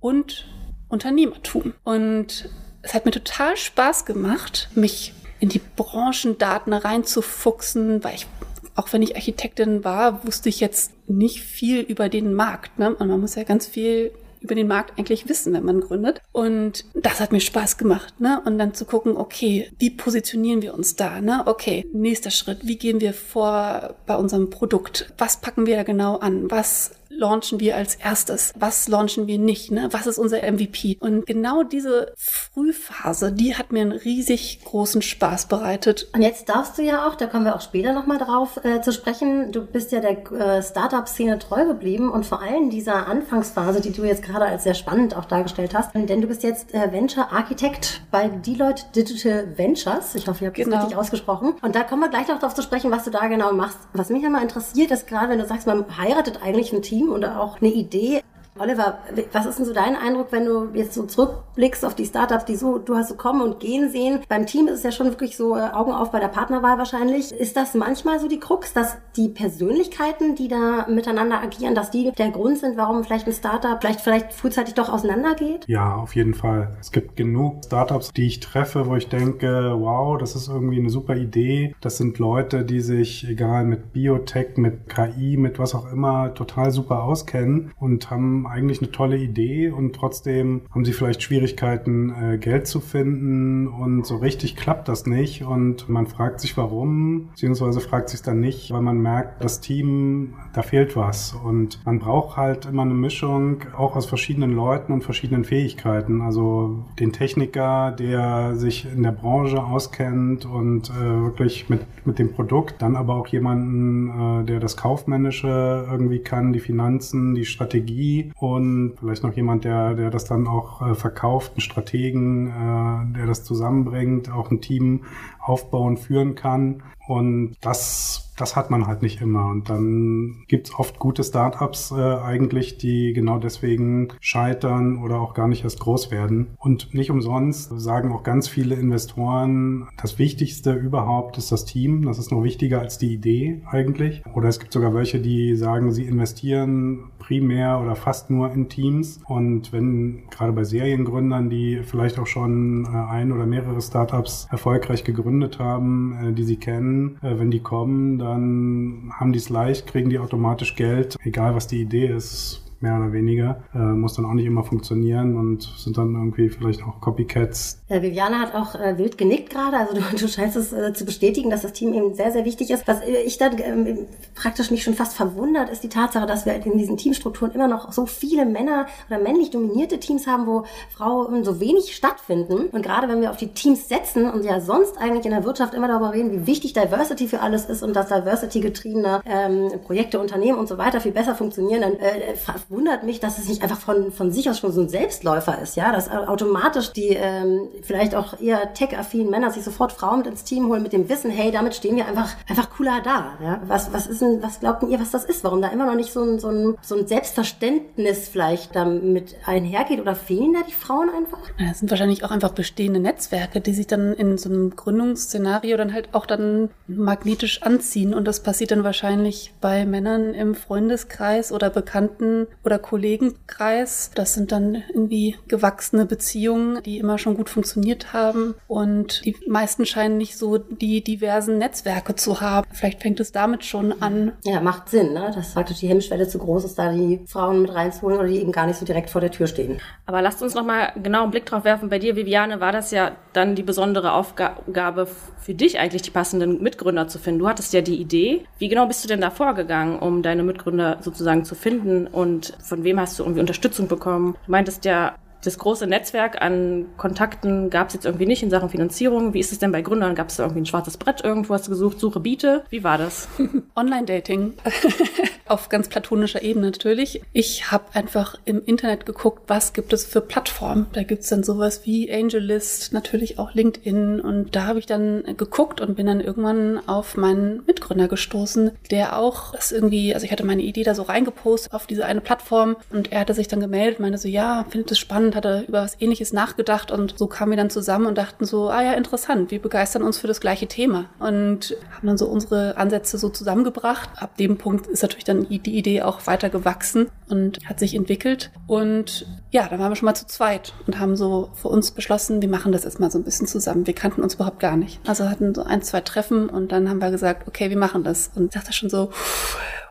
und 0.00 0.46
Unternehmertum. 0.88 1.74
Und 1.84 2.48
es 2.82 2.94
hat 2.94 3.04
mir 3.04 3.10
total 3.10 3.56
Spaß 3.56 4.04
gemacht, 4.06 4.70
mich 4.74 5.12
in 5.40 5.48
die 5.48 5.60
Branchendaten 5.76 6.72
reinzufuchsen, 6.72 8.02
weil 8.02 8.14
ich, 8.14 8.26
auch 8.74 8.92
wenn 8.92 9.02
ich 9.02 9.16
Architektin 9.16 9.84
war, 9.84 10.26
wusste 10.26 10.48
ich 10.48 10.60
jetzt 10.60 10.92
nicht 11.08 11.40
viel 11.42 11.80
über 11.80 12.08
den 12.08 12.34
Markt. 12.34 12.78
Ne? 12.78 12.94
Und 12.94 13.08
man 13.08 13.20
muss 13.20 13.34
ja 13.34 13.44
ganz 13.44 13.66
viel 13.66 14.12
über 14.40 14.54
den 14.54 14.68
Markt 14.68 14.98
eigentlich 14.98 15.28
wissen, 15.28 15.52
wenn 15.52 15.64
man 15.64 15.80
gründet. 15.80 16.20
Und 16.32 16.84
das 16.94 17.20
hat 17.20 17.32
mir 17.32 17.40
Spaß 17.40 17.76
gemacht, 17.76 18.20
ne? 18.20 18.40
Und 18.44 18.58
dann 18.58 18.74
zu 18.74 18.84
gucken, 18.84 19.16
okay, 19.16 19.70
wie 19.78 19.90
positionieren 19.90 20.62
wir 20.62 20.74
uns 20.74 20.96
da, 20.96 21.20
ne? 21.20 21.42
Okay, 21.46 21.86
nächster 21.92 22.30
Schritt, 22.30 22.60
wie 22.62 22.78
gehen 22.78 23.00
wir 23.00 23.14
vor 23.14 23.94
bei 24.06 24.16
unserem 24.16 24.50
Produkt? 24.50 25.12
Was 25.18 25.40
packen 25.40 25.66
wir 25.66 25.76
da 25.76 25.82
genau 25.82 26.16
an? 26.18 26.50
Was 26.50 26.92
launchen 27.18 27.60
wir 27.60 27.76
als 27.76 27.96
erstes? 27.96 28.52
Was 28.56 28.88
launchen 28.88 29.26
wir 29.26 29.38
nicht? 29.38 29.70
Ne? 29.70 29.88
Was 29.90 30.06
ist 30.06 30.18
unser 30.18 30.38
MVP? 30.38 30.96
Und 31.00 31.26
genau 31.26 31.64
diese 31.64 32.14
Frühphase, 32.16 33.32
die 33.32 33.56
hat 33.56 33.72
mir 33.72 33.82
einen 33.82 33.92
riesig 33.92 34.60
großen 34.64 35.02
Spaß 35.02 35.46
bereitet. 35.46 36.08
Und 36.14 36.22
jetzt 36.22 36.48
darfst 36.48 36.78
du 36.78 36.82
ja 36.82 37.06
auch, 37.06 37.16
da 37.16 37.26
kommen 37.26 37.44
wir 37.44 37.56
auch 37.56 37.60
später 37.60 37.92
nochmal 37.92 38.18
drauf 38.18 38.60
äh, 38.64 38.80
zu 38.80 38.92
sprechen, 38.92 39.52
du 39.52 39.66
bist 39.66 39.92
ja 39.92 40.00
der 40.00 40.32
äh, 40.32 40.62
Startup-Szene 40.62 41.38
treu 41.38 41.66
geblieben 41.66 42.10
und 42.10 42.24
vor 42.24 42.40
allem 42.40 42.70
dieser 42.70 43.08
Anfangsphase, 43.08 43.80
die 43.80 43.92
du 43.92 44.04
jetzt 44.04 44.22
gerade 44.22 44.46
als 44.46 44.62
sehr 44.64 44.74
spannend 44.74 45.16
auch 45.16 45.24
dargestellt 45.24 45.74
hast, 45.74 45.94
denn 45.94 46.20
du 46.20 46.28
bist 46.28 46.42
jetzt 46.44 46.72
äh, 46.72 46.92
Venture 46.92 47.32
Architect 47.32 48.02
bei 48.10 48.28
Deloitte 48.28 48.84
Digital 48.94 49.58
Ventures. 49.58 50.14
Ich 50.14 50.28
hoffe, 50.28 50.44
ich 50.44 50.46
habe 50.46 50.52
genau. 50.52 50.76
das 50.76 50.84
richtig 50.84 50.98
ausgesprochen. 50.98 51.54
Und 51.62 51.74
da 51.74 51.82
kommen 51.82 52.02
wir 52.02 52.08
gleich 52.08 52.28
noch 52.28 52.38
darauf 52.38 52.54
zu 52.54 52.62
sprechen, 52.62 52.90
was 52.90 53.04
du 53.04 53.10
da 53.10 53.26
genau 53.26 53.52
machst. 53.52 53.78
Was 53.92 54.10
mich 54.10 54.22
immer 54.22 54.40
interessiert, 54.40 54.90
ist 54.92 55.06
gerade, 55.06 55.30
wenn 55.30 55.38
du 55.38 55.46
sagst, 55.46 55.66
man 55.66 55.84
heiratet 55.98 56.40
eigentlich 56.42 56.72
ein 56.72 56.82
Team 56.82 57.07
oder 57.08 57.40
auch 57.40 57.60
eine 57.60 57.70
Idee. 57.70 58.22
Oliver, 58.58 58.98
was 59.32 59.46
ist 59.46 59.58
denn 59.58 59.66
so 59.66 59.72
dein 59.72 59.96
Eindruck, 59.96 60.28
wenn 60.30 60.44
du 60.44 60.68
jetzt 60.74 60.94
so 60.94 61.04
zurückblickst 61.04 61.84
auf 61.84 61.94
die 61.94 62.06
Startups, 62.06 62.44
die 62.44 62.56
so, 62.56 62.78
du 62.78 62.96
hast 62.96 63.08
so 63.08 63.14
kommen 63.14 63.40
und 63.40 63.60
gehen 63.60 63.90
sehen? 63.90 64.20
Beim 64.28 64.46
Team 64.46 64.66
ist 64.66 64.78
es 64.78 64.82
ja 64.82 64.92
schon 64.92 65.08
wirklich 65.08 65.36
so 65.36 65.56
äh, 65.56 65.60
Augen 65.60 65.92
auf 65.92 66.10
bei 66.10 66.20
der 66.20 66.28
Partnerwahl 66.28 66.78
wahrscheinlich. 66.78 67.32
Ist 67.32 67.56
das 67.56 67.74
manchmal 67.74 68.20
so 68.20 68.28
die 68.28 68.40
Krux, 68.40 68.72
dass 68.72 68.96
die 69.16 69.28
Persönlichkeiten, 69.28 70.34
die 70.34 70.48
da 70.48 70.86
miteinander 70.88 71.40
agieren, 71.40 71.74
dass 71.74 71.90
die 71.90 72.12
der 72.12 72.30
Grund 72.30 72.58
sind, 72.58 72.76
warum 72.76 73.04
vielleicht 73.04 73.26
ein 73.26 73.32
Startup 73.32 73.78
vielleicht, 73.80 74.00
vielleicht 74.00 74.32
frühzeitig 74.32 74.74
doch 74.74 74.88
auseinandergeht? 74.88 75.64
Ja, 75.68 75.96
auf 75.96 76.16
jeden 76.16 76.34
Fall. 76.34 76.76
Es 76.80 76.92
gibt 76.92 77.16
genug 77.16 77.64
Startups, 77.64 78.12
die 78.12 78.26
ich 78.26 78.40
treffe, 78.40 78.86
wo 78.86 78.96
ich 78.96 79.08
denke, 79.08 79.74
wow, 79.78 80.18
das 80.18 80.34
ist 80.34 80.48
irgendwie 80.48 80.78
eine 80.78 80.90
super 80.90 81.16
Idee. 81.16 81.74
Das 81.80 81.96
sind 81.96 82.18
Leute, 82.18 82.64
die 82.64 82.80
sich, 82.80 83.28
egal 83.28 83.64
mit 83.64 83.92
Biotech, 83.92 84.56
mit 84.56 84.88
KI, 84.88 85.36
mit 85.36 85.58
was 85.58 85.74
auch 85.74 85.90
immer, 85.92 86.34
total 86.34 86.70
super 86.70 87.02
auskennen 87.02 87.72
und 87.78 88.10
haben 88.10 88.46
eigentlich 88.48 88.80
eine 88.80 88.90
tolle 88.90 89.18
Idee 89.18 89.70
und 89.70 89.94
trotzdem 89.94 90.62
haben 90.70 90.84
sie 90.84 90.92
vielleicht 90.92 91.22
Schwierigkeiten, 91.22 92.10
äh, 92.10 92.38
Geld 92.38 92.66
zu 92.66 92.80
finden 92.80 93.68
und 93.68 94.06
so 94.06 94.16
richtig 94.16 94.56
klappt 94.56 94.88
das 94.88 95.06
nicht 95.06 95.44
und 95.44 95.88
man 95.88 96.06
fragt 96.06 96.40
sich 96.40 96.56
warum, 96.56 97.28
beziehungsweise 97.30 97.80
fragt 97.80 98.08
sich 98.08 98.22
dann 98.22 98.40
nicht, 98.40 98.72
weil 98.72 98.82
man 98.82 99.00
merkt, 99.00 99.42
das 99.42 99.60
Team, 99.60 100.34
da 100.52 100.62
fehlt 100.62 100.96
was 100.96 101.32
und 101.32 101.84
man 101.84 101.98
braucht 101.98 102.36
halt 102.36 102.66
immer 102.66 102.82
eine 102.82 102.94
Mischung 102.94 103.62
auch 103.76 103.96
aus 103.96 104.06
verschiedenen 104.06 104.54
Leuten 104.54 104.92
und 104.92 105.02
verschiedenen 105.02 105.44
Fähigkeiten. 105.44 106.20
Also 106.20 106.84
den 106.98 107.12
Techniker, 107.12 107.92
der 107.92 108.56
sich 108.56 108.86
in 108.92 109.02
der 109.02 109.12
Branche 109.12 109.62
auskennt 109.62 110.44
und 110.44 110.90
äh, 110.90 111.22
wirklich 111.22 111.68
mit, 111.68 111.80
mit 112.04 112.18
dem 112.18 112.32
Produkt, 112.32 112.82
dann 112.82 112.96
aber 112.96 113.16
auch 113.16 113.26
jemanden, 113.28 114.42
äh, 114.42 114.44
der 114.44 114.60
das 114.60 114.76
Kaufmännische 114.76 115.86
irgendwie 115.90 116.20
kann, 116.20 116.52
die 116.52 116.60
Finanzen, 116.60 117.34
die 117.34 117.44
Strategie 117.44 118.27
und 118.36 118.96
vielleicht 118.98 119.22
noch 119.22 119.34
jemand, 119.34 119.64
der, 119.64 119.94
der 119.94 120.10
das 120.10 120.24
dann 120.24 120.46
auch 120.46 120.82
äh, 120.82 120.94
verkauft, 120.94 121.52
einen 121.52 121.60
Strategen, 121.60 122.48
äh, 122.48 123.16
der 123.16 123.26
das 123.26 123.44
zusammenbringt, 123.44 124.30
auch 124.30 124.50
ein 124.50 124.60
Team 124.60 125.04
aufbauen, 125.40 125.96
führen 125.96 126.34
kann. 126.34 126.82
Und 127.06 127.56
das 127.60 128.28
das 128.40 128.56
hat 128.56 128.70
man 128.70 128.86
halt 128.86 129.02
nicht 129.02 129.20
immer. 129.20 129.46
Und 129.48 129.68
dann 129.68 130.44
gibt's 130.48 130.72
oft 130.74 130.98
gute 130.98 131.24
Startups 131.24 131.90
äh, 131.90 131.94
eigentlich, 131.94 132.78
die 132.78 133.12
genau 133.12 133.38
deswegen 133.38 134.08
scheitern 134.20 135.02
oder 135.02 135.20
auch 135.20 135.34
gar 135.34 135.48
nicht 135.48 135.64
erst 135.64 135.80
groß 135.80 136.10
werden. 136.10 136.48
Und 136.58 136.94
nicht 136.94 137.10
umsonst 137.10 137.72
sagen 137.78 138.12
auch 138.12 138.22
ganz 138.22 138.48
viele 138.48 138.76
Investoren, 138.76 139.88
das 140.00 140.18
Wichtigste 140.18 140.72
überhaupt 140.72 141.38
ist 141.38 141.52
das 141.52 141.64
Team. 141.64 142.04
Das 142.04 142.18
ist 142.18 142.30
noch 142.30 142.42
wichtiger 142.42 142.80
als 142.80 142.98
die 142.98 143.12
Idee 143.12 143.62
eigentlich. 143.66 144.22
Oder 144.34 144.48
es 144.48 144.60
gibt 144.60 144.72
sogar 144.72 144.94
welche, 144.94 145.20
die 145.20 145.56
sagen, 145.56 145.92
sie 145.92 146.04
investieren 146.04 147.10
primär 147.28 147.78
oder 147.80 147.94
fast 147.94 148.30
nur 148.30 148.50
in 148.52 148.70
Teams. 148.70 149.20
Und 149.26 149.70
wenn 149.72 150.22
gerade 150.30 150.52
bei 150.52 150.64
Seriengründern, 150.64 151.50
die 151.50 151.82
vielleicht 151.84 152.18
auch 152.18 152.26
schon 152.26 152.86
äh, 152.86 152.88
ein 152.88 153.32
oder 153.32 153.44
mehrere 153.44 153.82
Startups 153.82 154.48
erfolgreich 154.50 155.04
gegründet 155.04 155.58
haben, 155.58 156.16
äh, 156.20 156.32
die 156.32 156.44
sie 156.44 156.56
kennen, 156.56 157.18
äh, 157.22 157.38
wenn 157.38 157.50
die 157.50 157.60
kommen, 157.60 158.18
dann 158.18 159.12
haben 159.12 159.32
die 159.32 159.38
es 159.38 159.50
leicht, 159.50 159.86
kriegen 159.86 160.08
die 160.08 160.18
automatisch 160.18 160.74
Geld, 160.74 161.18
egal 161.22 161.54
was 161.54 161.66
die 161.66 161.82
Idee 161.82 162.06
ist 162.06 162.64
mehr 162.80 162.96
oder 162.96 163.12
weniger. 163.12 163.62
Äh, 163.74 163.78
muss 163.78 164.14
dann 164.14 164.24
auch 164.24 164.34
nicht 164.34 164.46
immer 164.46 164.64
funktionieren 164.64 165.36
und 165.36 165.62
sind 165.62 165.98
dann 165.98 166.14
irgendwie 166.14 166.48
vielleicht 166.48 166.82
auch 166.82 167.00
Copycats. 167.00 167.80
Ja, 167.88 168.02
Viviane 168.02 168.38
hat 168.38 168.54
auch 168.54 168.74
äh, 168.74 168.98
wild 168.98 169.18
genickt 169.18 169.50
gerade. 169.50 169.76
Also 169.76 169.94
du, 169.94 170.00
du 170.16 170.28
scheinst 170.28 170.56
es 170.56 170.72
äh, 170.72 170.92
zu 170.92 171.04
bestätigen, 171.04 171.50
dass 171.50 171.62
das 171.62 171.72
Team 171.72 171.92
eben 171.94 172.14
sehr, 172.14 172.32
sehr 172.32 172.44
wichtig 172.44 172.70
ist. 172.70 172.86
Was 172.86 173.00
äh, 173.00 173.22
ich 173.26 173.38
dann 173.38 173.58
ähm, 173.58 174.06
praktisch 174.34 174.70
mich 174.70 174.82
schon 174.82 174.94
fast 174.94 175.14
verwundert, 175.14 175.70
ist 175.70 175.82
die 175.82 175.88
Tatsache, 175.88 176.26
dass 176.26 176.46
wir 176.46 176.54
in 176.54 176.78
diesen 176.78 176.96
Teamstrukturen 176.96 177.52
immer 177.52 177.68
noch 177.68 177.92
so 177.92 178.06
viele 178.06 178.46
Männer 178.46 178.86
oder 179.08 179.18
männlich 179.18 179.50
dominierte 179.50 179.98
Teams 179.98 180.26
haben, 180.26 180.46
wo 180.46 180.64
Frauen 180.90 181.44
so 181.44 181.60
wenig 181.60 181.94
stattfinden. 181.94 182.66
Und 182.70 182.82
gerade 182.82 183.08
wenn 183.08 183.20
wir 183.20 183.30
auf 183.30 183.36
die 183.36 183.48
Teams 183.48 183.88
setzen 183.88 184.30
und 184.30 184.44
ja 184.44 184.60
sonst 184.60 184.98
eigentlich 184.98 185.24
in 185.24 185.32
der 185.32 185.44
Wirtschaft 185.44 185.74
immer 185.74 185.88
darüber 185.88 186.12
reden, 186.12 186.32
wie 186.32 186.46
wichtig 186.46 186.72
Diversity 186.72 187.26
für 187.26 187.40
alles 187.40 187.66
ist 187.66 187.82
und 187.82 187.94
dass 187.94 188.08
Diversity-getriebene 188.08 189.22
ähm, 189.24 189.70
Projekte, 189.84 190.20
Unternehmen 190.20 190.58
und 190.58 190.68
so 190.68 190.78
weiter 190.78 191.00
viel 191.00 191.12
besser 191.12 191.34
funktionieren, 191.34 191.80
dann 191.80 191.94
äh, 191.94 192.36
wundert 192.68 193.02
mich, 193.02 193.18
dass 193.18 193.38
es 193.38 193.48
nicht 193.48 193.62
einfach 193.62 193.78
von, 193.78 194.12
von 194.12 194.30
sich 194.30 194.50
aus 194.50 194.58
schon 194.58 194.72
so 194.72 194.82
ein 194.82 194.88
Selbstläufer 194.90 195.60
ist, 195.62 195.76
ja, 195.76 195.90
dass 195.90 196.10
automatisch 196.10 196.92
die 196.92 197.08
ähm, 197.08 197.68
vielleicht 197.82 198.14
auch 198.14 198.40
eher 198.40 198.74
tech-affinen 198.74 199.30
Männer 199.30 199.50
sich 199.50 199.64
sofort 199.64 199.92
Frauen 199.92 200.18
mit 200.18 200.26
ins 200.26 200.44
Team 200.44 200.68
holen 200.68 200.82
mit 200.82 200.92
dem 200.92 201.08
Wissen, 201.08 201.30
hey, 201.30 201.50
damit 201.50 201.74
stehen 201.74 201.96
wir 201.96 202.06
einfach 202.06 202.36
einfach 202.46 202.70
cooler 202.70 203.00
da, 203.02 203.38
ja. 203.42 203.60
Was 203.66 203.92
was 203.92 204.06
ist 204.06 204.20
denn, 204.20 204.42
was 204.42 204.60
glaubt 204.60 204.82
ihr, 204.82 205.00
was 205.00 205.10
das 205.10 205.24
ist? 205.24 205.44
Warum 205.44 205.62
da 205.62 205.68
immer 205.68 205.86
noch 205.86 205.94
nicht 205.94 206.12
so 206.12 206.22
ein 206.22 206.38
so 206.38 206.48
ein, 206.48 206.76
so 206.82 206.94
ein 206.94 207.06
Selbstverständnis 207.06 208.28
vielleicht 208.28 208.76
damit 208.76 209.36
einhergeht 209.46 210.00
oder 210.00 210.14
fehlen 210.14 210.52
da 210.52 210.60
die 210.66 210.72
Frauen 210.72 211.08
einfach? 211.08 211.38
Das 211.58 211.78
sind 211.78 211.90
wahrscheinlich 211.90 212.24
auch 212.24 212.30
einfach 212.30 212.50
bestehende 212.50 213.00
Netzwerke, 213.00 213.62
die 213.62 213.72
sich 213.72 213.86
dann 213.86 214.12
in 214.12 214.36
so 214.36 214.50
einem 214.50 214.76
Gründungsszenario 214.76 215.78
dann 215.78 215.94
halt 215.94 216.10
auch 216.12 216.26
dann 216.26 216.68
magnetisch 216.86 217.62
anziehen 217.62 218.12
und 218.12 218.26
das 218.26 218.42
passiert 218.42 218.72
dann 218.72 218.84
wahrscheinlich 218.84 219.54
bei 219.62 219.86
Männern 219.86 220.34
im 220.34 220.54
Freundeskreis 220.54 221.50
oder 221.50 221.70
Bekannten 221.70 222.46
oder 222.64 222.78
Kollegenkreis. 222.78 224.10
Das 224.14 224.34
sind 224.34 224.52
dann 224.52 224.82
irgendwie 224.88 225.36
gewachsene 225.48 226.06
Beziehungen, 226.06 226.82
die 226.82 226.98
immer 226.98 227.18
schon 227.18 227.36
gut 227.36 227.48
funktioniert 227.50 228.12
haben. 228.12 228.54
Und 228.66 229.24
die 229.24 229.36
meisten 229.46 229.86
scheinen 229.86 230.18
nicht 230.18 230.36
so 230.36 230.58
die 230.58 231.02
diversen 231.02 231.58
Netzwerke 231.58 232.14
zu 232.14 232.40
haben. 232.40 232.66
Vielleicht 232.72 233.02
fängt 233.02 233.20
es 233.20 233.32
damit 233.32 233.64
schon 233.64 234.02
an. 234.02 234.32
Ja, 234.44 234.60
macht 234.60 234.88
Sinn, 234.88 235.12
ne? 235.12 235.30
Dass 235.34 235.54
praktisch 235.54 235.78
die 235.78 235.88
Hemmschwelle 235.88 236.28
zu 236.28 236.38
groß 236.38 236.64
ist, 236.64 236.78
da 236.78 236.92
die 236.92 237.20
Frauen 237.26 237.62
mit 237.62 237.74
reinzuholen 237.74 238.18
oder 238.18 238.28
die 238.28 238.40
eben 238.40 238.52
gar 238.52 238.66
nicht 238.66 238.78
so 238.78 238.84
direkt 238.84 239.10
vor 239.10 239.20
der 239.20 239.30
Tür 239.30 239.46
stehen. 239.46 239.80
Aber 240.06 240.22
lasst 240.22 240.42
uns 240.42 240.54
noch 240.54 240.64
mal 240.64 240.92
genau 241.02 241.22
einen 241.22 241.30
Blick 241.30 241.46
drauf 241.46 241.64
werfen. 241.64 241.88
Bei 241.88 241.98
dir, 241.98 242.16
Viviane, 242.16 242.60
war 242.60 242.72
das 242.72 242.90
ja 242.90 243.12
dann 243.32 243.54
die 243.54 243.62
besondere 243.62 244.12
Aufgabe 244.12 245.06
für 245.38 245.54
dich 245.54 245.78
eigentlich, 245.78 246.02
die 246.02 246.10
passenden 246.10 246.62
Mitgründer 246.62 247.08
zu 247.08 247.18
finden. 247.18 247.40
Du 247.40 247.48
hattest 247.48 247.72
ja 247.72 247.80
die 247.80 248.00
Idee. 248.00 248.44
Wie 248.58 248.68
genau 248.68 248.86
bist 248.86 249.04
du 249.04 249.08
denn 249.08 249.20
da 249.20 249.30
vorgegangen, 249.30 249.98
um 249.98 250.22
deine 250.22 250.42
Mitgründer 250.42 250.98
sozusagen 251.00 251.44
zu 251.44 251.54
finden 251.54 252.06
und 252.06 252.47
von 252.62 252.84
wem 252.84 253.00
hast 253.00 253.18
du 253.18 253.22
irgendwie 253.22 253.40
Unterstützung 253.40 253.88
bekommen? 253.88 254.36
Du 254.46 254.50
meintest 254.50 254.84
ja, 254.84 255.16
das 255.42 255.58
große 255.58 255.86
Netzwerk 255.86 256.40
an 256.42 256.86
Kontakten 256.96 257.70
gab 257.70 257.88
es 257.88 257.94
jetzt 257.94 258.06
irgendwie 258.06 258.26
nicht 258.26 258.42
in 258.42 258.50
Sachen 258.50 258.68
Finanzierung. 258.68 259.34
Wie 259.34 259.40
ist 259.40 259.52
es 259.52 259.58
denn 259.58 259.72
bei 259.72 259.82
Gründern? 259.82 260.14
Gab 260.14 260.28
es 260.28 260.36
da 260.36 260.44
irgendwie 260.44 260.62
ein 260.62 260.66
schwarzes 260.66 260.96
Brett 260.96 261.22
irgendwo? 261.22 261.54
Hast 261.54 261.66
du 261.66 261.70
gesucht, 261.70 262.00
Suche, 262.00 262.20
Biete? 262.20 262.64
Wie 262.70 262.84
war 262.84 262.98
das? 262.98 263.28
Online-Dating. 263.76 264.54
Auf 265.46 265.68
ganz 265.68 265.88
platonischer 265.88 266.42
Ebene 266.42 266.66
natürlich. 266.66 267.22
Ich 267.32 267.70
habe 267.70 267.84
einfach 267.94 268.34
im 268.44 268.64
Internet 268.64 269.06
geguckt, 269.06 269.44
was 269.46 269.72
gibt 269.72 269.92
es 269.92 270.04
für 270.04 270.20
Plattformen. 270.20 270.86
Da 270.92 271.02
gibt 271.02 271.22
es 271.22 271.28
dann 271.28 271.42
sowas 271.42 271.82
wie 271.84 272.12
AngelList, 272.12 272.92
natürlich 272.92 273.38
auch 273.38 273.54
LinkedIn. 273.54 274.20
Und 274.20 274.54
da 274.56 274.66
habe 274.66 274.78
ich 274.78 274.86
dann 274.86 275.24
geguckt 275.36 275.80
und 275.80 275.96
bin 275.96 276.06
dann 276.06 276.20
irgendwann 276.20 276.80
auf 276.88 277.16
meinen 277.16 277.62
Mitgründer 277.66 278.08
gestoßen, 278.08 278.72
der 278.90 279.18
auch 279.18 279.52
das 279.52 279.72
irgendwie, 279.72 280.14
also 280.14 280.24
ich 280.24 280.32
hatte 280.32 280.44
meine 280.44 280.62
Idee 280.62 280.82
da 280.82 280.94
so 280.94 281.02
reingepostet 281.02 281.72
auf 281.72 281.86
diese 281.86 282.04
eine 282.04 282.20
Plattform 282.20 282.76
und 282.90 283.12
er 283.12 283.20
hatte 283.20 283.34
sich 283.34 283.48
dann 283.48 283.60
gemeldet, 283.60 284.00
meinte 284.00 284.18
so, 284.18 284.28
ja, 284.28 284.64
findet 284.68 284.90
es 284.92 284.98
spannend, 284.98 285.27
hatte 285.34 285.64
über 285.68 285.82
was 285.82 286.00
ähnliches 286.00 286.32
nachgedacht 286.32 286.90
und 286.90 287.18
so 287.18 287.26
kamen 287.26 287.52
wir 287.52 287.56
dann 287.56 287.70
zusammen 287.70 288.06
und 288.06 288.18
dachten 288.18 288.44
so, 288.44 288.68
ah 288.68 288.82
ja, 288.82 288.92
interessant, 288.92 289.50
wir 289.50 289.60
begeistern 289.60 290.02
uns 290.02 290.18
für 290.18 290.26
das 290.26 290.40
gleiche 290.40 290.66
Thema 290.66 291.06
und 291.18 291.76
haben 291.94 292.06
dann 292.06 292.18
so 292.18 292.26
unsere 292.26 292.76
Ansätze 292.76 293.18
so 293.18 293.28
zusammengebracht. 293.28 294.10
Ab 294.16 294.36
dem 294.36 294.58
Punkt 294.58 294.86
ist 294.86 295.02
natürlich 295.02 295.24
dann 295.24 295.48
die 295.48 295.76
Idee 295.76 296.02
auch 296.02 296.26
weiter 296.26 296.50
gewachsen 296.50 297.08
und 297.28 297.58
hat 297.66 297.78
sich 297.78 297.94
entwickelt. 297.94 298.50
Und 298.66 299.26
ja, 299.50 299.68
dann 299.68 299.78
waren 299.78 299.90
wir 299.90 299.96
schon 299.96 300.06
mal 300.06 300.14
zu 300.14 300.26
zweit 300.26 300.72
und 300.86 300.98
haben 300.98 301.16
so 301.16 301.50
für 301.54 301.68
uns 301.68 301.90
beschlossen, 301.90 302.42
wir 302.42 302.48
machen 302.48 302.72
das 302.72 302.84
jetzt 302.84 303.00
mal 303.00 303.10
so 303.10 303.18
ein 303.18 303.24
bisschen 303.24 303.46
zusammen. 303.46 303.86
Wir 303.86 303.94
kannten 303.94 304.22
uns 304.22 304.34
überhaupt 304.34 304.60
gar 304.60 304.76
nicht. 304.76 305.00
Also 305.06 305.28
hatten 305.28 305.54
so 305.54 305.62
ein, 305.62 305.82
zwei 305.82 306.00
Treffen 306.00 306.48
und 306.48 306.72
dann 306.72 306.88
haben 306.88 307.00
wir 307.00 307.10
gesagt, 307.10 307.48
okay, 307.48 307.70
wir 307.70 307.78
machen 307.78 308.04
das. 308.04 308.30
Und 308.34 308.46
ich 308.46 308.50
dachte 308.50 308.72
schon 308.72 308.90
so, 308.90 309.10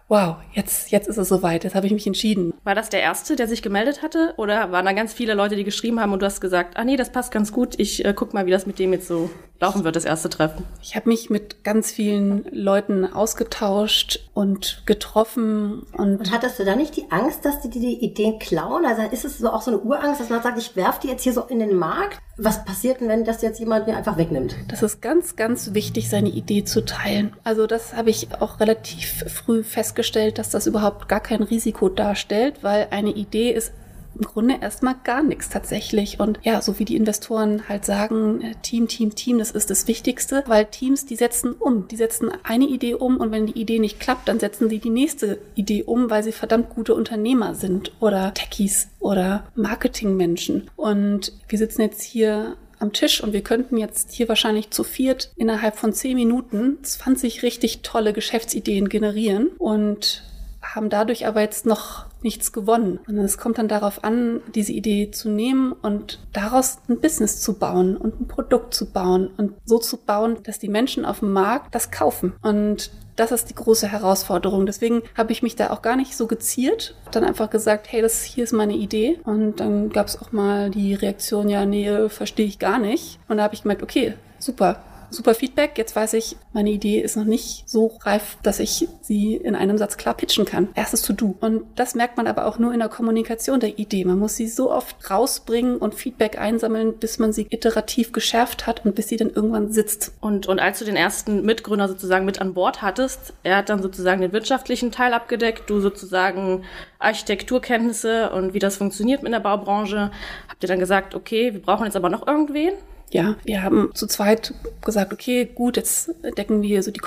wow, 0.08 0.38
jetzt, 0.54 0.92
jetzt 0.92 1.08
ist 1.08 1.18
es 1.18 1.28
soweit, 1.28 1.64
jetzt 1.64 1.76
habe 1.76 1.86
ich 1.86 1.94
mich 1.94 2.08
entschieden. 2.08 2.54
War 2.64 2.76
das 2.76 2.90
der 2.90 3.02
Erste, 3.02 3.36
der 3.36 3.48
sich 3.48 3.62
gemeldet 3.62 4.02
hatte? 4.02 4.34
Oder 4.38 4.72
waren 4.72 4.86
da 4.86 4.94
ganz 4.94 5.14
viele 5.14 5.34
Leute, 5.34 5.56
die 5.56 5.64
geschrieben 5.64 6.00
haben 6.00 6.14
und 6.14 6.22
du 6.22 6.26
hast 6.26 6.40
gesagt, 6.40 6.78
ah 6.78 6.84
nee, 6.84 6.96
das 6.96 7.12
passt 7.12 7.32
ganz 7.32 7.52
gut, 7.52 7.76
ich 7.78 8.06
äh, 8.06 8.14
guck 8.16 8.34
mal, 8.34 8.46
wie 8.46 8.52
das 8.52 8.66
mit 8.66 8.80
dem 8.80 8.94
jetzt 8.94 9.08
so 9.08 9.30
laufen 9.60 9.84
wird, 9.84 9.96
das 9.96 10.06
erste 10.06 10.30
Treffen? 10.30 10.66
Ich 10.82 10.96
habe 10.96 11.10
mich 11.10 11.30
mit 11.30 11.64
ganz 11.64 11.92
vielen 11.92 12.46
Leuten 12.52 13.06
ausgetauscht 13.06 14.20
und 14.34 14.84
getroffen. 14.86 15.84
Und, 15.94 16.20
und 16.20 16.32
hattest 16.32 16.60
du 16.60 16.66
da 16.66 16.76
nicht 16.76 16.96
die 16.96 17.12
Angst, 17.12 17.44
dass 17.44 17.62
die 17.62 17.70
die 17.70 18.04
Ideen 18.04 18.40
klauen? 18.40 18.86
Also 18.86 19.02
ist 19.12 19.26
es 19.26 19.40
so 19.40 19.50
auch 19.50 19.62
so 19.62 19.72
eine 19.72 19.80
Urangst, 19.80 20.22
dass 20.22 20.30
man 20.30 20.42
sagt, 20.42 20.58
ich 20.58 20.76
werfe 20.76 21.02
die 21.04 21.08
jetzt 21.08 21.24
hier 21.24 21.34
so 21.34 21.42
in 21.44 21.60
den 21.60 21.76
Markt? 21.76 22.20
Was 22.40 22.64
passiert 22.66 23.02
denn, 23.02 23.08
wenn 23.08 23.26
das 23.26 23.42
jetzt 23.42 23.60
jemand 23.60 23.88
mir 23.88 23.98
einfach 23.98 24.16
wegnimmt? 24.16 24.56
Das 24.68 24.84
ist 24.84 25.02
ganz, 25.02 25.36
ganz 25.36 25.74
wichtig, 25.74 26.08
seine 26.08 26.30
Idee 26.30 26.64
zu 26.64 26.86
teilen. 26.86 27.36
Also 27.44 27.66
das 27.66 27.96
habe 27.96 28.12
ich 28.12 28.28
auch 28.40 28.60
relativ 28.60 29.24
früh 29.28 29.64
festgestellt, 29.64 29.97
dass 30.38 30.50
das 30.50 30.68
überhaupt 30.68 31.08
gar 31.08 31.20
kein 31.20 31.44
Risiko 31.44 31.90
darstellt, 31.90 32.64
weil 32.64 32.88
eine 32.92 33.12
Idee 33.12 33.52
ist 33.52 33.72
im 34.18 34.26
Grunde 34.26 34.58
erstmal 34.62 34.96
gar 35.04 35.24
nichts 35.24 35.50
tatsächlich. 35.50 36.20
Und 36.20 36.40
ja, 36.44 36.62
so 36.62 36.80
wie 36.80 36.86
die 36.86 36.96
Investoren 36.96 37.68
halt 37.70 37.86
sagen, 37.86 38.42
äh, 38.42 38.56
Team, 38.62 38.88
Team, 38.88 39.16
Team, 39.16 39.38
das 39.38 39.52
ist 39.52 39.70
das 39.70 39.88
Wichtigste, 39.88 40.44
weil 40.48 40.66
Teams, 40.66 41.06
die 41.06 41.16
setzen 41.16 41.54
um. 41.54 41.88
Die 41.88 41.96
setzen 41.96 42.32
eine 42.44 42.66
Idee 42.66 42.96
um 42.96 43.18
und 43.18 43.32
wenn 43.32 43.46
die 43.46 43.60
Idee 43.60 43.80
nicht 43.80 44.00
klappt, 44.00 44.28
dann 44.28 44.40
setzen 44.40 44.70
sie 44.70 44.80
die 44.80 44.90
nächste 44.90 45.40
Idee 45.56 45.84
um, 45.84 46.10
weil 46.10 46.24
sie 46.24 46.32
verdammt 46.32 46.70
gute 46.70 46.96
Unternehmer 46.96 47.54
sind 47.54 47.92
oder 48.00 48.34
Techies 48.34 48.90
oder 49.00 49.46
Marketingmenschen. 49.56 50.70
Und 50.76 51.34
wir 51.48 51.58
sitzen 51.58 51.82
jetzt 51.82 52.02
hier 52.02 52.56
am 52.80 52.94
Tisch 52.94 53.24
und 53.24 53.34
wir 53.34 53.42
könnten 53.42 53.78
jetzt 53.78 54.12
hier 54.12 54.30
wahrscheinlich 54.30 54.72
zu 54.72 54.84
viert 54.84 55.32
innerhalb 55.36 55.78
von 55.78 55.94
zehn 55.94 56.16
Minuten 56.16 56.78
20 56.84 57.44
richtig 57.44 57.82
tolle 57.82 58.14
Geschäftsideen 58.14 58.90
generieren 58.90 59.50
und 59.58 60.24
haben 60.62 60.90
dadurch 60.90 61.26
aber 61.28 61.42
jetzt 61.42 61.66
noch 61.66 62.06
nichts 62.22 62.52
gewonnen. 62.52 63.00
Und 63.08 63.18
es 63.18 63.38
kommt 63.38 63.58
dann 63.58 63.68
darauf 63.68 64.04
an, 64.04 64.42
diese 64.54 64.74
Idee 64.74 65.12
zu 65.12 65.30
nehmen 65.30 65.72
und 65.72 66.20
daraus 66.34 66.80
ein 66.90 67.00
Business 67.00 67.42
zu 67.42 67.54
bauen 67.54 67.96
und 67.96 68.20
ein 68.20 68.28
Produkt 68.28 68.74
zu 68.74 68.92
bauen 68.92 69.30
und 69.38 69.54
so 69.66 69.80
zu 69.80 69.98
bauen, 69.98 70.38
dass 70.44 70.60
die 70.60 70.70
Menschen 70.70 71.06
auf 71.06 71.20
dem 71.20 71.32
Markt 71.32 71.74
das 71.74 71.92
kaufen. 71.92 72.34
Und 72.42 72.92
das 73.18 73.32
ist 73.32 73.50
die 73.50 73.56
große 73.56 73.92
Herausforderung. 73.92 74.66
Deswegen 74.66 75.02
habe 75.18 75.34
ich 75.34 75.44
mich 75.44 75.58
da 75.58 75.72
auch 75.72 75.82
gar 75.82 75.98
nicht 75.98 76.16
so 76.16 76.28
geziert, 76.28 76.96
dann 77.12 77.26
einfach 77.26 77.50
gesagt, 77.50 77.88
hey, 77.92 78.02
das 78.02 78.24
hier 78.24 78.46
ist 78.46 78.54
meine 78.54 78.76
Idee. 78.76 79.20
Und 79.26 79.60
dann 79.60 79.90
gab 79.90 80.08
es 80.08 80.22
auch 80.22 80.32
mal 80.32 80.70
die 80.70 80.94
Reaktion, 80.94 81.50
ja, 81.50 81.66
nee, 81.66 82.08
verstehe 82.08 82.46
ich 82.46 82.60
gar 82.60 82.80
nicht. 82.80 83.20
Und 83.28 83.38
da 83.38 83.44
habe 83.44 83.56
ich 83.56 83.64
gemerkt, 83.64 83.84
okay, 83.84 84.14
super, 84.40 84.82
super 85.10 85.36
Feedback. 85.36 85.78
Jetzt 85.78 85.96
weiß 85.96 86.14
ich, 86.14 86.38
meine 86.54 86.70
Idee 86.70 87.00
ist 87.00 87.16
noch 87.16 87.26
nicht 87.26 87.64
so 87.68 87.98
reif, 88.02 88.38
dass 88.44 88.60
ich 88.60 88.88
sie 89.02 89.36
in 89.36 89.56
einem 89.56 89.78
Satz 89.78 89.98
klar 89.98 90.14
pitchen 90.14 90.46
kann. 90.46 90.70
Erstes 90.76 91.02
To-Do. 91.02 91.36
Und 91.40 91.64
das 91.76 91.96
merkt 91.96 92.18
man 92.18 92.28
aber 92.28 92.46
auch 92.46 92.60
nur 92.60 92.74
in 92.74 92.80
der 92.80 92.90
Kommunikation 92.90 93.60
der 93.60 93.80
Idee. 93.80 94.06
Man 94.06 94.20
muss 94.20 94.36
sie 94.36 94.48
so 94.48 94.72
oft 94.72 95.10
rausbringen 95.10 95.78
und 95.78 95.96
Feedback 95.96 96.40
einsammeln, 96.40 96.98
bis 96.98 97.20
man 97.20 97.34
sie 97.34 97.48
iterativ 97.50 98.12
geschärft 98.12 98.68
hat 98.68 98.86
und 98.86 98.96
bis 98.96 99.08
sie 99.08 99.18
dann 99.18 99.30
irgendwann 99.30 99.72
sitzt. 99.72 100.14
Und, 100.20 100.48
und 100.48 100.60
als 100.60 100.80
du 100.80 100.86
den 100.86 100.96
ersten 100.96 101.44
Mitgründer 101.44 101.88
sozusagen 101.88 102.26
mit 102.26 102.42
an 102.42 102.54
Bord 102.54 102.82
hattest, 102.82 103.34
er 103.44 103.58
hat 103.58 103.70
dann 103.70 103.82
sozusagen 103.82 104.22
den 104.22 104.34
wirtschaftlichen 104.34 104.92
Teil 104.92 105.14
abgedeckt, 105.14 105.70
du 105.70 105.80
sozusagen 105.80 106.64
Architekturkenntnisse 107.00 108.32
und 108.32 108.54
wie 108.54 108.60
das 108.60 108.78
funktioniert 108.78 109.24
mit 109.24 109.34
der 109.34 109.40
Baubranche. 109.40 110.12
Habt 110.50 110.64
ihr 110.64 110.68
dann 110.68 110.80
gesagt, 110.80 111.16
okay, 111.16 111.54
wir 111.54 111.62
brauchen 111.62 111.86
jetzt 111.86 111.96
aber 111.96 112.10
noch 112.10 112.26
irgendwen? 112.28 112.74
Ja, 113.10 113.36
wir 113.46 113.64
haben 113.64 113.92
zu 113.94 114.06
zweit 114.06 114.54
gesagt, 114.84 115.14
okay, 115.14 115.46
gut, 115.46 115.78
jetzt 115.78 116.12
decken 116.38 116.62
wir 116.62 116.84
so 116.84 116.92
die 116.92 117.02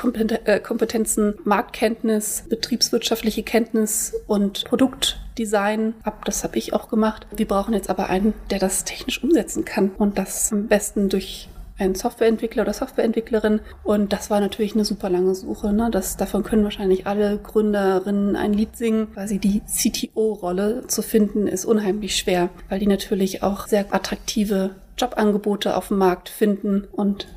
äh, 0.45 0.59
Kompetenzen 0.61 1.35
Marktkenntnis, 1.45 2.45
betriebswirtschaftliche 2.49 3.43
Kenntnis 3.43 4.15
und 4.27 4.65
Produktdesign 4.65 5.95
ab. 6.03 6.25
Das 6.25 6.43
habe 6.43 6.57
ich 6.57 6.73
auch 6.73 6.89
gemacht. 6.89 7.27
Wir 7.37 7.47
brauchen 7.47 7.75
jetzt 7.75 7.91
aber 7.91 8.09
einen, 8.09 8.33
der 8.51 8.59
das 8.59 8.85
technisch 8.85 9.23
umsetzen 9.23 9.65
kann 9.67 9.91
und 9.99 10.17
das 10.17 10.51
am 10.53 10.69
besten 10.69 11.11
durch 11.11 11.49
einen 11.81 11.95
Softwareentwickler 11.95 12.63
oder 12.63 12.73
Softwareentwicklerin. 12.73 13.61
Und 13.83 14.13
das 14.13 14.31
war 14.31 14.41
natürlich 14.41 14.75
eine 14.75 14.85
super 14.85 15.11
lange 15.11 15.35
Suche. 15.35 15.73
Ne? 15.73 15.89
Das, 15.91 16.17
davon 16.17 16.43
können 16.43 16.65
wahrscheinlich 16.65 17.07
alle 17.07 17.39
Gründerinnen 17.39 18.37
ein 18.37 18.53
Lied 18.53 18.77
singen. 18.77 19.13
Quasi 19.13 19.39
die 19.39 19.63
CTO-Rolle 19.67 20.87
zu 20.87 21.03
finden, 21.03 21.47
ist 21.47 21.65
unheimlich 21.65 22.17
schwer, 22.17 22.51
weil 22.69 22.81
die 22.81 22.87
natürlich 22.87 23.43
auch 23.43 23.67
sehr 23.67 23.93
attraktive 23.95 24.71
Jobangebote 25.01 25.77
auf 25.77 25.89
dem 25.89 25.99
Markt 25.99 26.29
finden 26.29 26.85
und 26.93 27.29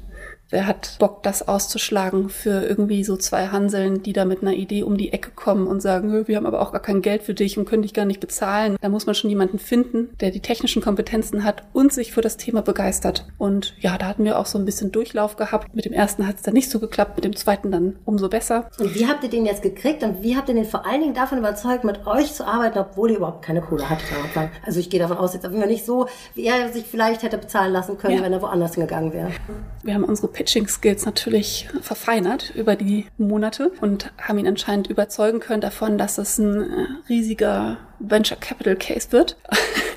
Wer 0.53 0.67
hat 0.67 0.97
Bock, 0.99 1.23
das 1.23 1.47
auszuschlagen 1.47 2.29
für 2.29 2.63
irgendwie 2.63 3.03
so 3.03 3.17
zwei 3.17 3.47
Hanseln, 3.47 4.03
die 4.03 4.13
da 4.13 4.23
mit 4.23 4.43
einer 4.43 4.53
Idee 4.53 4.83
um 4.83 4.97
die 4.97 5.11
Ecke 5.11 5.31
kommen 5.31 5.65
und 5.65 5.81
sagen, 5.81 6.27
wir 6.27 6.37
haben 6.37 6.45
aber 6.45 6.61
auch 6.61 6.71
gar 6.71 6.79
kein 6.79 7.01
Geld 7.01 7.23
für 7.23 7.33
dich 7.33 7.57
und 7.57 7.65
können 7.65 7.81
dich 7.81 7.95
gar 7.95 8.05
nicht 8.05 8.19
bezahlen. 8.19 8.77
Da 8.79 8.89
muss 8.89 9.07
man 9.07 9.15
schon 9.15 9.31
jemanden 9.31 9.57
finden, 9.57 10.09
der 10.19 10.29
die 10.29 10.41
technischen 10.41 10.83
Kompetenzen 10.83 11.43
hat 11.43 11.63
und 11.73 11.91
sich 11.91 12.11
für 12.11 12.21
das 12.21 12.37
Thema 12.37 12.61
begeistert. 12.61 13.25
Und 13.39 13.73
ja, 13.79 13.97
da 13.97 14.05
hatten 14.05 14.25
wir 14.25 14.37
auch 14.37 14.45
so 14.45 14.59
ein 14.59 14.65
bisschen 14.65 14.91
Durchlauf 14.91 15.37
gehabt. 15.37 15.73
Mit 15.73 15.85
dem 15.85 15.93
ersten 15.93 16.27
hat 16.27 16.35
es 16.35 16.43
dann 16.43 16.53
nicht 16.53 16.69
so 16.69 16.79
geklappt, 16.79 17.15
mit 17.15 17.25
dem 17.25 17.35
zweiten 17.35 17.71
dann 17.71 17.95
umso 18.05 18.29
besser. 18.29 18.69
Und 18.77 18.93
wie 18.93 19.07
habt 19.07 19.23
ihr 19.23 19.31
den 19.31 19.47
jetzt 19.47 19.63
gekriegt 19.63 20.03
und 20.03 20.21
wie 20.21 20.37
habt 20.37 20.49
ihr 20.49 20.53
den 20.53 20.65
vor 20.65 20.85
allen 20.85 21.01
Dingen 21.01 21.15
davon 21.15 21.39
überzeugt, 21.39 21.83
mit 21.83 22.05
euch 22.05 22.31
zu 22.31 22.45
arbeiten, 22.45 22.77
obwohl 22.77 23.09
ihr 23.09 23.17
überhaupt 23.17 23.43
keine 23.43 23.61
Kohle 23.61 23.89
hattet 23.89 24.05
Also 24.63 24.79
ich 24.79 24.91
gehe 24.91 24.99
davon 24.99 25.17
aus, 25.17 25.33
jetzt 25.33 25.47
auf 25.47 25.51
jeden 25.51 25.63
Fall 25.63 25.71
nicht 25.71 25.83
so, 25.87 26.05
wie 26.35 26.45
er 26.45 26.71
sich 26.71 26.83
vielleicht 26.85 27.23
hätte 27.23 27.39
bezahlen 27.39 27.73
lassen 27.73 27.97
können, 27.97 28.17
ja. 28.17 28.21
wenn 28.21 28.33
er 28.33 28.43
woanders 28.43 28.75
hingegangen 28.75 29.13
wäre. 29.13 29.31
Wir 29.81 29.95
haben 29.95 30.03
unsere 30.03 30.27
Pitching-Skills 30.43 31.05
natürlich 31.05 31.69
verfeinert 31.81 32.53
über 32.55 32.75
die 32.75 33.05
Monate 33.17 33.71
und 33.79 34.11
haben 34.21 34.37
ihn 34.39 34.47
anscheinend 34.47 34.87
überzeugen 34.87 35.39
können 35.39 35.61
davon, 35.61 35.97
dass 35.97 36.17
es 36.17 36.37
ein 36.37 36.61
äh, 36.61 36.85
riesiger 37.07 37.77
Venture 38.09 38.37
Capital 38.37 38.75
Case 38.75 39.11
wird. 39.11 39.37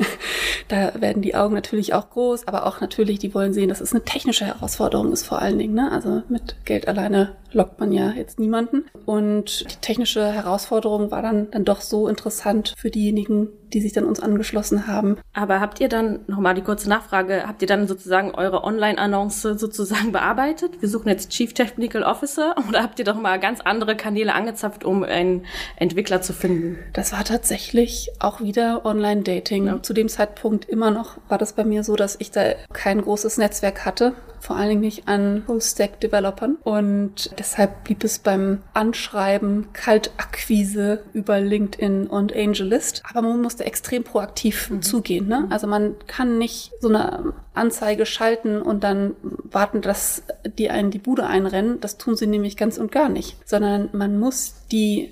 da 0.69 0.93
werden 1.01 1.23
die 1.23 1.35
Augen 1.35 1.55
natürlich 1.55 1.95
auch 1.95 2.11
groß, 2.11 2.49
aber 2.49 2.67
auch 2.67 2.81
natürlich, 2.81 3.19
die 3.19 3.35
wollen 3.35 3.53
sehen, 3.53 3.69
dass 3.69 3.81
es 3.81 3.93
eine 3.93 4.05
technische 4.05 4.47
Herausforderung 4.47 5.13
ist 5.13 5.27
vor 5.27 5.41
allen 5.41 5.59
Dingen. 5.59 5.75
Ne? 5.75 5.91
Also 5.91 6.23
mit 6.29 6.57
Geld 6.65 6.89
alleine 6.89 7.37
lockt 7.53 7.81
man 7.81 7.93
ja 7.93 8.11
jetzt 8.11 8.39
niemanden. 8.39 8.85
Und 9.07 9.71
die 9.71 9.81
technische 9.81 10.33
Herausforderung 10.33 11.11
war 11.11 11.23
dann, 11.23 11.51
dann 11.51 11.65
doch 11.65 11.81
so 11.81 12.07
interessant 12.07 12.75
für 12.77 12.91
diejenigen, 12.91 13.49
die 13.73 13.81
sich 13.81 13.93
dann 13.93 14.05
uns 14.05 14.21
angeschlossen 14.21 14.87
haben. 14.87 15.17
Aber 15.33 15.61
habt 15.61 15.81
ihr 15.81 15.89
dann, 15.89 16.21
nochmal 16.27 16.55
die 16.55 16.63
kurze 16.63 16.89
Nachfrage, 16.89 17.45
habt 17.47 17.63
ihr 17.63 17.69
dann 17.69 17.89
sozusagen 17.89 18.33
eure 18.33 18.63
Online-Annonce 18.63 19.43
sozusagen 19.57 20.13
bearbeitet? 20.13 20.81
Wir 20.81 20.89
suchen 20.89 21.09
jetzt 21.09 21.31
Chief 21.31 21.53
Technical 21.53 22.03
Officer 22.03 22.55
oder 22.69 22.83
habt 22.83 22.99
ihr 22.99 23.05
doch 23.05 23.17
mal 23.17 23.41
ganz 23.41 23.61
andere 23.61 23.97
Kanäle 23.97 24.35
angezapft, 24.35 24.85
um 24.85 25.03
einen 25.03 25.47
Entwickler 25.77 26.21
zu 26.23 26.33
finden? 26.33 26.79
Das 26.93 27.13
war 27.13 27.25
tatsächlich 27.25 27.96
auch 28.19 28.41
wieder 28.41 28.85
Online-Dating. 28.85 29.67
Ja. 29.67 29.83
Zu 29.83 29.93
dem 29.93 30.09
Zeitpunkt 30.09 30.67
immer 30.67 30.91
noch 30.91 31.17
war 31.29 31.39
das 31.39 31.53
bei 31.53 31.65
mir 31.65 31.85
so, 31.85 31.97
dass 31.97 32.17
ich 32.19 32.31
da 32.31 32.55
kein 32.73 33.03
großes 33.03 33.39
Netzwerk 33.39 33.85
hatte 33.85 34.15
vor 34.47 34.57
allen 34.57 34.69
Dingen 34.69 34.81
nicht 34.83 35.09
an 35.09 35.43
Full-Stack-Developern. 35.47 36.57
Und 36.63 37.31
deshalb 37.37 37.83
blieb 37.83 38.05
es 38.05 38.21
beim 38.21 38.63
Anschreiben, 38.75 39.73
Kaltakquise 39.73 41.03
über 41.13 41.41
LinkedIn 41.41 42.07
und 42.07 42.33
AngelList. 42.33 43.03
Aber 43.11 43.23
man 43.23 43.43
musste 43.43 43.65
extrem 43.65 44.05
proaktiv 44.05 44.71
mhm. 44.71 44.83
zugehen. 44.83 45.27
Ne? 45.27 45.49
Also 45.51 45.67
man 45.67 45.97
kann 46.07 46.39
nicht 46.39 46.71
so 46.81 46.89
eine 46.89 47.33
Anzeige 47.55 48.07
schalten 48.07 48.63
und 48.63 48.85
dann 48.85 49.17
warten, 49.43 49.83
dass 49.83 50.23
die 50.59 50.71
einen 50.71 50.93
die 50.93 50.99
Bude 50.99 51.27
einrennen. 51.27 51.81
Das 51.81 51.99
tun 51.99 52.17
sie 52.17 52.29
nämlich 52.29 52.57
ganz 52.57 52.79
und 52.79 52.93
gar 52.93 53.09
nicht. 53.09 53.37
Sondern 53.45 53.89
man 53.93 54.19
muss 54.19 54.55
die 54.71 55.11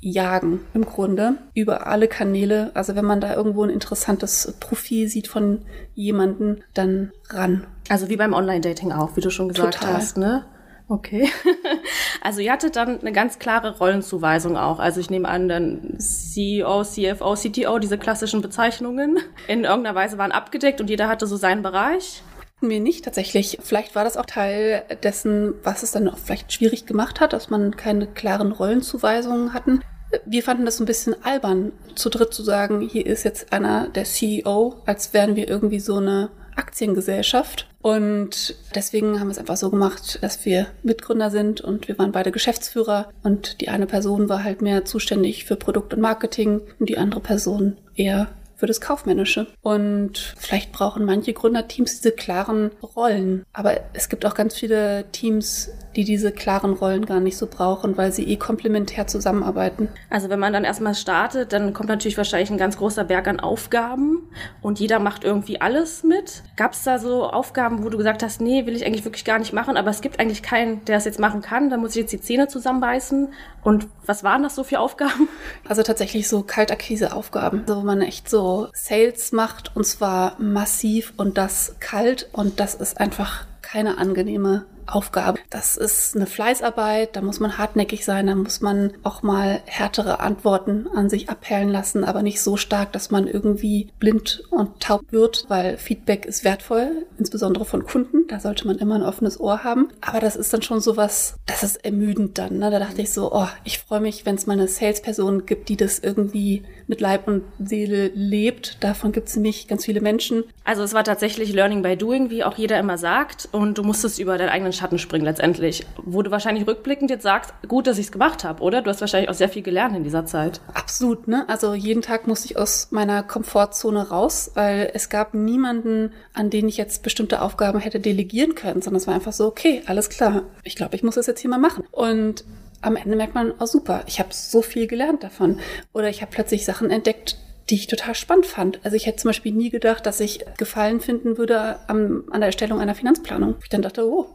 jagen 0.00 0.60
im 0.74 0.84
Grunde 0.84 1.34
über 1.54 1.86
alle 1.86 2.08
Kanäle. 2.08 2.70
Also 2.74 2.96
wenn 2.96 3.04
man 3.04 3.20
da 3.20 3.34
irgendwo 3.34 3.64
ein 3.64 3.70
interessantes 3.70 4.56
Profil 4.58 5.08
sieht 5.08 5.28
von 5.28 5.62
jemanden, 5.94 6.62
dann 6.74 7.12
ran. 7.28 7.66
Also 7.88 8.08
wie 8.08 8.16
beim 8.16 8.32
Online-Dating 8.32 8.92
auch, 8.92 9.16
wie 9.16 9.20
du 9.20 9.30
schon 9.30 9.48
gesagt 9.48 9.74
Total. 9.74 9.94
hast, 9.94 10.16
ne? 10.16 10.44
Okay. 10.88 11.30
also 12.20 12.40
ihr 12.40 12.50
hattet 12.50 12.74
dann 12.74 13.00
eine 13.00 13.12
ganz 13.12 13.38
klare 13.38 13.78
Rollenzuweisung 13.78 14.56
auch. 14.56 14.80
Also 14.80 14.98
ich 14.98 15.08
nehme 15.08 15.28
an, 15.28 15.48
dann 15.48 15.98
CEO, 15.98 16.82
CFO, 16.82 17.34
CTO, 17.34 17.78
diese 17.78 17.96
klassischen 17.96 18.42
Bezeichnungen 18.42 19.18
in 19.46 19.62
irgendeiner 19.62 19.94
Weise 19.94 20.18
waren 20.18 20.32
abgedeckt 20.32 20.80
und 20.80 20.90
jeder 20.90 21.08
hatte 21.08 21.28
so 21.28 21.36
seinen 21.36 21.62
Bereich. 21.62 22.24
Mir 22.60 22.80
nicht 22.80 23.04
tatsächlich. 23.04 23.58
Vielleicht 23.62 23.94
war 23.94 24.04
das 24.04 24.16
auch 24.16 24.26
Teil 24.26 24.82
dessen, 25.02 25.54
was 25.62 25.82
es 25.82 25.92
dann 25.92 26.08
auch 26.08 26.18
vielleicht 26.18 26.52
schwierig 26.52 26.84
gemacht 26.84 27.20
hat, 27.20 27.32
dass 27.32 27.48
man 27.48 27.76
keine 27.76 28.06
klaren 28.06 28.52
Rollenzuweisungen 28.52 29.54
hatten. 29.54 29.80
Wir 30.26 30.42
fanden 30.42 30.64
das 30.64 30.80
ein 30.80 30.86
bisschen 30.86 31.14
albern, 31.24 31.72
zu 31.94 32.10
dritt 32.10 32.34
zu 32.34 32.42
sagen, 32.42 32.80
hier 32.80 33.06
ist 33.06 33.24
jetzt 33.24 33.52
einer 33.52 33.88
der 33.88 34.04
CEO, 34.04 34.74
als 34.84 35.14
wären 35.14 35.36
wir 35.36 35.48
irgendwie 35.48 35.80
so 35.80 35.96
eine 35.96 36.30
Aktiengesellschaft. 36.56 37.66
Und 37.80 38.54
deswegen 38.74 39.18
haben 39.18 39.28
wir 39.28 39.32
es 39.32 39.38
einfach 39.38 39.56
so 39.56 39.70
gemacht, 39.70 40.18
dass 40.20 40.44
wir 40.44 40.66
Mitgründer 40.82 41.30
sind 41.30 41.62
und 41.62 41.88
wir 41.88 41.98
waren 41.98 42.12
beide 42.12 42.30
Geschäftsführer 42.30 43.10
und 43.22 43.62
die 43.62 43.70
eine 43.70 43.86
Person 43.86 44.28
war 44.28 44.44
halt 44.44 44.60
mehr 44.60 44.84
zuständig 44.84 45.46
für 45.46 45.56
Produkt 45.56 45.94
und 45.94 46.00
Marketing 46.00 46.60
und 46.78 46.88
die 46.90 46.98
andere 46.98 47.20
Person 47.20 47.78
eher 47.94 48.28
für 48.60 48.66
das 48.66 48.80
Kaufmännische. 48.80 49.46
Und 49.62 50.34
vielleicht 50.38 50.70
brauchen 50.70 51.04
manche 51.04 51.32
Gründerteams 51.32 51.96
diese 51.96 52.12
klaren 52.12 52.70
Rollen. 52.94 53.44
Aber 53.52 53.80
es 53.94 54.08
gibt 54.08 54.24
auch 54.26 54.34
ganz 54.34 54.54
viele 54.54 55.10
Teams, 55.10 55.70
die 55.96 56.04
diese 56.04 56.30
klaren 56.30 56.72
Rollen 56.72 57.04
gar 57.06 57.20
nicht 57.20 57.36
so 57.36 57.46
brauchen, 57.46 57.96
weil 57.96 58.12
sie 58.12 58.24
eh 58.28 58.36
komplementär 58.36 59.06
zusammenarbeiten. 59.06 59.88
Also 60.08 60.28
wenn 60.28 60.38
man 60.38 60.52
dann 60.52 60.64
erstmal 60.64 60.94
startet, 60.94 61.52
dann 61.52 61.72
kommt 61.72 61.88
natürlich 61.88 62.16
wahrscheinlich 62.16 62.50
ein 62.50 62.58
ganz 62.58 62.76
großer 62.76 63.04
Berg 63.04 63.26
an 63.26 63.40
Aufgaben 63.40 64.28
und 64.62 64.78
jeder 64.78 64.98
macht 65.00 65.24
irgendwie 65.24 65.60
alles 65.60 66.04
mit. 66.04 66.42
Gab 66.56 66.72
es 66.74 66.84
da 66.84 66.98
so 66.98 67.24
Aufgaben, 67.24 67.84
wo 67.84 67.88
du 67.88 67.98
gesagt 67.98 68.22
hast, 68.22 68.40
nee, 68.40 68.66
will 68.66 68.76
ich 68.76 68.86
eigentlich 68.86 69.04
wirklich 69.04 69.24
gar 69.24 69.38
nicht 69.38 69.52
machen, 69.52 69.76
aber 69.76 69.90
es 69.90 70.00
gibt 70.00 70.20
eigentlich 70.20 70.42
keinen, 70.42 70.84
der 70.84 70.98
es 70.98 71.04
jetzt 71.04 71.18
machen 71.18 71.42
kann, 71.42 71.70
da 71.70 71.76
muss 71.76 71.90
ich 71.90 72.02
jetzt 72.02 72.12
die 72.12 72.20
Zähne 72.20 72.48
zusammenbeißen. 72.48 73.28
Und 73.62 73.88
was 74.06 74.24
waren 74.24 74.42
das 74.42 74.54
so 74.54 74.64
für 74.64 74.80
Aufgaben? 74.80 75.28
Also 75.68 75.82
tatsächlich 75.82 76.26
so 76.26 76.42
Kaltakquise-Aufgaben, 76.42 77.62
wo 77.68 77.82
man 77.82 78.02
echt 78.02 78.28
so 78.28 78.68
Sales 78.72 79.30
macht 79.30 79.76
und 79.76 79.84
zwar 79.84 80.34
massiv 80.40 81.12
und 81.16 81.38
das 81.38 81.76
kalt 81.78 82.28
und 82.32 82.58
das 82.58 82.74
ist 82.74 82.98
einfach 83.00 83.46
keine 83.62 83.98
angenehme 83.98 84.64
Aufgabe. 84.94 85.38
Das 85.50 85.76
ist 85.76 86.16
eine 86.16 86.26
Fleißarbeit, 86.26 87.16
da 87.16 87.22
muss 87.22 87.40
man 87.40 87.58
hartnäckig 87.58 88.04
sein, 88.04 88.26
da 88.26 88.34
muss 88.34 88.60
man 88.60 88.92
auch 89.02 89.22
mal 89.22 89.60
härtere 89.66 90.20
Antworten 90.20 90.86
an 90.94 91.08
sich 91.10 91.28
abperlen 91.28 91.68
lassen, 91.68 92.04
aber 92.04 92.22
nicht 92.22 92.40
so 92.40 92.56
stark, 92.56 92.92
dass 92.92 93.10
man 93.10 93.26
irgendwie 93.26 93.88
blind 93.98 94.42
und 94.50 94.80
taub 94.80 95.02
wird, 95.10 95.44
weil 95.48 95.76
Feedback 95.76 96.26
ist 96.26 96.44
wertvoll, 96.44 97.06
insbesondere 97.18 97.64
von 97.64 97.84
Kunden. 97.84 98.26
Da 98.28 98.40
sollte 98.40 98.66
man 98.66 98.78
immer 98.78 98.94
ein 98.94 99.02
offenes 99.02 99.40
Ohr 99.40 99.64
haben. 99.64 99.88
Aber 100.00 100.20
das 100.20 100.36
ist 100.36 100.52
dann 100.52 100.62
schon 100.62 100.80
sowas, 100.80 101.36
das 101.46 101.62
ist 101.62 101.84
ermüdend 101.84 102.38
dann. 102.38 102.58
Ne? 102.58 102.70
Da 102.70 102.78
dachte 102.78 103.02
ich 103.02 103.12
so, 103.12 103.32
oh, 103.32 103.48
ich 103.64 103.78
freue 103.78 104.00
mich, 104.00 104.26
wenn 104.26 104.36
es 104.36 104.46
mal 104.46 104.54
eine 104.54 104.68
Salesperson 104.68 105.46
gibt, 105.46 105.68
die 105.68 105.76
das 105.76 105.98
irgendwie 105.98 106.62
mit 106.86 107.00
Leib 107.00 107.26
und 107.26 107.42
Seele 107.58 108.08
lebt. 108.14 108.82
Davon 108.82 109.12
gibt 109.12 109.28
es 109.28 109.36
nämlich 109.36 109.68
ganz 109.68 109.84
viele 109.84 110.00
Menschen. 110.00 110.44
Also 110.64 110.82
es 110.82 110.94
war 110.94 111.04
tatsächlich 111.04 111.52
Learning 111.52 111.82
by 111.82 111.96
Doing, 111.96 112.30
wie 112.30 112.44
auch 112.44 112.56
jeder 112.56 112.78
immer 112.78 112.98
sagt. 112.98 113.48
Und 113.52 113.78
du 113.78 113.82
musstest 113.82 114.18
über 114.18 114.38
deinen 114.38 114.48
eigenen 114.48 114.72
Schatten 114.80 114.98
springen 114.98 115.24
letztendlich. 115.24 115.86
Wo 116.02 116.22
du 116.22 116.30
wahrscheinlich 116.30 116.66
rückblickend 116.66 117.10
jetzt 117.10 117.22
sagst, 117.22 117.52
gut, 117.68 117.86
dass 117.86 117.98
ich 117.98 118.06
es 118.06 118.12
gemacht 118.12 118.44
habe, 118.44 118.62
oder? 118.62 118.82
Du 118.82 118.90
hast 118.90 119.00
wahrscheinlich 119.00 119.30
auch 119.30 119.34
sehr 119.34 119.48
viel 119.48 119.62
gelernt 119.62 119.94
in 119.96 120.04
dieser 120.04 120.26
Zeit. 120.26 120.60
Absolut, 120.72 121.28
ne? 121.28 121.44
Also 121.48 121.74
jeden 121.74 122.02
Tag 122.02 122.26
musste 122.26 122.46
ich 122.46 122.56
aus 122.56 122.88
meiner 122.90 123.22
Komfortzone 123.22 124.08
raus, 124.08 124.50
weil 124.54 124.90
es 124.94 125.08
gab 125.08 125.34
niemanden, 125.34 126.12
an 126.34 126.50
den 126.50 126.68
ich 126.68 126.76
jetzt 126.76 127.02
bestimmte 127.02 127.42
Aufgaben 127.42 127.78
hätte 127.78 128.00
delegieren 128.00 128.54
können, 128.54 128.82
sondern 128.82 129.00
es 129.00 129.06
war 129.06 129.14
einfach 129.14 129.32
so, 129.32 129.46
okay, 129.46 129.82
alles 129.86 130.08
klar. 130.08 130.42
Ich 130.64 130.76
glaube, 130.76 130.96
ich 130.96 131.02
muss 131.02 131.14
das 131.14 131.26
jetzt 131.26 131.40
hier 131.40 131.50
mal 131.50 131.58
machen. 131.58 131.84
Und 131.90 132.44
am 132.82 132.96
Ende 132.96 133.16
merkt 133.16 133.34
man, 133.34 133.52
oh 133.58 133.66
super, 133.66 134.02
ich 134.06 134.18
habe 134.18 134.30
so 134.32 134.62
viel 134.62 134.86
gelernt 134.86 135.22
davon. 135.22 135.60
Oder 135.92 136.08
ich 136.08 136.22
habe 136.22 136.32
plötzlich 136.32 136.64
Sachen 136.64 136.90
entdeckt, 136.90 137.36
die 137.68 137.76
ich 137.76 137.86
total 137.86 138.14
spannend 138.14 138.46
fand. 138.46 138.80
Also 138.84 138.96
ich 138.96 139.06
hätte 139.06 139.18
zum 139.18 139.28
Beispiel 139.28 139.52
nie 139.52 139.70
gedacht, 139.70 140.04
dass 140.06 140.20
ich 140.20 140.44
Gefallen 140.58 141.00
finden 141.00 141.38
würde 141.38 141.78
am, 141.86 142.24
an 142.30 142.40
der 142.40 142.48
Erstellung 142.48 142.80
einer 142.80 142.94
Finanzplanung. 142.94 143.56
Ich 143.62 143.68
dann 143.68 143.82
dachte, 143.82 144.06
oh, 144.08 144.26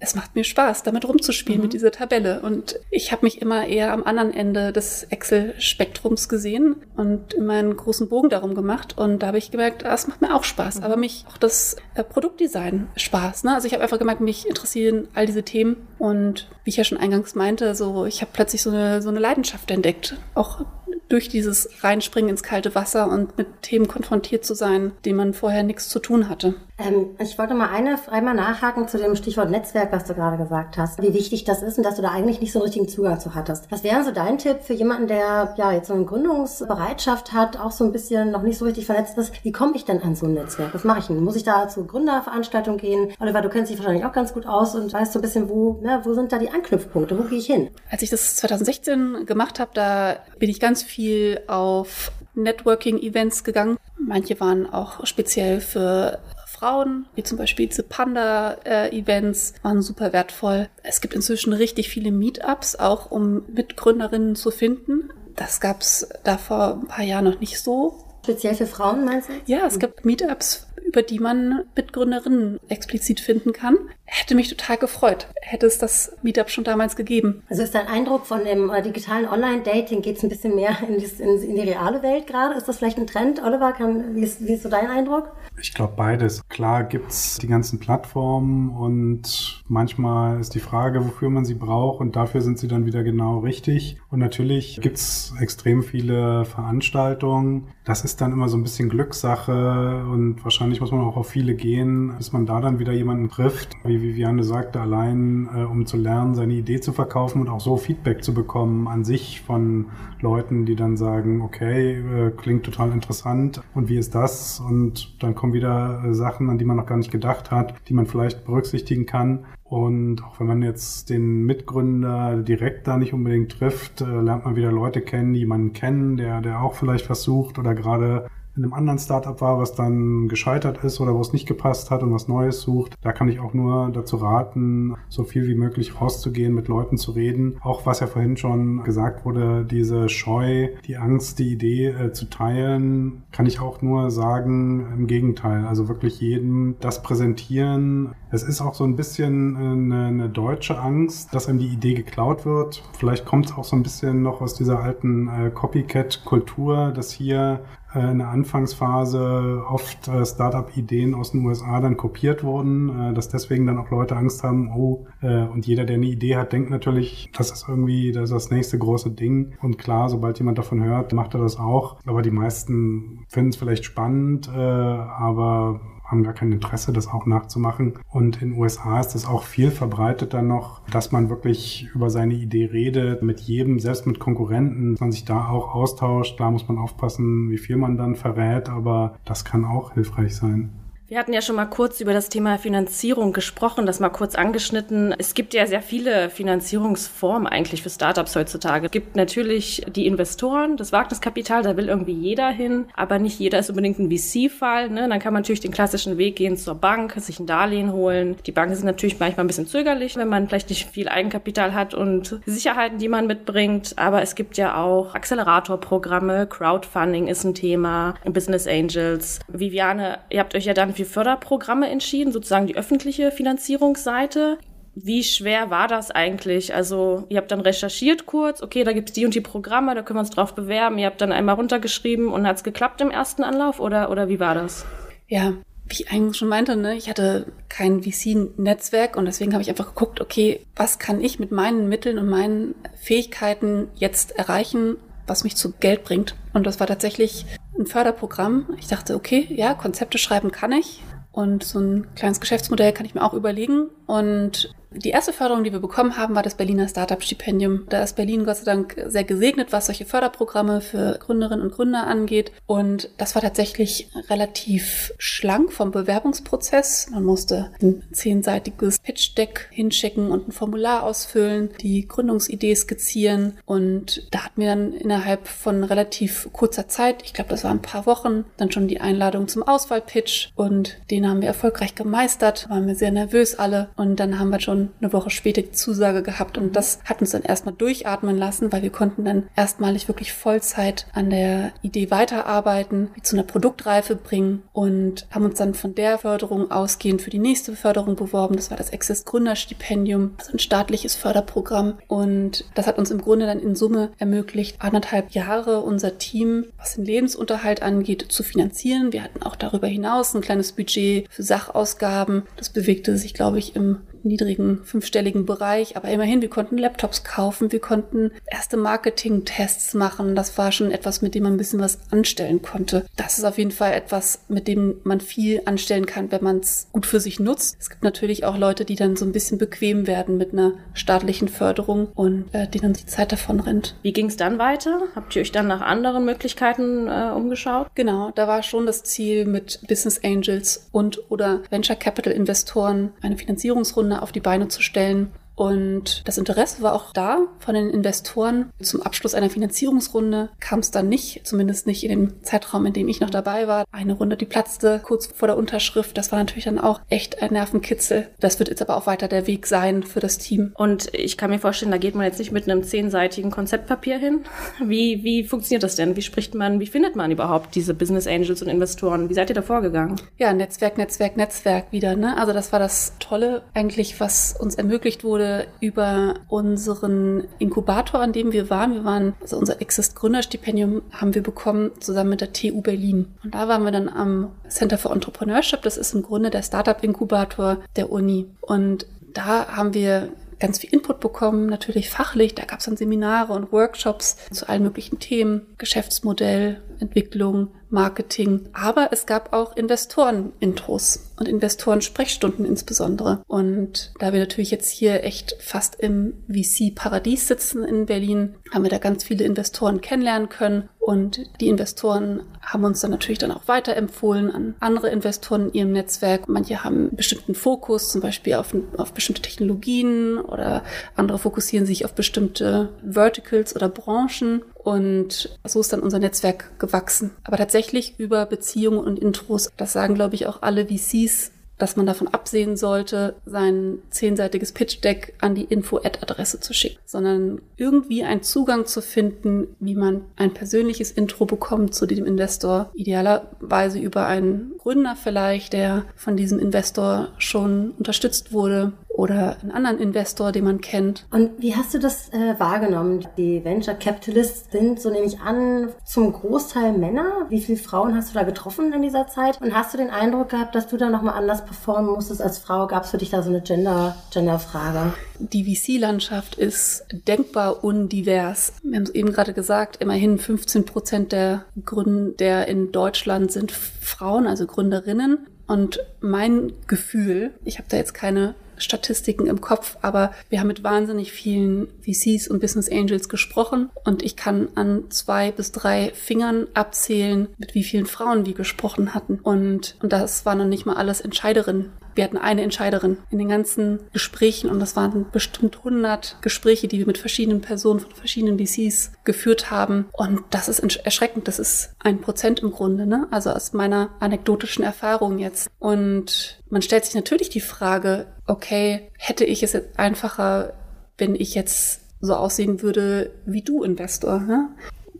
es 0.00 0.14
macht 0.14 0.34
mir 0.34 0.44
Spaß, 0.44 0.82
damit 0.82 1.06
rumzuspielen 1.06 1.60
mhm. 1.60 1.64
mit 1.64 1.72
dieser 1.72 1.90
Tabelle. 1.90 2.40
Und 2.40 2.78
ich 2.90 3.12
habe 3.12 3.26
mich 3.26 3.42
immer 3.42 3.66
eher 3.66 3.92
am 3.92 4.04
anderen 4.04 4.32
Ende 4.32 4.72
des 4.72 5.04
Excel-Spektrums 5.04 6.28
gesehen 6.28 6.76
und 6.96 7.34
immer 7.34 7.54
einen 7.54 7.76
großen 7.76 8.08
Bogen 8.08 8.28
darum 8.28 8.54
gemacht. 8.54 8.96
Und 8.96 9.22
da 9.22 9.28
habe 9.28 9.38
ich 9.38 9.50
gemerkt, 9.50 9.84
ah, 9.84 9.94
es 9.94 10.06
macht 10.06 10.20
mir 10.20 10.34
auch 10.34 10.44
Spaß. 10.44 10.78
Mhm. 10.78 10.84
Aber 10.84 10.96
mich 10.96 11.24
auch 11.28 11.38
das 11.38 11.76
äh, 11.94 12.04
Produktdesign 12.04 12.88
Spaß. 12.96 13.44
Ne? 13.44 13.54
Also 13.54 13.66
ich 13.66 13.72
habe 13.72 13.82
einfach 13.82 13.98
gemerkt, 13.98 14.20
mich 14.20 14.48
interessieren 14.48 15.08
all 15.14 15.26
diese 15.26 15.42
Themen. 15.42 15.76
Und 15.98 16.48
wie 16.64 16.70
ich 16.70 16.76
ja 16.76 16.84
schon 16.84 16.98
eingangs 16.98 17.34
meinte, 17.34 17.74
so 17.74 18.06
ich 18.06 18.20
habe 18.20 18.30
plötzlich 18.32 18.62
so 18.62 18.70
eine, 18.70 19.02
so 19.02 19.08
eine 19.08 19.20
Leidenschaft 19.20 19.70
entdeckt. 19.70 20.16
Auch 20.34 20.64
durch 21.08 21.28
dieses 21.28 21.82
Reinspringen 21.82 22.30
ins 22.30 22.42
kalte 22.42 22.74
Wasser 22.74 23.08
und 23.08 23.38
mit 23.38 23.62
Themen 23.62 23.88
konfrontiert 23.88 24.44
zu 24.44 24.54
sein, 24.54 24.92
denen 25.04 25.16
man 25.16 25.34
vorher 25.34 25.62
nichts 25.62 25.88
zu 25.88 25.98
tun 25.98 26.28
hatte. 26.28 26.54
Ähm, 26.78 27.16
ich 27.18 27.36
wollte 27.38 27.54
mal 27.54 27.70
eine, 27.70 27.98
einmal 28.08 28.34
nachhaken 28.34 28.86
zu 28.86 28.98
dem 28.98 29.16
Stichwort 29.16 29.50
Netzwerk, 29.50 29.92
was 29.92 30.04
du 30.04 30.14
gerade 30.14 30.36
gesagt 30.36 30.78
hast. 30.78 31.02
Wie 31.02 31.12
wichtig 31.12 31.44
das 31.44 31.62
ist 31.62 31.76
und 31.76 31.84
dass 31.84 31.96
du 31.96 32.02
da 32.02 32.10
eigentlich 32.10 32.40
nicht 32.40 32.52
so 32.52 32.60
einen 32.60 32.64
richtigen 32.64 32.88
Zugang 32.88 33.18
zu 33.18 33.34
hattest. 33.34 33.70
Was 33.70 33.82
wäre 33.82 34.04
so 34.04 34.12
dein 34.12 34.38
Tipp 34.38 34.58
für 34.62 34.74
jemanden, 34.74 35.08
der 35.08 35.54
ja 35.56 35.72
jetzt 35.72 35.88
so 35.88 35.94
eine 35.94 36.04
Gründungsbereitschaft 36.04 37.32
hat, 37.32 37.58
auch 37.58 37.72
so 37.72 37.84
ein 37.84 37.92
bisschen 37.92 38.30
noch 38.30 38.42
nicht 38.42 38.58
so 38.58 38.64
richtig 38.64 38.86
vernetzt 38.86 39.18
ist? 39.18 39.44
Wie 39.44 39.50
komme 39.50 39.74
ich 39.74 39.84
denn 39.84 40.00
an 40.02 40.14
so 40.14 40.26
ein 40.26 40.34
Netzwerk? 40.34 40.72
Was 40.72 40.84
mache 40.84 41.00
ich 41.00 41.06
denn? 41.08 41.22
Muss 41.22 41.36
ich 41.36 41.44
da 41.44 41.68
zur 41.68 41.86
Gründerveranstaltung 41.86 42.76
gehen? 42.76 43.12
Oliver, 43.18 43.40
du 43.40 43.48
kennst 43.48 43.72
dich 43.72 43.78
wahrscheinlich 43.78 44.04
auch 44.04 44.12
ganz 44.12 44.32
gut 44.32 44.46
aus 44.46 44.76
und 44.76 44.92
weißt 44.92 45.12
so 45.12 45.18
ein 45.18 45.22
bisschen, 45.22 45.48
wo, 45.48 45.80
ne, 45.82 46.00
wo 46.04 46.14
sind 46.14 46.32
da 46.32 46.38
die 46.38 46.50
Anknüpfpunkte? 46.50 47.18
Wo 47.18 47.24
gehe 47.24 47.38
ich 47.38 47.46
hin? 47.46 47.70
Als 47.90 48.02
ich 48.02 48.10
das 48.10 48.36
2016 48.36 49.26
gemacht 49.26 49.58
habe, 49.58 49.72
da 49.74 50.16
bin 50.38 50.48
ich 50.48 50.60
ganz 50.60 50.84
viel 50.84 51.40
auf 51.48 52.12
Networking-Events 52.34 53.42
gegangen. 53.42 53.78
Manche 53.98 54.38
waren 54.38 54.72
auch 54.72 55.04
speziell 55.04 55.60
für 55.60 56.20
Frauen, 56.58 57.06
wie 57.14 57.22
zum 57.22 57.38
Beispiel 57.38 57.68
diese 57.68 57.84
Panda-Events, 57.84 59.54
waren 59.62 59.80
super 59.80 60.12
wertvoll. 60.12 60.68
Es 60.82 61.00
gibt 61.00 61.14
inzwischen 61.14 61.52
richtig 61.52 61.88
viele 61.88 62.10
Meetups, 62.10 62.76
auch 62.76 63.10
um 63.10 63.42
Mitgründerinnen 63.52 64.34
zu 64.34 64.50
finden. 64.50 65.10
Das 65.36 65.60
gab 65.60 65.82
es 65.82 66.08
da 66.24 66.36
vor 66.36 66.80
ein 66.82 66.88
paar 66.88 67.04
Jahren 67.04 67.26
noch 67.26 67.40
nicht 67.40 67.60
so. 67.60 68.04
Speziell 68.24 68.56
für 68.56 68.66
Frauen, 68.66 69.04
meinst 69.04 69.28
du? 69.28 69.32
Ja, 69.46 69.66
es 69.66 69.78
gibt 69.78 70.04
Meetups 70.04 70.68
über 70.88 71.02
die 71.02 71.18
man 71.18 71.64
Mitgründerinnen 71.76 72.58
explizit 72.68 73.20
finden 73.20 73.52
kann. 73.52 73.76
Hätte 74.06 74.34
mich 74.34 74.48
total 74.48 74.78
gefreut, 74.78 75.28
hätte 75.42 75.66
es 75.66 75.76
das 75.76 76.16
Meetup 76.22 76.48
schon 76.48 76.64
damals 76.64 76.96
gegeben. 76.96 77.42
Also 77.50 77.62
ist 77.62 77.74
dein 77.74 77.86
Eindruck 77.86 78.26
von 78.26 78.42
dem 78.42 78.70
äh, 78.70 78.80
digitalen 78.80 79.28
Online-Dating, 79.28 80.00
geht 80.00 80.16
es 80.16 80.22
ein 80.22 80.30
bisschen 80.30 80.54
mehr 80.54 80.78
in 80.88 80.98
die, 80.98 81.04
in, 81.22 81.42
in 81.42 81.54
die, 81.56 81.60
reale 81.60 82.02
Welt 82.02 82.26
gerade? 82.26 82.54
Ist 82.54 82.68
das 82.68 82.78
vielleicht 82.78 82.96
ein 82.96 83.06
Trend? 83.06 83.42
Oliver, 83.42 83.72
kann, 83.72 84.16
wie, 84.16 84.22
ist, 84.22 84.46
wie 84.46 84.54
ist 84.54 84.62
so 84.62 84.70
dein 84.70 84.88
Eindruck? 84.88 85.30
Ich 85.60 85.74
glaube 85.74 85.94
beides. 85.96 86.46
Klar 86.48 86.84
gibt's 86.84 87.38
die 87.38 87.48
ganzen 87.48 87.78
Plattformen 87.78 88.70
und 88.70 89.62
manchmal 89.68 90.40
ist 90.40 90.54
die 90.54 90.60
Frage, 90.60 91.04
wofür 91.04 91.30
man 91.30 91.44
sie 91.44 91.54
braucht 91.54 92.00
und 92.00 92.14
dafür 92.14 92.40
sind 92.40 92.58
sie 92.58 92.68
dann 92.68 92.86
wieder 92.86 93.02
genau 93.02 93.40
richtig. 93.40 94.00
Und 94.10 94.20
natürlich 94.20 94.80
gibt's 94.80 95.34
extrem 95.40 95.82
viele 95.82 96.44
Veranstaltungen. 96.44 97.68
Das 97.84 98.04
ist 98.04 98.20
dann 98.20 98.32
immer 98.32 98.48
so 98.48 98.56
ein 98.56 98.62
bisschen 98.62 98.88
Glückssache 98.88 100.04
und 100.10 100.44
wahrscheinlich 100.44 100.80
muss 100.80 100.92
man 100.92 101.00
auch 101.00 101.16
auf 101.16 101.28
viele 101.28 101.54
gehen, 101.54 102.14
bis 102.16 102.32
man 102.32 102.46
da 102.46 102.60
dann 102.60 102.78
wieder 102.78 102.92
jemanden 102.92 103.28
trifft. 103.28 103.74
Wie 103.84 104.00
Viviane 104.00 104.44
sagte, 104.44 104.80
allein 104.80 105.48
äh, 105.54 105.64
um 105.64 105.86
zu 105.86 105.96
lernen, 105.96 106.34
seine 106.34 106.54
Idee 106.54 106.80
zu 106.80 106.92
verkaufen 106.92 107.40
und 107.40 107.48
auch 107.48 107.60
so 107.60 107.76
Feedback 107.76 108.22
zu 108.22 108.32
bekommen 108.32 108.86
an 108.86 109.04
sich 109.04 109.40
von 109.40 109.86
Leuten, 110.20 110.66
die 110.66 110.76
dann 110.76 110.96
sagen, 110.96 111.40
okay, 111.42 111.98
äh, 111.98 112.30
klingt 112.30 112.64
total 112.64 112.92
interessant 112.92 113.62
und 113.74 113.88
wie 113.88 113.98
ist 113.98 114.14
das? 114.14 114.60
Und 114.60 115.22
dann 115.22 115.34
kommt 115.34 115.47
kommen 115.48 115.54
wieder 115.54 116.02
äh, 116.04 116.14
Sachen, 116.14 116.50
an 116.50 116.58
die 116.58 116.64
man 116.64 116.76
noch 116.76 116.86
gar 116.86 116.96
nicht 116.96 117.10
gedacht 117.10 117.50
hat, 117.50 117.74
die 117.88 117.94
man 117.94 118.06
vielleicht 118.06 118.44
berücksichtigen 118.44 119.06
kann. 119.06 119.44
Und 119.64 120.24
auch 120.24 120.40
wenn 120.40 120.46
man 120.46 120.62
jetzt 120.62 121.10
den 121.10 121.44
Mitgründer 121.44 122.36
direkt 122.36 122.86
da 122.86 122.96
nicht 122.96 123.12
unbedingt 123.12 123.52
trifft, 123.52 124.00
äh, 124.00 124.04
lernt 124.04 124.44
man 124.44 124.56
wieder 124.56 124.72
Leute 124.72 125.00
kennen, 125.00 125.34
die 125.34 125.46
man 125.46 125.72
kennen, 125.72 126.16
der, 126.16 126.40
der 126.40 126.62
auch 126.62 126.74
vielleicht 126.74 127.06
versucht 127.06 127.58
oder 127.58 127.74
gerade 127.74 128.28
in 128.58 128.64
einem 128.64 128.74
anderen 128.74 128.98
Startup 128.98 129.40
war, 129.40 129.58
was 129.58 129.74
dann 129.74 130.26
gescheitert 130.26 130.82
ist 130.82 131.00
oder 131.00 131.14
wo 131.14 131.20
es 131.20 131.32
nicht 131.32 131.46
gepasst 131.46 131.92
hat 131.92 132.02
und 132.02 132.12
was 132.12 132.26
Neues 132.26 132.60
sucht. 132.60 132.94
Da 133.02 133.12
kann 133.12 133.28
ich 133.28 133.38
auch 133.38 133.54
nur 133.54 133.90
dazu 133.90 134.16
raten, 134.16 134.96
so 135.08 135.22
viel 135.22 135.46
wie 135.46 135.54
möglich 135.54 136.00
rauszugehen, 136.00 136.54
mit 136.54 136.66
Leuten 136.66 136.96
zu 136.96 137.12
reden. 137.12 137.56
Auch 137.62 137.86
was 137.86 138.00
ja 138.00 138.08
vorhin 138.08 138.36
schon 138.36 138.82
gesagt 138.82 139.24
wurde, 139.24 139.64
diese 139.64 140.08
Scheu, 140.08 140.68
die 140.86 140.96
Angst, 140.96 141.38
die 141.38 141.52
Idee 141.52 141.86
äh, 141.86 142.12
zu 142.12 142.28
teilen, 142.28 143.22
kann 143.30 143.46
ich 143.46 143.60
auch 143.60 143.80
nur 143.80 144.10
sagen, 144.10 144.86
im 144.92 145.06
Gegenteil. 145.06 145.64
Also 145.64 145.88
wirklich 145.88 146.20
jedem 146.20 146.74
das 146.80 147.02
präsentieren. 147.02 148.14
Es 148.30 148.42
ist 148.42 148.60
auch 148.60 148.74
so 148.74 148.82
ein 148.82 148.96
bisschen 148.96 149.56
eine, 149.56 150.06
eine 150.06 150.28
deutsche 150.28 150.80
Angst, 150.80 151.32
dass 151.32 151.48
einem 151.48 151.60
die 151.60 151.68
Idee 151.68 151.94
geklaut 151.94 152.44
wird. 152.44 152.82
Vielleicht 152.98 153.24
kommt 153.24 153.46
es 153.46 153.52
auch 153.52 153.64
so 153.64 153.76
ein 153.76 153.84
bisschen 153.84 154.22
noch 154.22 154.40
aus 154.40 154.54
dieser 154.54 154.80
alten 154.80 155.28
äh, 155.28 155.50
Copycat-Kultur, 155.50 156.90
dass 156.90 157.12
hier 157.12 157.60
äh, 157.87 157.87
in 157.94 158.18
der 158.18 158.28
Anfangsphase 158.28 159.64
oft 159.66 160.08
äh, 160.08 160.24
Startup-Ideen 160.24 161.14
aus 161.14 161.32
den 161.32 161.44
USA 161.46 161.80
dann 161.80 161.96
kopiert 161.96 162.44
wurden, 162.44 163.10
äh, 163.10 163.14
dass 163.14 163.28
deswegen 163.28 163.66
dann 163.66 163.78
auch 163.78 163.90
Leute 163.90 164.16
Angst 164.16 164.42
haben, 164.42 164.70
oh, 164.72 165.06
und 165.20 165.66
jeder, 165.66 165.84
der 165.84 165.96
eine 165.96 166.06
Idee 166.06 166.36
hat, 166.36 166.52
denkt 166.52 166.70
natürlich, 166.70 167.30
das 167.36 167.50
ist 167.50 167.68
irgendwie 167.68 168.12
das, 168.12 168.24
ist 168.24 168.32
das 168.32 168.50
nächste 168.50 168.78
große 168.78 169.10
Ding. 169.10 169.54
Und 169.60 169.78
klar, 169.78 170.08
sobald 170.08 170.38
jemand 170.38 170.58
davon 170.58 170.82
hört, 170.82 171.12
macht 171.12 171.34
er 171.34 171.40
das 171.40 171.58
auch. 171.58 171.96
Aber 172.06 172.22
die 172.22 172.30
meisten 172.30 173.24
finden 173.28 173.50
es 173.50 173.56
vielleicht 173.56 173.84
spannend, 173.84 174.48
aber 174.48 175.80
haben 176.08 176.22
gar 176.22 176.32
kein 176.32 176.52
Interesse, 176.52 176.92
das 176.92 177.06
auch 177.08 177.26
nachzumachen. 177.26 177.94
Und 178.10 178.42
in 178.42 178.52
USA 178.52 178.98
ist 178.98 179.14
es 179.14 179.26
auch 179.26 179.42
viel 179.44 179.70
verbreiteter 179.70 180.42
noch, 180.42 180.80
dass 180.88 181.12
man 181.12 181.28
wirklich 181.28 181.88
über 181.94 182.10
seine 182.10 182.34
Idee 182.34 182.66
redet, 182.66 183.22
mit 183.22 183.40
jedem, 183.40 183.78
selbst 183.78 184.06
mit 184.06 184.18
Konkurrenten, 184.18 184.96
man 184.98 185.12
sich 185.12 185.24
da 185.24 185.48
auch 185.48 185.74
austauscht. 185.74 186.40
Da 186.40 186.50
muss 186.50 186.66
man 186.66 186.78
aufpassen, 186.78 187.50
wie 187.50 187.58
viel 187.58 187.76
man 187.76 187.96
dann 187.96 188.16
verrät, 188.16 188.68
aber 188.68 189.16
das 189.24 189.44
kann 189.44 189.64
auch 189.64 189.94
hilfreich 189.94 190.34
sein. 190.34 190.72
Wir 191.10 191.18
hatten 191.18 191.32
ja 191.32 191.40
schon 191.40 191.56
mal 191.56 191.64
kurz 191.64 192.02
über 192.02 192.12
das 192.12 192.28
Thema 192.28 192.58
Finanzierung 192.58 193.32
gesprochen, 193.32 193.86
das 193.86 193.98
mal 193.98 194.10
kurz 194.10 194.34
angeschnitten. 194.34 195.14
Es 195.16 195.32
gibt 195.32 195.54
ja 195.54 195.66
sehr 195.66 195.80
viele 195.80 196.28
Finanzierungsformen 196.28 197.46
eigentlich 197.46 197.82
für 197.82 197.88
Startups 197.88 198.36
heutzutage. 198.36 198.84
Es 198.84 198.92
gibt 198.92 199.16
natürlich 199.16 199.86
die 199.90 200.06
Investoren, 200.06 200.76
das 200.76 200.92
Wagniskapital, 200.92 201.62
da 201.62 201.78
will 201.78 201.88
irgendwie 201.88 202.12
jeder 202.12 202.50
hin, 202.50 202.88
aber 202.94 203.18
nicht 203.18 203.38
jeder 203.38 203.58
ist 203.58 203.70
unbedingt 203.70 203.98
ein 203.98 204.10
VC-Fall. 204.10 204.90
Ne? 204.90 205.08
Dann 205.08 205.18
kann 205.18 205.32
man 205.32 205.40
natürlich 205.40 205.60
den 205.60 205.72
klassischen 205.72 206.18
Weg 206.18 206.36
gehen 206.36 206.58
zur 206.58 206.74
Bank, 206.74 207.14
sich 207.16 207.40
ein 207.40 207.46
Darlehen 207.46 207.90
holen. 207.94 208.36
Die 208.44 208.52
Banken 208.52 208.74
sind 208.74 208.84
natürlich 208.84 209.18
manchmal 209.18 209.44
ein 209.44 209.48
bisschen 209.48 209.66
zögerlich, 209.66 210.16
wenn 210.16 210.28
man 210.28 210.46
vielleicht 210.46 210.68
nicht 210.68 210.90
viel 210.90 211.08
Eigenkapital 211.08 211.72
hat 211.72 211.94
und 211.94 212.38
Sicherheiten, 212.44 212.98
die 212.98 213.08
man 213.08 213.26
mitbringt. 213.26 213.94
Aber 213.96 214.20
es 214.20 214.34
gibt 214.34 214.58
ja 214.58 214.76
auch 214.76 215.14
Acceleratorprogramme, 215.14 216.46
Crowdfunding 216.48 217.28
ist 217.28 217.44
ein 217.44 217.54
Thema, 217.54 218.12
Business 218.26 218.66
Angels. 218.66 219.38
Viviane, 219.48 220.18
ihr 220.28 220.40
habt 220.40 220.54
euch 220.54 220.66
ja 220.66 220.74
dann 220.74 220.97
für 220.98 221.04
Förderprogramme 221.04 221.88
entschieden, 221.88 222.32
sozusagen 222.32 222.66
die 222.66 222.76
öffentliche 222.76 223.30
Finanzierungsseite. 223.30 224.58
Wie 224.94 225.22
schwer 225.22 225.70
war 225.70 225.86
das 225.86 226.10
eigentlich? 226.10 226.74
Also 226.74 227.24
ihr 227.28 227.38
habt 227.38 227.52
dann 227.52 227.60
recherchiert 227.60 228.26
kurz, 228.26 228.62
okay, 228.62 228.84
da 228.84 228.92
gibt 228.92 229.10
es 229.10 229.14
die 229.14 229.24
und 229.24 229.34
die 229.34 229.40
Programme, 229.40 229.94
da 229.94 230.02
können 230.02 230.16
wir 230.16 230.22
uns 230.22 230.30
drauf 230.30 230.54
bewerben. 230.54 230.98
Ihr 230.98 231.06
habt 231.06 231.20
dann 231.20 231.32
einmal 231.32 231.54
runtergeschrieben 231.54 232.28
und 232.28 232.46
hat 232.46 232.56
es 232.56 232.64
geklappt 232.64 233.00
im 233.00 233.10
ersten 233.10 233.44
Anlauf 233.44 233.78
oder, 233.80 234.10
oder 234.10 234.28
wie 234.28 234.40
war 234.40 234.54
das? 234.54 234.84
Ja, 235.28 235.54
wie 235.86 236.02
ich 236.02 236.10
eigentlich 236.10 236.36
schon 236.36 236.48
meinte, 236.48 236.76
ne, 236.76 236.96
ich 236.96 237.08
hatte 237.08 237.46
kein 237.68 238.02
VC-Netzwerk 238.02 239.16
und 239.16 239.24
deswegen 239.26 239.52
habe 239.52 239.62
ich 239.62 239.70
einfach 239.70 239.94
geguckt, 239.94 240.20
okay, 240.20 240.60
was 240.76 240.98
kann 240.98 241.20
ich 241.20 241.38
mit 241.38 241.52
meinen 241.52 241.88
Mitteln 241.88 242.18
und 242.18 242.28
meinen 242.28 242.74
Fähigkeiten 243.00 243.88
jetzt 243.94 244.32
erreichen, 244.32 244.96
was 245.26 245.44
mich 245.44 245.56
zu 245.56 245.72
Geld 245.72 246.04
bringt. 246.04 246.34
Und 246.52 246.66
das 246.66 246.80
war 246.80 246.86
tatsächlich 246.86 247.46
ein 247.78 247.86
Förderprogramm. 247.86 248.66
Ich 248.78 248.88
dachte, 248.88 249.14
okay, 249.14 249.46
ja, 249.50 249.74
Konzepte 249.74 250.18
schreiben 250.18 250.50
kann 250.50 250.72
ich. 250.72 251.02
Und 251.32 251.62
so 251.62 251.78
ein 251.78 252.14
kleines 252.14 252.40
Geschäftsmodell 252.40 252.92
kann 252.92 253.06
ich 253.06 253.14
mir 253.14 253.22
auch 253.22 253.34
überlegen. 253.34 253.88
Und 254.06 254.74
die 254.98 255.10
erste 255.10 255.32
Förderung, 255.32 255.64
die 255.64 255.72
wir 255.72 255.80
bekommen 255.80 256.16
haben, 256.16 256.34
war 256.34 256.42
das 256.42 256.56
Berliner 256.56 256.88
Startup-Stipendium. 256.88 257.86
Da 257.88 258.02
ist 258.02 258.16
Berlin 258.16 258.44
Gott 258.44 258.56
sei 258.58 258.64
Dank 258.64 258.96
sehr 259.06 259.24
gesegnet, 259.24 259.72
was 259.72 259.86
solche 259.86 260.04
Förderprogramme 260.04 260.80
für 260.80 261.18
Gründerinnen 261.18 261.62
und 261.62 261.72
Gründer 261.72 262.06
angeht. 262.06 262.52
Und 262.66 263.10
das 263.18 263.34
war 263.34 263.42
tatsächlich 263.42 264.10
relativ 264.28 265.12
schlank 265.18 265.72
vom 265.72 265.90
Bewerbungsprozess. 265.90 267.10
Man 267.10 267.24
musste 267.24 267.70
ein 267.80 268.02
zehnseitiges 268.12 268.98
Pitch-Deck 268.98 269.68
hinschicken 269.70 270.30
und 270.30 270.48
ein 270.48 270.52
Formular 270.52 271.02
ausfüllen, 271.02 271.70
die 271.80 272.06
Gründungsidee 272.06 272.74
skizzieren. 272.74 273.58
Und 273.64 274.26
da 274.30 274.44
hatten 274.44 274.60
wir 274.60 274.68
dann 274.68 274.92
innerhalb 274.92 275.48
von 275.48 275.84
relativ 275.84 276.48
kurzer 276.52 276.88
Zeit, 276.88 277.22
ich 277.22 277.34
glaube, 277.34 277.50
das 277.50 277.64
waren 277.64 277.78
ein 277.78 277.82
paar 277.82 278.06
Wochen, 278.06 278.44
dann 278.56 278.72
schon 278.72 278.88
die 278.88 279.00
Einladung 279.00 279.48
zum 279.48 279.62
Auswahlpitch. 279.62 280.50
Und 280.56 280.98
den 281.10 281.28
haben 281.28 281.40
wir 281.40 281.48
erfolgreich 281.48 281.94
gemeistert, 281.94 282.68
waren 282.68 282.86
wir 282.86 282.94
sehr 282.94 283.12
nervös 283.12 283.58
alle. 283.58 283.90
Und 283.96 284.16
dann 284.20 284.38
haben 284.38 284.50
wir 284.50 284.60
schon 284.60 284.87
schon 284.88 284.94
eine 285.00 285.12
Woche 285.12 285.30
später 285.30 285.62
die 285.62 285.72
Zusage 285.72 286.22
gehabt 286.22 286.58
und 286.58 286.76
das 286.76 287.00
hat 287.04 287.20
uns 287.20 287.30
dann 287.30 287.42
erstmal 287.42 287.74
durchatmen 287.74 288.36
lassen, 288.36 288.72
weil 288.72 288.82
wir 288.82 288.90
konnten 288.90 289.24
dann 289.24 289.48
erstmalig 289.56 290.08
wirklich 290.08 290.32
Vollzeit 290.32 291.06
an 291.12 291.30
der 291.30 291.72
Idee 291.82 292.10
weiterarbeiten, 292.10 293.10
zu 293.22 293.36
einer 293.36 293.44
Produktreife 293.44 294.16
bringen 294.16 294.62
und 294.72 295.26
haben 295.30 295.44
uns 295.44 295.58
dann 295.58 295.74
von 295.74 295.94
der 295.94 296.18
Förderung 296.18 296.70
ausgehend 296.70 297.22
für 297.22 297.30
die 297.30 297.38
nächste 297.38 297.74
Förderung 297.76 298.16
beworben. 298.16 298.56
Das 298.56 298.70
war 298.70 298.76
das 298.76 298.92
Access 298.92 299.24
Gründerstipendium, 299.24 300.34
also 300.38 300.52
ein 300.52 300.58
staatliches 300.58 301.14
Förderprogramm 301.14 301.98
und 302.06 302.64
das 302.74 302.86
hat 302.86 302.98
uns 302.98 303.10
im 303.10 303.20
Grunde 303.20 303.46
dann 303.46 303.60
in 303.60 303.74
Summe 303.74 304.10
ermöglicht, 304.18 304.76
anderthalb 304.80 305.30
Jahre 305.30 305.80
unser 305.80 306.18
Team, 306.18 306.66
was 306.78 306.94
den 306.94 307.04
Lebensunterhalt 307.04 307.82
angeht, 307.82 308.26
zu 308.28 308.42
finanzieren. 308.42 309.12
Wir 309.12 309.22
hatten 309.22 309.42
auch 309.42 309.56
darüber 309.56 309.86
hinaus 309.86 310.34
ein 310.34 310.40
kleines 310.40 310.72
Budget 310.72 311.26
für 311.30 311.42
Sachausgaben. 311.42 312.42
Das 312.56 312.70
bewegte 312.70 313.16
sich, 313.16 313.34
glaube 313.34 313.58
ich, 313.58 313.76
im 313.76 313.98
niedrigen 314.24 314.80
fünfstelligen 314.84 315.46
Bereich, 315.46 315.96
aber 315.96 316.08
immerhin, 316.08 316.40
wir 316.40 316.50
konnten 316.50 316.78
Laptops 316.78 317.24
kaufen, 317.24 317.72
wir 317.72 317.80
konnten 317.80 318.30
erste 318.46 318.76
Marketing-Tests 318.76 319.94
machen. 319.94 320.34
Das 320.34 320.56
war 320.58 320.72
schon 320.72 320.90
etwas, 320.90 321.22
mit 321.22 321.34
dem 321.34 321.44
man 321.44 321.54
ein 321.54 321.58
bisschen 321.58 321.80
was 321.80 321.98
anstellen 322.10 322.62
konnte. 322.62 323.04
Das 323.16 323.38
ist 323.38 323.44
auf 323.44 323.58
jeden 323.58 323.70
Fall 323.70 323.92
etwas, 323.92 324.44
mit 324.48 324.68
dem 324.68 324.96
man 325.04 325.20
viel 325.20 325.62
anstellen 325.64 326.06
kann, 326.06 326.30
wenn 326.30 326.44
man 326.44 326.58
es 326.58 326.88
gut 326.92 327.06
für 327.06 327.20
sich 327.20 327.40
nutzt. 327.40 327.76
Es 327.80 327.90
gibt 327.90 328.02
natürlich 328.02 328.44
auch 328.44 328.56
Leute, 328.56 328.84
die 328.84 328.96
dann 328.96 329.16
so 329.16 329.24
ein 329.24 329.32
bisschen 329.32 329.58
bequem 329.58 330.06
werden 330.06 330.36
mit 330.36 330.52
einer 330.52 330.72
staatlichen 330.94 331.48
Förderung 331.48 332.08
und 332.14 332.46
äh, 332.52 332.66
denen 332.66 332.92
die 332.92 333.06
Zeit 333.06 333.32
davon 333.32 333.60
rennt. 333.60 333.96
Wie 334.02 334.12
ging 334.12 334.26
es 334.26 334.36
dann 334.36 334.58
weiter? 334.58 335.02
Habt 335.14 335.34
ihr 335.36 335.42
euch 335.42 335.52
dann 335.52 335.66
nach 335.66 335.80
anderen 335.80 336.24
Möglichkeiten 336.24 337.08
äh, 337.08 337.30
umgeschaut? 337.34 337.88
Genau, 337.94 338.30
da 338.34 338.48
war 338.48 338.62
schon 338.62 338.86
das 338.86 339.02
Ziel 339.04 339.44
mit 339.44 339.80
Business 339.88 340.20
Angels 340.24 340.88
und 340.92 341.30
oder 341.30 341.62
Venture 341.70 341.96
Capital 341.96 342.32
Investoren 342.32 343.10
eine 343.22 343.36
Finanzierungsrunde 343.36 344.07
auf 344.12 344.32
die 344.32 344.40
Beine 344.40 344.68
zu 344.68 344.82
stellen. 344.82 345.32
Und 345.58 346.22
das 346.24 346.38
Interesse 346.38 346.82
war 346.82 346.94
auch 346.94 347.12
da 347.12 347.40
von 347.58 347.74
den 347.74 347.90
Investoren. 347.90 348.70
Zum 348.80 349.02
Abschluss 349.02 349.34
einer 349.34 349.50
Finanzierungsrunde 349.50 350.50
kam 350.60 350.78
es 350.78 350.92
dann 350.92 351.08
nicht, 351.08 351.44
zumindest 351.44 351.88
nicht 351.88 352.04
in 352.04 352.10
dem 352.10 352.44
Zeitraum, 352.44 352.86
in 352.86 352.92
dem 352.92 353.08
ich 353.08 353.18
noch 353.18 353.28
dabei 353.28 353.66
war. 353.66 353.84
Eine 353.90 354.12
Runde, 354.12 354.36
die 354.36 354.44
platzte 354.44 355.00
kurz 355.02 355.26
vor 355.26 355.48
der 355.48 355.56
Unterschrift. 355.56 356.16
Das 356.16 356.30
war 356.30 356.38
natürlich 356.38 356.66
dann 356.66 356.78
auch 356.78 357.00
echt 357.08 357.42
ein 357.42 357.52
Nervenkitzel. 357.52 358.28
Das 358.38 358.60
wird 358.60 358.68
jetzt 358.68 358.82
aber 358.82 358.96
auch 358.96 359.08
weiter 359.08 359.26
der 359.26 359.48
Weg 359.48 359.66
sein 359.66 360.04
für 360.04 360.20
das 360.20 360.38
Team. 360.38 360.70
Und 360.76 361.12
ich 361.12 361.36
kann 361.36 361.50
mir 361.50 361.58
vorstellen, 361.58 361.90
da 361.90 361.98
geht 361.98 362.14
man 362.14 362.24
jetzt 362.24 362.38
nicht 362.38 362.52
mit 362.52 362.70
einem 362.70 362.84
zehnseitigen 362.84 363.50
Konzeptpapier 363.50 364.18
hin. 364.18 364.44
Wie, 364.80 365.24
wie 365.24 365.42
funktioniert 365.42 365.82
das 365.82 365.96
denn? 365.96 366.14
Wie 366.14 366.22
spricht 366.22 366.54
man, 366.54 366.78
wie 366.78 366.86
findet 366.86 367.16
man 367.16 367.32
überhaupt 367.32 367.74
diese 367.74 367.94
Business 367.94 368.28
Angels 368.28 368.62
und 368.62 368.68
Investoren? 368.68 369.28
Wie 369.28 369.34
seid 369.34 369.50
ihr 369.50 369.56
da 369.56 369.62
vorgegangen? 369.62 370.20
Ja, 370.36 370.52
Netzwerk, 370.52 370.98
Netzwerk, 370.98 371.36
Netzwerk 371.36 371.90
wieder. 371.90 372.14
Ne? 372.14 372.38
Also 372.38 372.52
das 372.52 372.70
war 372.70 372.78
das 372.78 373.14
Tolle 373.18 373.62
eigentlich, 373.74 374.20
was 374.20 374.54
uns 374.56 374.76
ermöglicht 374.76 375.24
wurde, 375.24 375.47
über 375.80 376.34
unseren 376.48 377.44
Inkubator, 377.58 378.20
an 378.20 378.32
dem 378.32 378.52
wir 378.52 378.70
waren. 378.70 378.94
Wir 378.94 379.04
waren, 379.04 379.34
also 379.40 379.56
unser 379.56 379.80
Exist 379.80 380.16
Gründerstipendium 380.16 381.02
haben 381.12 381.34
wir 381.34 381.42
bekommen 381.42 381.90
zusammen 382.00 382.30
mit 382.30 382.40
der 382.40 382.52
TU 382.52 382.80
Berlin. 382.80 383.26
Und 383.42 383.54
da 383.54 383.68
waren 383.68 383.84
wir 383.84 383.92
dann 383.92 384.08
am 384.08 384.50
Center 384.68 384.98
for 384.98 385.12
Entrepreneurship. 385.12 385.82
Das 385.82 385.96
ist 385.96 386.14
im 386.14 386.22
Grunde 386.22 386.50
der 386.50 386.62
Startup 386.62 387.02
Inkubator 387.02 387.78
der 387.96 388.10
Uni. 388.10 388.46
Und 388.60 389.06
da 389.34 389.68
haben 389.68 389.94
wir 389.94 390.30
ganz 390.58 390.78
viel 390.78 390.92
Input 390.92 391.20
bekommen, 391.20 391.66
natürlich 391.66 392.10
fachlich. 392.10 392.54
Da 392.54 392.64
gab 392.64 392.80
es 392.80 392.86
dann 392.86 392.96
Seminare 392.96 393.52
und 393.52 393.72
Workshops 393.72 394.36
zu 394.50 394.68
allen 394.68 394.82
möglichen 394.82 395.18
Themen, 395.18 395.66
Geschäftsmodell, 395.78 396.80
Entwicklung, 397.00 397.68
Marketing. 397.90 398.68
Aber 398.72 399.08
es 399.12 399.26
gab 399.26 399.52
auch 399.52 399.76
Investoren-Intros 399.76 401.32
und 401.38 401.48
Investoren-Sprechstunden 401.48 402.64
insbesondere. 402.64 403.42
Und 403.46 404.12
da 404.18 404.32
wir 404.32 404.40
natürlich 404.40 404.70
jetzt 404.70 404.90
hier 404.90 405.24
echt 405.24 405.56
fast 405.60 405.96
im 405.96 406.34
VC-Paradies 406.48 407.48
sitzen 407.48 407.84
in 407.84 408.06
Berlin, 408.06 408.56
haben 408.72 408.82
wir 408.82 408.90
da 408.90 408.98
ganz 408.98 409.24
viele 409.24 409.44
Investoren 409.44 410.00
kennenlernen 410.00 410.48
können. 410.48 410.88
Und 410.98 411.40
die 411.60 411.68
Investoren 411.68 412.42
haben 412.60 412.84
uns 412.84 413.00
dann 413.00 413.10
natürlich 413.10 413.38
dann 413.38 413.50
auch 413.50 413.66
weiterempfohlen 413.66 414.50
an 414.50 414.74
andere 414.80 415.08
Investoren 415.08 415.68
in 415.68 415.74
ihrem 415.74 415.92
Netzwerk. 415.92 416.48
Manche 416.48 416.84
haben 416.84 416.96
einen 416.96 417.16
bestimmten 417.16 417.54
Fokus, 417.54 418.12
zum 418.12 418.20
Beispiel 418.20 418.54
auf, 418.54 418.74
auf 418.98 419.14
bestimmte 419.14 419.40
Technologien 419.40 420.38
oder 420.38 420.82
andere 421.16 421.38
fokussieren 421.38 421.86
sich 421.86 422.04
auf 422.04 422.12
bestimmte 422.12 422.90
Verticals 423.02 423.74
oder 423.74 423.88
Branchen. 423.88 424.62
Und 424.88 425.50
so 425.64 425.80
ist 425.80 425.92
dann 425.92 426.00
unser 426.00 426.18
Netzwerk 426.18 426.78
gewachsen. 426.78 427.32
Aber 427.44 427.58
tatsächlich 427.58 428.14
über 428.16 428.46
Beziehungen 428.46 429.00
und 429.00 429.18
Intros. 429.18 429.70
Das 429.76 429.92
sagen, 429.92 430.14
glaube 430.14 430.34
ich, 430.34 430.46
auch 430.46 430.62
alle 430.62 430.86
VCs 430.86 431.52
dass 431.76 431.94
man 431.94 432.06
davon 432.06 432.26
absehen 432.26 432.76
sollte, 432.76 433.36
sein 433.46 434.00
zehnseitiges 434.10 434.72
Pitch-Deck 434.72 435.34
an 435.40 435.54
die 435.54 435.62
Info-Ad-Adresse 435.62 436.58
zu 436.58 436.74
schicken, 436.74 436.98
sondern 437.04 437.60
irgendwie 437.76 438.24
einen 438.24 438.42
Zugang 438.42 438.84
zu 438.86 439.00
finden, 439.00 439.68
wie 439.78 439.94
man 439.94 440.22
ein 440.34 440.52
persönliches 440.52 441.12
Intro 441.12 441.46
bekommt 441.46 441.94
zu 441.94 442.06
dem 442.06 442.26
Investor, 442.26 442.90
idealerweise 442.94 444.00
über 444.00 444.26
einen 444.26 444.72
Gründer 444.78 445.14
vielleicht, 445.14 445.72
der 445.72 446.04
von 446.16 446.36
diesem 446.36 446.58
Investor 446.58 447.28
schon 447.38 447.92
unterstützt 447.92 448.52
wurde 448.52 448.92
oder 449.18 449.56
einen 449.62 449.72
anderen 449.72 449.98
Investor, 449.98 450.52
den 450.52 450.62
man 450.62 450.80
kennt. 450.80 451.26
Und 451.32 451.60
wie 451.60 451.74
hast 451.74 451.92
du 451.92 451.98
das 451.98 452.28
äh, 452.28 452.54
wahrgenommen? 452.58 453.26
Die 453.36 453.64
Venture 453.64 453.94
Capitalists 453.94 454.70
sind, 454.70 455.02
so 455.02 455.10
nehme 455.10 455.26
ich 455.26 455.40
an, 455.40 455.88
zum 456.04 456.32
Großteil 456.32 456.92
Männer. 456.92 457.46
Wie 457.48 457.60
viele 457.60 457.78
Frauen 457.78 458.14
hast 458.14 458.30
du 458.30 458.34
da 458.34 458.44
getroffen 458.44 458.92
in 458.92 459.02
dieser 459.02 459.26
Zeit? 459.26 459.60
Und 459.60 459.74
hast 459.74 459.92
du 459.92 459.98
den 459.98 460.10
Eindruck 460.10 460.50
gehabt, 460.50 460.76
dass 460.76 460.86
du 460.86 460.96
da 460.96 461.10
nochmal 461.10 461.34
anders 461.34 461.64
performen 461.64 462.12
musstest 462.12 462.40
als 462.40 462.58
Frau? 462.58 462.86
Gab 462.86 463.04
es 463.04 463.10
für 463.10 463.18
dich 463.18 463.30
da 463.30 463.42
so 463.42 463.50
eine 463.50 463.60
Gender, 463.60 464.14
Gender-Frage? 464.32 465.12
Die 465.40 465.64
VC-Landschaft 465.64 466.54
ist 466.54 467.04
denkbar 467.26 467.82
undivers. 467.82 468.74
Wir 468.84 468.98
haben 468.98 469.02
es 469.02 469.10
eben 469.10 469.32
gerade 469.32 469.52
gesagt, 469.52 469.96
immerhin 469.96 470.38
15 470.38 470.84
Prozent 470.84 471.32
der 471.32 471.64
Gründer 471.84 472.68
in 472.68 472.92
Deutschland 472.92 473.50
sind 473.50 473.72
Frauen, 473.72 474.46
also 474.46 474.64
Gründerinnen. 474.64 475.48
Und 475.66 475.98
mein 476.20 476.72
Gefühl, 476.86 477.50
ich 477.64 477.78
habe 477.78 477.88
da 477.90 477.96
jetzt 477.96 478.14
keine 478.14 478.54
Statistiken 478.78 479.46
im 479.46 479.60
Kopf, 479.60 479.96
aber 480.02 480.32
wir 480.48 480.60
haben 480.60 480.66
mit 480.66 480.82
wahnsinnig 480.82 481.32
vielen 481.32 481.88
VCs 482.02 482.48
und 482.48 482.60
Business 482.60 482.90
Angels 482.90 483.28
gesprochen 483.28 483.90
und 484.04 484.22
ich 484.22 484.36
kann 484.36 484.68
an 484.74 485.10
zwei 485.10 485.52
bis 485.52 485.72
drei 485.72 486.12
Fingern 486.14 486.66
abzählen, 486.74 487.48
mit 487.58 487.74
wie 487.74 487.84
vielen 487.84 488.06
Frauen 488.06 488.46
wir 488.46 488.54
gesprochen 488.54 489.14
hatten. 489.14 489.38
Und, 489.40 489.96
und 490.02 490.12
das 490.12 490.46
war 490.46 490.54
noch 490.54 490.66
nicht 490.66 490.86
mal 490.86 490.96
alles 490.96 491.20
Entscheiderinnen. 491.20 491.92
Wir 492.18 492.24
hatten 492.24 492.36
eine 492.36 492.62
Entscheiderin 492.62 493.18
in 493.30 493.38
den 493.38 493.48
ganzen 493.48 494.00
Gesprächen 494.12 494.68
und 494.68 494.80
das 494.80 494.96
waren 494.96 495.26
bestimmt 495.30 495.76
100 495.76 496.38
Gespräche, 496.42 496.88
die 496.88 496.98
wir 496.98 497.06
mit 497.06 497.16
verschiedenen 497.16 497.60
Personen 497.60 498.00
von 498.00 498.10
verschiedenen 498.10 498.58
VCs 498.58 499.12
geführt 499.22 499.70
haben. 499.70 500.06
Und 500.14 500.40
das 500.50 500.68
ist 500.68 500.80
erschreckend. 500.80 501.46
Das 501.46 501.60
ist 501.60 501.94
ein 502.00 502.20
Prozent 502.20 502.58
im 502.58 502.72
Grunde, 502.72 503.06
ne? 503.06 503.28
Also 503.30 503.50
aus 503.50 503.72
meiner 503.72 504.10
anekdotischen 504.18 504.82
Erfahrung 504.82 505.38
jetzt. 505.38 505.70
Und 505.78 506.60
man 506.70 506.82
stellt 506.82 507.04
sich 507.04 507.14
natürlich 507.14 507.50
die 507.50 507.60
Frage, 507.60 508.26
okay, 508.48 509.12
hätte 509.16 509.44
ich 509.44 509.62
es 509.62 509.72
jetzt 509.72 509.96
einfacher, 509.96 510.72
wenn 511.18 511.36
ich 511.36 511.54
jetzt 511.54 512.00
so 512.20 512.34
aussehen 512.34 512.82
würde 512.82 513.30
wie 513.46 513.62
du, 513.62 513.84
Investor? 513.84 514.40
Ne? 514.40 514.70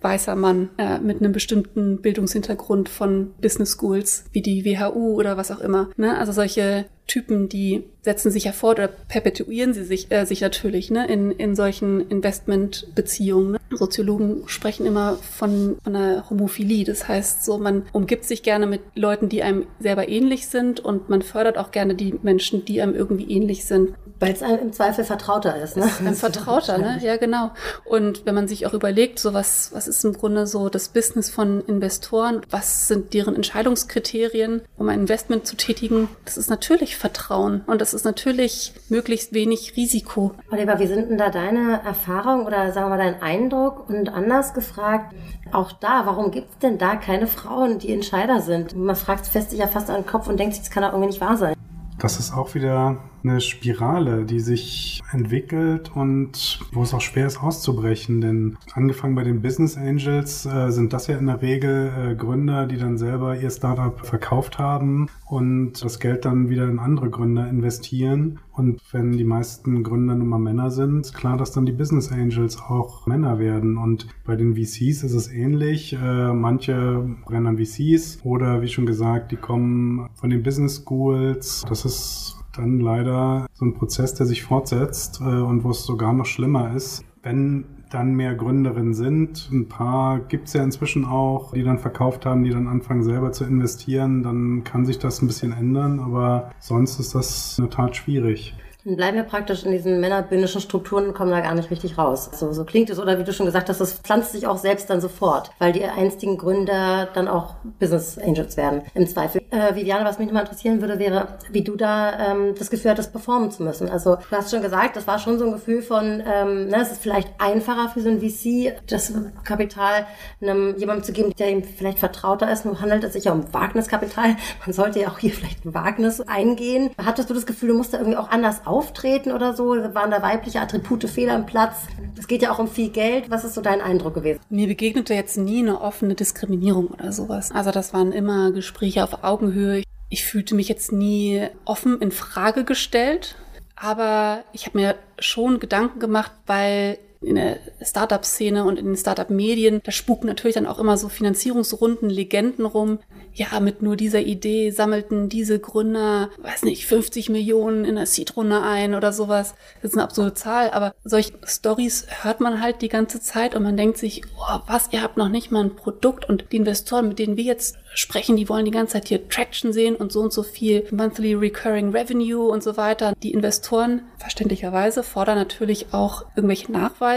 Weißer 0.01 0.37
Mann 0.37 0.71
äh, 0.79 0.99
mit 0.99 1.21
einem 1.21 1.33
bestimmten 1.33 2.01
Bildungshintergrund 2.01 2.89
von 2.89 3.33
Business 3.41 3.77
Schools 3.77 4.25
wie 4.33 4.43
die 4.43 4.65
WHU 4.65 5.15
oder 5.15 5.37
was 5.37 5.51
auch 5.51 5.61
immer. 5.61 5.91
Ne? 5.97 6.17
Also 6.19 6.33
solche 6.33 6.87
Typen, 7.09 7.49
die 7.49 7.85
setzen 8.03 8.31
sich 8.31 8.47
hervor 8.47 8.71
oder 8.71 8.88
perpetuieren 8.88 9.75
sie 9.75 9.85
sich, 9.85 10.11
äh, 10.11 10.25
sich 10.25 10.40
natürlich 10.40 10.90
ne, 10.90 11.07
in, 11.09 11.31
in 11.33 11.57
solchen 11.57 12.09
Investmentbeziehungen. 12.09 13.53
Ne? 13.53 13.59
Soziologen 13.71 14.44
sprechen 14.47 14.87
immer 14.87 15.16
von, 15.16 15.77
von 15.83 15.97
einer 15.97 16.31
Homophilie. 16.31 16.85
Das 16.85 17.09
heißt, 17.09 17.44
so 17.44 17.59
man 17.59 17.87
umgibt 17.92 18.25
sich 18.25 18.42
gerne 18.42 18.66
mit 18.66 18.81
Leuten, 18.94 19.29
die 19.29 19.42
einem 19.42 19.66
selber 19.81 20.09
ähnlich 20.09 20.47
sind 20.47 20.81
und 20.81 21.09
man 21.09 21.23
fördert 21.23 21.59
auch 21.59 21.71
gerne 21.71 21.94
die 21.94 22.14
Menschen, 22.23 22.64
die 22.64 22.81
einem 22.81 22.94
irgendwie 22.94 23.31
ähnlich 23.31 23.66
sind. 23.66 23.94
Weil 24.21 24.33
es 24.33 24.42
einem 24.42 24.59
im 24.59 24.73
Zweifel 24.73 25.05
vertrauter 25.05 25.61
ist, 25.62 25.77
ne? 25.77 25.88
Ein 26.05 26.14
Vertrauter, 26.14 26.79
ne? 26.79 26.99
Ja, 27.03 27.18
genau. 27.18 27.53
Und 27.85 28.27
wenn 28.27 28.35
man 28.35 28.49
sich 28.49 28.66
auch 28.66 28.75
überlegt, 28.75 29.21
so 29.21 29.33
was, 29.33 29.71
was 29.73 29.87
ist 29.87 30.05
im 30.05 30.12
Grunde 30.14 30.47
so 30.47 30.68
das 30.68 30.88
Business 30.88 31.31
von 31.31 31.64
Investoren? 31.66 32.40
Was 32.51 32.88
sind 32.88 33.14
deren 33.14 33.37
Entscheidungskriterien, 33.37 34.62
um 34.77 34.88
ein 34.88 35.01
Investment 35.01 35.47
zu 35.47 35.57
tätigen? 35.57 36.09
Das 36.25 36.37
ist 36.37 36.51
natürlich 36.51 36.97
Vertrauen. 36.99 37.63
Und 37.67 37.81
das 37.81 37.95
ist 37.95 38.05
natürlich 38.05 38.75
möglichst 38.89 39.33
wenig 39.33 39.75
Risiko. 39.77 40.33
Oliver, 40.51 40.79
wie 40.81 40.87
sind 40.87 41.11
denn 41.11 41.19
da 41.19 41.31
deine 41.31 41.81
Erfahrungen 41.85 42.45
oder 42.47 42.73
sagen 42.73 42.87
wir 42.87 42.97
mal 42.97 42.99
dein 42.99 43.23
Eindruck? 43.23 43.89
Und 43.89 44.09
anders 44.13 44.53
gefragt, 44.53 45.15
auch 45.53 45.73
da, 45.73 46.03
warum 46.05 46.31
gibt 46.31 46.51
es 46.51 46.59
denn 46.59 46.77
da 46.77 46.97
keine 46.97 47.27
Frauen, 47.27 47.79
die 47.79 47.93
Entscheider 47.93 48.41
sind? 48.41 48.77
Man 48.77 48.97
fragt, 48.97 49.27
fest 49.27 49.51
sich 49.51 49.61
ja 49.61 49.69
fast 49.69 49.89
an 49.91 50.03
den 50.03 50.07
Kopf 50.07 50.29
und 50.29 50.39
denkt 50.39 50.55
sich, 50.55 50.65
das 50.65 50.71
kann 50.71 50.83
doch 50.83 50.91
irgendwie 50.91 51.09
nicht 51.09 51.21
wahr 51.21 51.37
sein. 51.37 51.55
Das 51.99 52.19
ist 52.19 52.33
auch 52.33 52.55
wieder 52.55 52.99
eine 53.29 53.41
Spirale, 53.41 54.25
die 54.25 54.41
sich 54.41 55.03
entwickelt 55.12 55.91
und 55.95 56.61
wo 56.73 56.83
es 56.83 56.95
auch 56.95 57.01
schwer 57.01 57.27
ist 57.27 57.43
auszubrechen. 57.43 58.21
Denn 58.21 58.57
angefangen 58.75 59.14
bei 59.14 59.25
den 59.25 59.43
Business 59.43 59.77
Angels 59.77 60.47
äh, 60.47 60.71
sind 60.71 60.93
das 60.93 61.07
ja 61.07 61.19
in 61.19 61.27
der 61.27 61.43
Regel 61.43 61.93
äh, 61.97 62.14
Gründer, 62.14 62.67
die 62.67 62.77
dann 62.77 62.99
selber 62.99 63.38
ihr 63.38 63.51
Startup 63.51 63.99
verkauft 64.05 64.59
haben 64.59 65.09
und 65.27 65.85
das 65.85 66.01
Geld 66.01 66.25
dann 66.25 66.49
wieder 66.49 66.69
in 66.69 66.79
andere 66.79 67.11
Gründer 67.11 67.49
investieren. 67.49 68.40
Und 68.52 68.81
wenn 68.92 69.13
die 69.13 69.25
meisten 69.25 69.85
Gründer 69.85 70.17
nun 70.17 70.29
mal 70.29 70.38
Männer 70.38 70.71
sind, 70.71 71.07
ist 71.07 71.15
klar, 71.15 71.37
dass 71.37 71.52
dann 71.52 71.65
die 71.65 71.73
Business 71.73 72.11
Angels 72.11 72.59
auch 72.59 73.07
Männer 73.07 73.38
werden. 73.38 73.79
Und 73.79 74.09
bei 74.25 74.35
den 74.35 74.57
VCs 74.57 75.05
ist 75.05 75.15
es 75.15 75.31
ähnlich. 75.31 75.92
Äh, 75.92 76.33
manche 76.33 77.07
brennen 77.25 77.46
an 77.46 77.59
VCs 77.59 78.21
oder 78.25 78.63
wie 78.63 78.69
schon 78.69 78.87
gesagt, 78.87 79.31
die 79.31 79.37
kommen 79.37 80.09
von 80.15 80.31
den 80.31 80.42
Business 80.42 80.83
Schools. 80.85 81.65
Das 81.69 81.85
ist 81.85 82.38
dann 82.59 82.81
leider 82.81 83.46
so 83.54 83.65
ein 83.65 83.75
Prozess, 83.75 84.15
der 84.15 84.27
sich 84.27 84.42
fortsetzt 84.42 85.21
äh, 85.21 85.25
und 85.25 85.65
wo 85.65 85.71
es 85.71 85.85
sogar 85.85 86.13
noch 86.13 86.27
schlimmer 86.27 86.75
ist. 86.75 87.04
Wenn 87.23 87.65
dann 87.90 88.15
mehr 88.15 88.35
Gründerinnen 88.35 88.94
sind. 88.94 89.48
Ein 89.50 89.69
paar 89.69 90.21
gibt 90.21 90.48
es 90.48 90.52
ja 90.52 90.63
inzwischen 90.63 91.04
auch, 91.04 91.52
die 91.52 91.63
dann 91.63 91.79
verkauft 91.79 92.27
haben, 92.27 92.44
die 92.44 92.50
dann 92.50 92.69
anfangen 92.69 93.02
selber 93.02 93.33
zu 93.33 93.44
investieren. 93.44 94.23
Dann 94.23 94.63
kann 94.65 94.85
sich 94.85 94.98
das 94.98 95.23
ein 95.23 95.27
bisschen 95.27 95.52
ändern, 95.52 96.00
aber 96.00 96.50
sonst 96.59 97.00
ist 97.00 97.15
das 97.15 97.59
in 97.59 97.65
der 97.65 97.71
Tat 97.71 97.96
schwierig 97.96 98.54
dann 98.89 98.97
bleiben 98.97 99.17
wir 99.19 99.25
praktisch 99.25 99.65
in 99.65 99.73
diesen 99.73 100.01
männerbündischen 100.01 100.63
Strukturen 100.63 101.09
und 101.09 101.15
kommen 101.15 101.31
da 101.31 101.41
gar 101.41 101.55
nicht 101.55 101.71
richtig 101.71 101.99
raus. 101.99 102.31
So, 102.33 102.53
so 102.53 102.65
klingt 102.65 102.89
es, 102.89 102.99
oder 102.99 103.19
wie 103.19 103.25
du 103.25 103.35
schon 103.35 103.45
gesagt 103.45 103.69
hast, 103.69 103.81
das 103.81 103.93
pflanzt 103.93 104.33
sich 104.33 104.47
auch 104.47 104.57
selbst 104.57 104.89
dann 104.89 105.03
sofort, 105.03 105.51
weil 105.59 105.73
die 105.73 105.85
einstigen 105.85 106.39
Gründer 106.39 107.09
dann 107.13 107.29
auch 107.29 107.57
Business 107.79 108.19
Angels 108.19 108.57
werden, 108.57 108.83
im 108.95 109.07
Zweifel. 109.07 109.43
Äh, 109.51 109.75
Viviane, 109.75 110.07
was 110.07 110.19
mich 110.19 110.29
nochmal 110.29 110.45
interessieren 110.45 110.81
würde, 110.81 110.99
wäre, 110.99 111.29
wie 111.51 111.63
du 111.63 111.77
da 111.77 112.33
ähm, 112.33 112.55
das 112.59 112.71
Gefühl 112.71 112.93
hattest, 112.93 113.13
performen 113.13 113.51
zu 113.51 113.63
müssen. 113.63 113.91
Also 113.91 114.17
du 114.17 114.37
hast 114.37 114.51
schon 114.51 114.63
gesagt, 114.63 114.97
das 114.97 115.07
war 115.07 115.19
schon 115.19 115.39
so 115.39 115.45
ein 115.45 115.53
Gefühl 115.53 115.83
von, 115.83 116.23
ähm, 116.27 116.69
ne, 116.69 116.81
es 116.81 116.93
ist 116.93 117.03
vielleicht 117.03 117.29
einfacher 117.39 117.91
für 117.91 118.01
so 118.01 118.09
ein 118.09 118.21
VC, 118.21 118.75
das 118.87 119.13
Kapital 119.45 120.07
einem 120.41 120.79
jemandem 120.79 121.05
zu 121.05 121.13
geben, 121.13 121.35
der 121.39 121.51
ihm 121.51 121.63
vielleicht 121.63 121.99
vertrauter 121.99 122.51
ist. 122.51 122.65
Nun 122.65 122.81
handelt 122.81 123.05
es 123.05 123.13
sich 123.13 123.25
ja 123.25 123.33
um 123.33 123.53
Wagniskapital. 123.53 124.37
Man 124.65 124.73
sollte 124.73 125.01
ja 125.01 125.09
auch 125.09 125.19
hier 125.19 125.33
vielleicht 125.33 125.67
ein 125.67 125.75
Wagnis 125.75 126.23
eingehen. 126.23 126.91
Hattest 126.97 127.29
du 127.29 127.35
das 127.35 127.45
Gefühl, 127.45 127.69
du 127.69 127.75
musst 127.77 127.93
da 127.93 127.99
irgendwie 127.99 128.17
auch 128.17 128.31
anders 128.31 128.63
auf 128.65 128.77
Auftreten 128.79 129.33
oder 129.33 129.54
so? 129.54 129.70
Waren 129.70 130.12
da 130.12 130.22
weibliche 130.22 130.60
Attribute 130.60 131.10
fehl 131.10 131.31
am 131.31 131.46
Platz? 131.46 131.88
Es 132.16 132.29
geht 132.29 132.42
ja 132.42 132.52
auch 132.52 132.60
um 132.60 132.68
viel 132.68 132.90
Geld. 132.90 133.29
Was 133.29 133.42
ist 133.44 133.54
so 133.54 133.60
dein 133.60 133.81
Eindruck 133.81 134.14
gewesen? 134.14 134.38
Mir 134.50 134.68
begegnete 134.68 135.14
jetzt 135.14 135.37
nie 135.37 135.58
eine 135.58 135.81
offene 135.81 136.14
Diskriminierung 136.14 136.87
oder 136.87 137.10
sowas. 137.10 137.50
Also 137.50 137.72
das 137.72 137.92
waren 137.92 138.12
immer 138.12 138.52
Gespräche 138.52 139.02
auf 139.02 139.24
Augenhöhe. 139.24 139.83
Ich 140.10 140.24
fühlte 140.24 140.54
mich 140.54 140.68
jetzt 140.68 140.92
nie 140.92 141.48
offen 141.64 142.00
in 142.00 142.12
Frage 142.12 142.62
gestellt. 142.62 143.35
Aber 143.74 144.44
ich 144.52 144.66
habe 144.66 144.79
mir 144.79 144.94
schon 145.18 145.58
Gedanken 145.58 145.98
gemacht, 145.98 146.31
weil 146.46 146.98
in 147.21 147.35
der 147.35 147.58
Startup-Szene 147.83 148.64
und 148.64 148.79
in 148.79 148.87
den 148.87 148.96
Startup-Medien, 148.96 149.81
da 149.83 149.90
spuken 149.90 150.27
natürlich 150.27 150.54
dann 150.54 150.66
auch 150.66 150.79
immer 150.79 150.96
so 150.96 151.08
Finanzierungsrunden, 151.08 152.10
Legenden 152.10 152.64
rum. 152.64 153.00
Ja, 153.33 153.60
mit 153.60 153.83
nur 153.83 153.96
dieser 153.96 154.21
Idee 154.21 154.71
sammelten 154.71 155.29
diese 155.29 155.58
Gründer, 155.58 156.31
weiß 156.38 156.62
nicht, 156.62 156.87
50 156.87 157.29
Millionen 157.29 157.85
in 157.85 157.96
der 157.96 158.06
Seed-Runde 158.06 158.62
ein 158.62 158.94
oder 158.94 159.12
sowas. 159.12 159.54
Das 159.81 159.92
ist 159.92 159.96
eine 159.96 160.04
absurde 160.04 160.35
Zahl, 160.35 160.71
aber 160.71 160.94
solche 161.04 161.35
Stories 161.44 162.06
hört 162.23 162.40
man 162.40 162.60
halt 162.60 162.83
die 162.83 162.88
ganze 162.88 163.21
Zeit 163.21 163.54
und 163.54 163.62
man 163.62 163.77
denkt 163.77 163.98
sich, 163.98 164.23
oh, 164.37 164.58
was, 164.66 164.92
ihr 164.92 165.02
habt 165.02 165.16
noch 165.16 165.29
nicht 165.29 165.50
mal 165.50 165.64
ein 165.64 165.77
Produkt 165.77 166.29
und 166.29 166.46
die 166.52 166.56
Investoren, 166.56 167.08
mit 167.08 167.19
denen 167.19 167.37
wir 167.37 167.44
jetzt 167.44 167.77
sprechen, 167.94 168.37
die 168.37 168.48
wollen 168.48 168.64
die 168.64 168.71
ganze 168.71 168.94
Zeit 168.94 169.08
hier 169.08 169.29
Traction 169.29 169.73
sehen 169.73 169.96
und 169.96 170.12
so 170.12 170.21
und 170.21 170.33
so 170.33 170.42
viel 170.42 170.87
Monthly 170.90 171.35
Recurring 171.35 171.90
Revenue 171.90 172.48
und 172.48 172.62
so 172.62 172.77
weiter. 172.77 173.14
Die 173.23 173.33
Investoren, 173.33 174.02
verständlicherweise, 174.19 175.02
fordern 175.02 175.38
natürlich 175.38 175.92
auch 175.92 176.25
irgendwelche 176.37 176.71
Nachweise, 176.73 177.08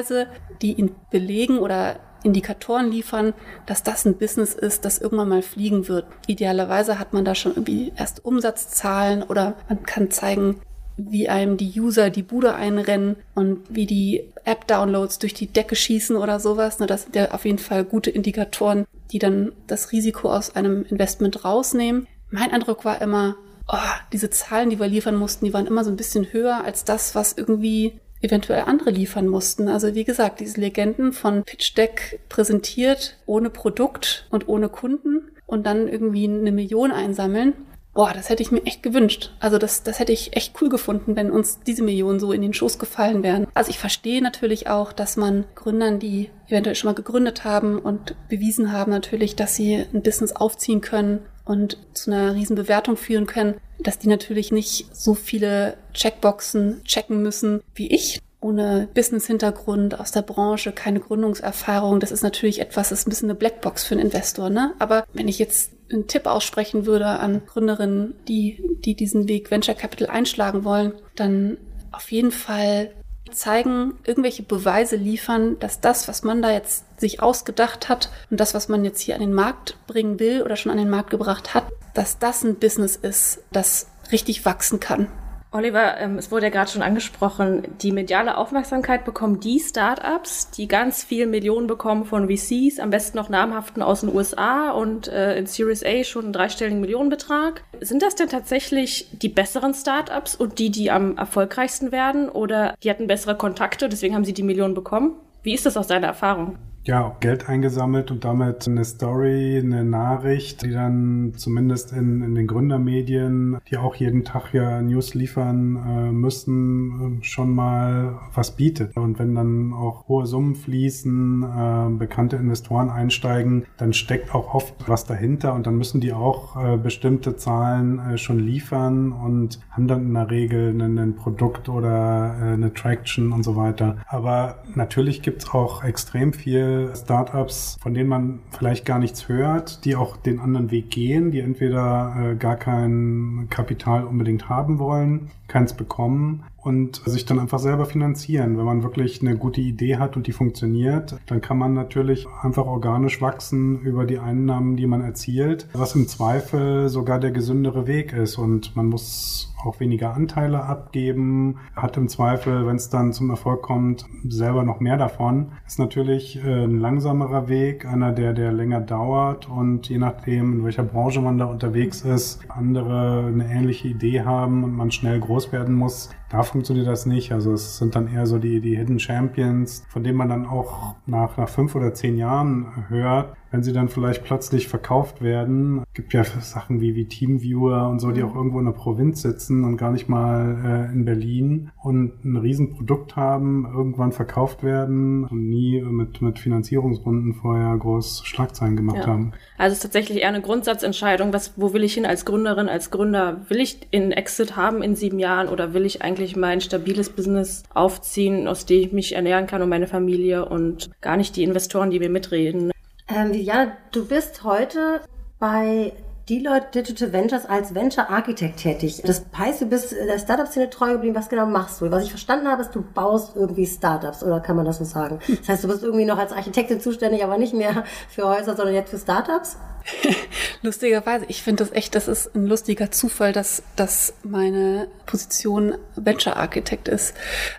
die 0.61 0.73
ihn 0.73 0.95
belegen 1.11 1.59
oder 1.59 1.99
Indikatoren 2.23 2.91
liefern, 2.91 3.33
dass 3.65 3.83
das 3.83 4.05
ein 4.05 4.17
Business 4.17 4.53
ist, 4.53 4.85
das 4.85 4.99
irgendwann 4.99 5.29
mal 5.29 5.41
fliegen 5.41 5.87
wird. 5.87 6.05
Idealerweise 6.27 6.99
hat 6.99 7.13
man 7.13 7.25
da 7.25 7.35
schon 7.35 7.53
irgendwie 7.53 7.91
erst 7.95 8.23
Umsatzzahlen 8.23 9.23
oder 9.23 9.55
man 9.69 9.83
kann 9.83 10.11
zeigen, 10.11 10.61
wie 10.97 11.29
einem 11.29 11.57
die 11.57 11.79
User 11.79 12.09
die 12.09 12.23
Bude 12.23 12.53
einrennen 12.53 13.15
und 13.33 13.61
wie 13.69 13.85
die 13.85 14.29
App-Downloads 14.45 15.19
durch 15.19 15.33
die 15.33 15.47
Decke 15.47 15.75
schießen 15.75 16.15
oder 16.15 16.39
sowas. 16.39 16.77
Das 16.77 17.03
sind 17.03 17.15
ja 17.15 17.31
auf 17.31 17.45
jeden 17.45 17.59
Fall 17.59 17.83
gute 17.83 18.11
Indikatoren, 18.11 18.85
die 19.11 19.19
dann 19.19 19.51
das 19.67 19.91
Risiko 19.91 20.31
aus 20.31 20.55
einem 20.55 20.85
Investment 20.85 21.43
rausnehmen. 21.43 22.07
Mein 22.29 22.51
Eindruck 22.51 22.85
war 22.85 23.01
immer, 23.01 23.35
oh, 23.67 23.77
diese 24.13 24.29
Zahlen, 24.29 24.69
die 24.69 24.79
wir 24.79 24.87
liefern 24.87 25.15
mussten, 25.15 25.45
die 25.45 25.53
waren 25.53 25.67
immer 25.67 25.83
so 25.83 25.89
ein 25.89 25.97
bisschen 25.97 26.31
höher 26.31 26.63
als 26.63 26.83
das, 26.83 27.15
was 27.15 27.33
irgendwie 27.33 27.99
eventuell 28.21 28.63
andere 28.65 28.91
liefern 28.91 29.27
mussten. 29.27 29.67
Also 29.67 29.95
wie 29.95 30.03
gesagt, 30.03 30.39
diese 30.39 30.61
Legenden 30.61 31.13
von 31.13 31.43
Pitch 31.43 31.75
Deck 31.77 32.19
präsentiert, 32.29 33.17
ohne 33.25 33.49
Produkt 33.49 34.27
und 34.29 34.47
ohne 34.47 34.69
Kunden 34.69 35.31
und 35.45 35.65
dann 35.65 35.87
irgendwie 35.87 36.25
eine 36.25 36.51
Million 36.51 36.91
einsammeln. 36.91 37.53
Boah, 37.93 38.13
das 38.13 38.29
hätte 38.29 38.41
ich 38.41 38.51
mir 38.51 38.63
echt 38.65 38.83
gewünscht. 38.83 39.31
Also 39.41 39.57
das, 39.57 39.83
das 39.83 39.99
hätte 39.99 40.13
ich 40.13 40.37
echt 40.37 40.55
cool 40.61 40.69
gefunden, 40.69 41.17
wenn 41.17 41.29
uns 41.29 41.59
diese 41.59 41.83
Millionen 41.83 42.21
so 42.21 42.31
in 42.31 42.41
den 42.41 42.53
Schoß 42.53 42.79
gefallen 42.79 43.21
wären. 43.21 43.47
Also 43.53 43.69
ich 43.69 43.79
verstehe 43.79 44.21
natürlich 44.21 44.69
auch, 44.69 44.93
dass 44.93 45.17
man 45.17 45.43
Gründern, 45.55 45.99
die 45.99 46.29
eventuell 46.47 46.75
schon 46.75 46.89
mal 46.89 46.95
gegründet 46.95 47.43
haben 47.43 47.79
und 47.79 48.15
bewiesen 48.29 48.71
haben 48.71 48.91
natürlich, 48.91 49.35
dass 49.35 49.55
sie 49.55 49.85
ein 49.93 50.03
Business 50.03 50.31
aufziehen 50.31 50.79
können 50.79 51.19
und 51.45 51.77
zu 51.93 52.11
einer 52.11 52.35
riesen 52.35 52.55
Bewertung 52.55 52.97
führen 52.97 53.25
können, 53.25 53.55
dass 53.79 53.99
die 53.99 54.07
natürlich 54.07 54.51
nicht 54.51 54.95
so 54.95 55.13
viele 55.13 55.77
Checkboxen 55.93 56.83
checken 56.83 57.21
müssen 57.21 57.61
wie 57.75 57.87
ich. 57.87 58.21
Ohne 58.43 58.87
Business-Hintergrund 58.95 59.99
aus 59.99 60.11
der 60.11 60.23
Branche, 60.23 60.71
keine 60.71 60.99
Gründungserfahrung. 60.99 61.99
Das 61.99 62.11
ist 62.11 62.23
natürlich 62.23 62.59
etwas, 62.59 62.89
das 62.89 62.99
ist 62.99 63.07
ein 63.07 63.11
bisschen 63.11 63.29
eine 63.29 63.37
Blackbox 63.37 63.83
für 63.83 63.93
einen 63.93 64.05
Investor, 64.05 64.49
ne? 64.49 64.73
Aber 64.79 65.05
wenn 65.13 65.27
ich 65.27 65.37
jetzt 65.37 65.71
einen 65.91 66.07
Tipp 66.07 66.25
aussprechen 66.25 66.87
würde 66.87 67.05
an 67.05 67.43
Gründerinnen, 67.45 68.15
die, 68.27 68.63
die 68.83 68.95
diesen 68.95 69.27
Weg 69.27 69.51
Venture 69.51 69.75
Capital 69.75 70.07
einschlagen 70.07 70.63
wollen, 70.63 70.93
dann 71.15 71.57
auf 71.91 72.11
jeden 72.11 72.31
Fall 72.31 72.91
zeigen, 73.31 73.93
irgendwelche 74.05 74.43
Beweise 74.43 74.95
liefern, 74.95 75.59
dass 75.59 75.81
das, 75.81 76.07
was 76.07 76.23
man 76.23 76.41
da 76.41 76.51
jetzt 76.51 76.85
sich 76.99 77.21
ausgedacht 77.21 77.89
hat 77.89 78.09
und 78.29 78.39
das, 78.39 78.53
was 78.53 78.69
man 78.69 78.85
jetzt 78.85 79.01
hier 79.01 79.15
an 79.15 79.21
den 79.21 79.33
Markt 79.33 79.77
bringen 79.87 80.19
will 80.19 80.43
oder 80.43 80.55
schon 80.55 80.71
an 80.71 80.77
den 80.77 80.89
Markt 80.89 81.09
gebracht 81.09 81.53
hat, 81.53 81.65
dass 81.93 82.19
das 82.19 82.43
ein 82.43 82.55
Business 82.55 82.95
ist, 82.95 83.39
das 83.51 83.87
richtig 84.11 84.45
wachsen 84.45 84.79
kann. 84.79 85.07
Oliver, 85.53 85.97
ähm, 85.97 86.17
es 86.17 86.31
wurde 86.31 86.45
ja 86.45 86.49
gerade 86.49 86.71
schon 86.71 86.81
angesprochen, 86.81 87.63
die 87.81 87.91
mediale 87.91 88.37
Aufmerksamkeit 88.37 89.03
bekommen 89.03 89.41
die 89.41 89.59
Startups, 89.59 90.49
die 90.51 90.69
ganz 90.69 91.03
viel 91.03 91.27
Millionen 91.27 91.67
bekommen 91.67 92.05
von 92.05 92.29
VCs, 92.29 92.79
am 92.79 92.89
besten 92.89 93.17
noch 93.17 93.27
namhaften 93.27 93.83
aus 93.83 93.99
den 93.99 94.15
USA 94.15 94.71
und 94.71 95.09
äh, 95.09 95.37
in 95.37 95.47
Series 95.47 95.83
A 95.83 96.05
schon 96.05 96.23
einen 96.23 96.33
dreistelligen 96.33 96.79
Millionenbetrag. 96.79 97.65
Sind 97.81 98.01
das 98.01 98.15
denn 98.15 98.29
tatsächlich 98.29 99.09
die 99.11 99.27
besseren 99.27 99.73
Startups 99.73 100.35
und 100.35 100.57
die, 100.57 100.69
die 100.69 100.89
am 100.89 101.17
erfolgreichsten 101.17 101.91
werden 101.91 102.29
oder 102.29 102.75
die 102.81 102.89
hatten 102.89 103.07
bessere 103.07 103.35
Kontakte, 103.35 103.89
deswegen 103.89 104.15
haben 104.15 104.25
sie 104.25 104.33
die 104.33 104.43
Millionen 104.43 104.73
bekommen? 104.73 105.15
Wie 105.43 105.53
ist 105.53 105.65
das 105.65 105.75
aus 105.75 105.87
deiner 105.87 106.07
Erfahrung? 106.07 106.57
Ja, 106.83 107.15
Geld 107.19 107.47
eingesammelt 107.47 108.09
und 108.09 108.25
damit 108.25 108.67
eine 108.67 108.83
Story, 108.83 109.59
eine 109.59 109.83
Nachricht, 109.83 110.63
die 110.63 110.71
dann 110.71 111.33
zumindest 111.35 111.91
in, 111.93 112.23
in 112.23 112.33
den 112.33 112.47
Gründermedien, 112.47 113.59
die 113.69 113.77
auch 113.77 113.95
jeden 113.95 114.23
Tag 114.23 114.53
ja 114.53 114.81
News 114.81 115.13
liefern 115.13 115.75
äh, 115.75 116.11
müssen, 116.11 117.19
äh, 117.21 117.23
schon 117.23 117.53
mal 117.53 118.19
was 118.33 118.55
bietet. 118.55 118.97
Und 118.97 119.19
wenn 119.19 119.35
dann 119.35 119.73
auch 119.73 120.07
hohe 120.07 120.25
Summen 120.25 120.55
fließen, 120.55 121.43
äh, 121.43 121.89
bekannte 121.97 122.37
Investoren 122.37 122.89
einsteigen, 122.89 123.65
dann 123.77 123.93
steckt 123.93 124.33
auch 124.33 124.55
oft 124.55 124.73
was 124.87 125.05
dahinter 125.05 125.53
und 125.53 125.67
dann 125.67 125.77
müssen 125.77 126.01
die 126.01 126.13
auch 126.13 126.57
äh, 126.57 126.77
bestimmte 126.77 127.35
Zahlen 127.35 127.99
äh, 127.99 128.17
schon 128.17 128.39
liefern 128.39 129.11
und 129.11 129.59
haben 129.69 129.87
dann 129.87 130.07
in 130.07 130.13
der 130.15 130.31
Regel 130.31 130.81
ein 130.81 131.15
Produkt 131.15 131.69
oder 131.69 132.35
äh, 132.39 132.53
eine 132.53 132.73
Traction 132.73 133.31
und 133.31 133.43
so 133.43 133.55
weiter. 133.55 133.97
Aber 134.07 134.63
natürlich 134.73 135.21
gibt's 135.21 135.53
auch 135.53 135.83
extrem 135.83 136.33
viel 136.33 136.70
Startups, 136.95 137.77
von 137.81 137.93
denen 137.93 138.09
man 138.09 138.39
vielleicht 138.51 138.85
gar 138.85 138.99
nichts 138.99 139.27
hört, 139.27 139.85
die 139.85 139.95
auch 139.95 140.17
den 140.17 140.39
anderen 140.39 140.71
Weg 140.71 140.89
gehen, 140.89 141.31
die 141.31 141.39
entweder 141.39 142.31
äh, 142.31 142.35
gar 142.35 142.55
kein 142.55 143.47
Kapital 143.49 144.05
unbedingt 144.05 144.49
haben 144.49 144.79
wollen, 144.79 145.31
keins 145.47 145.73
bekommen 145.73 146.43
und 146.57 147.01
sich 147.05 147.25
dann 147.25 147.39
einfach 147.39 147.59
selber 147.59 147.85
finanzieren. 147.85 148.57
Wenn 148.57 148.65
man 148.65 148.83
wirklich 148.83 149.21
eine 149.21 149.35
gute 149.35 149.61
Idee 149.61 149.97
hat 149.97 150.15
und 150.15 150.27
die 150.27 150.31
funktioniert, 150.31 151.17
dann 151.25 151.41
kann 151.41 151.57
man 151.57 151.73
natürlich 151.73 152.27
einfach 152.41 152.65
organisch 152.65 153.21
wachsen 153.21 153.81
über 153.81 154.05
die 154.05 154.19
Einnahmen, 154.19 154.77
die 154.77 154.85
man 154.85 155.01
erzielt, 155.01 155.67
was 155.73 155.95
im 155.95 156.07
Zweifel 156.07 156.89
sogar 156.89 157.19
der 157.19 157.31
gesündere 157.31 157.87
Weg 157.87 158.13
ist. 158.13 158.37
Und 158.37 158.75
man 158.75 158.87
muss 158.87 159.50
auch 159.65 159.79
weniger 159.79 160.13
Anteile 160.13 160.63
abgeben, 160.63 161.57
hat 161.75 161.97
im 161.97 162.07
Zweifel, 162.07 162.65
wenn 162.67 162.75
es 162.75 162.89
dann 162.89 163.13
zum 163.13 163.29
Erfolg 163.29 163.61
kommt, 163.61 164.05
selber 164.27 164.63
noch 164.63 164.79
mehr 164.79 164.97
davon. 164.97 165.51
Ist 165.65 165.79
natürlich 165.79 166.43
äh, 166.43 166.65
ein 166.65 166.79
langsamerer 166.79 167.47
Weg, 167.47 167.85
einer, 167.85 168.11
der, 168.11 168.33
der 168.33 168.51
länger 168.51 168.81
dauert 168.81 169.49
und 169.49 169.89
je 169.89 169.97
nachdem, 169.97 170.53
in 170.53 170.65
welcher 170.65 170.83
Branche 170.83 171.21
man 171.21 171.37
da 171.37 171.45
unterwegs 171.45 172.01
ist, 172.01 172.39
andere 172.49 173.25
eine 173.27 173.51
ähnliche 173.51 173.87
Idee 173.87 174.21
haben 174.21 174.63
und 174.63 174.75
man 174.75 174.91
schnell 174.91 175.19
groß 175.19 175.51
werden 175.51 175.75
muss, 175.75 176.09
da 176.29 176.43
funktioniert 176.43 176.87
das 176.87 177.05
nicht. 177.05 177.31
Also 177.31 177.53
es 177.53 177.77
sind 177.77 177.95
dann 177.95 178.07
eher 178.07 178.25
so 178.25 178.39
die, 178.39 178.61
die 178.61 178.77
Hidden 178.77 178.99
Champions, 178.99 179.83
von 179.89 180.03
denen 180.03 180.17
man 180.17 180.29
dann 180.29 180.45
auch 180.45 180.95
nach, 181.05 181.37
nach 181.37 181.49
fünf 181.49 181.75
oder 181.75 181.93
zehn 181.93 182.17
Jahren 182.17 182.85
hört, 182.89 183.35
wenn 183.51 183.63
sie 183.63 183.73
dann 183.73 183.89
vielleicht 183.89 184.23
plötzlich 184.23 184.67
verkauft 184.67 185.21
werden. 185.21 185.83
Es 185.89 185.93
gibt 185.93 186.13
ja 186.13 186.23
Sachen 186.23 186.79
wie, 186.79 186.95
wie 186.95 187.05
Teamviewer 187.05 187.89
und 187.89 187.99
so, 187.99 188.11
die 188.11 188.23
auch 188.23 188.33
irgendwo 188.33 188.59
in 188.59 188.65
der 188.65 188.71
Provinz 188.71 189.21
sitzen 189.21 189.65
und 189.65 189.77
gar 189.77 189.91
nicht 189.91 190.07
mal 190.07 190.87
äh, 190.89 190.93
in 190.93 191.05
Berlin 191.05 191.71
und 191.83 192.23
ein 192.23 192.37
Riesenprodukt 192.37 193.15
haben, 193.15 193.69
irgendwann 193.73 194.13
verkauft 194.13 194.63
werden 194.63 195.25
und 195.25 195.49
nie 195.49 195.81
mit, 195.81 196.21
mit 196.21 196.39
Finanzierungsrunden 196.39 197.33
vorher 197.33 197.75
groß 197.77 198.23
Schlagzeilen 198.25 198.77
gemacht 198.77 198.99
ja. 198.99 199.07
haben. 199.07 199.33
Also 199.57 199.73
es 199.73 199.79
ist 199.79 199.83
tatsächlich 199.83 200.21
eher 200.21 200.29
eine 200.29 200.41
Grundsatzentscheidung, 200.41 201.33
was, 201.33 201.53
wo 201.57 201.73
will 201.73 201.83
ich 201.83 201.93
hin 201.93 202.05
als 202.05 202.25
Gründerin, 202.25 202.69
als 202.69 202.89
Gründer? 202.89 203.41
Will 203.49 203.59
ich 203.59 203.87
in 203.91 204.11
Exit 204.11 204.55
haben 204.55 204.81
in 204.81 204.95
sieben 204.95 205.19
Jahren 205.19 205.49
oder 205.49 205.73
will 205.73 205.85
ich 205.85 206.01
eigentlich 206.01 206.37
mein 206.37 206.61
stabiles 206.61 207.09
Business 207.09 207.63
aufziehen, 207.73 208.47
aus 208.47 208.65
dem 208.65 208.81
ich 208.81 208.93
mich 208.93 209.15
ernähren 209.15 209.47
kann 209.47 209.61
und 209.61 209.69
meine 209.69 209.87
Familie 209.87 210.45
und 210.45 210.89
gar 211.01 211.17
nicht 211.17 211.35
die 211.35 211.43
Investoren, 211.43 211.91
die 211.91 211.99
mir 211.99 212.09
mitreden? 212.09 212.71
Ähm, 213.07 213.33
Viviane, 213.33 213.77
du 213.91 214.05
bist 214.07 214.43
heute 214.43 215.01
bei 215.39 215.93
Deloitte 216.29 216.81
Digital 216.81 217.11
Ventures 217.11 217.45
als 217.45 217.73
Venture 217.73 218.09
Architect 218.09 218.57
tätig. 218.57 219.01
Das 219.03 219.25
heißt, 219.37 219.61
du 219.61 219.65
bist 219.65 219.91
der 219.91 220.19
Startup-Szene 220.19 220.69
treu 220.69 220.93
geblieben. 220.93 221.15
Was 221.15 221.27
genau 221.27 221.45
machst 221.45 221.81
du? 221.81 221.91
Was 221.91 222.03
ich 222.03 222.09
verstanden 222.09 222.47
habe, 222.47 222.61
ist, 222.61 222.73
du 222.73 222.81
baust 222.81 223.35
irgendwie 223.35 223.65
Startups, 223.65 224.23
oder 224.23 224.39
kann 224.39 224.55
man 224.55 224.65
das 224.65 224.77
so 224.77 224.85
sagen? 224.85 225.19
Das 225.27 225.49
heißt, 225.49 225.63
du 225.63 225.67
bist 225.67 225.83
irgendwie 225.83 226.05
noch 226.05 226.17
als 226.17 226.31
Architektin 226.31 226.79
zuständig, 226.79 227.23
aber 227.23 227.37
nicht 227.37 227.53
mehr 227.53 227.83
für 228.07 228.29
Häuser, 228.29 228.55
sondern 228.55 228.75
jetzt 228.75 228.91
für 228.91 228.99
Startups? 228.99 229.57
Lustigerweise, 230.61 231.25
ich 231.27 231.43
finde 231.43 231.63
das 231.63 231.73
echt, 231.73 231.95
das 231.95 232.07
ist 232.07 232.35
ein 232.35 232.45
lustiger 232.45 232.91
Zufall, 232.91 233.33
dass, 233.33 233.63
dass 233.75 234.13
meine 234.23 234.87
Position 235.05 235.75
Venture 235.95 236.37
Architect 236.37 236.87
ist. 236.87 237.15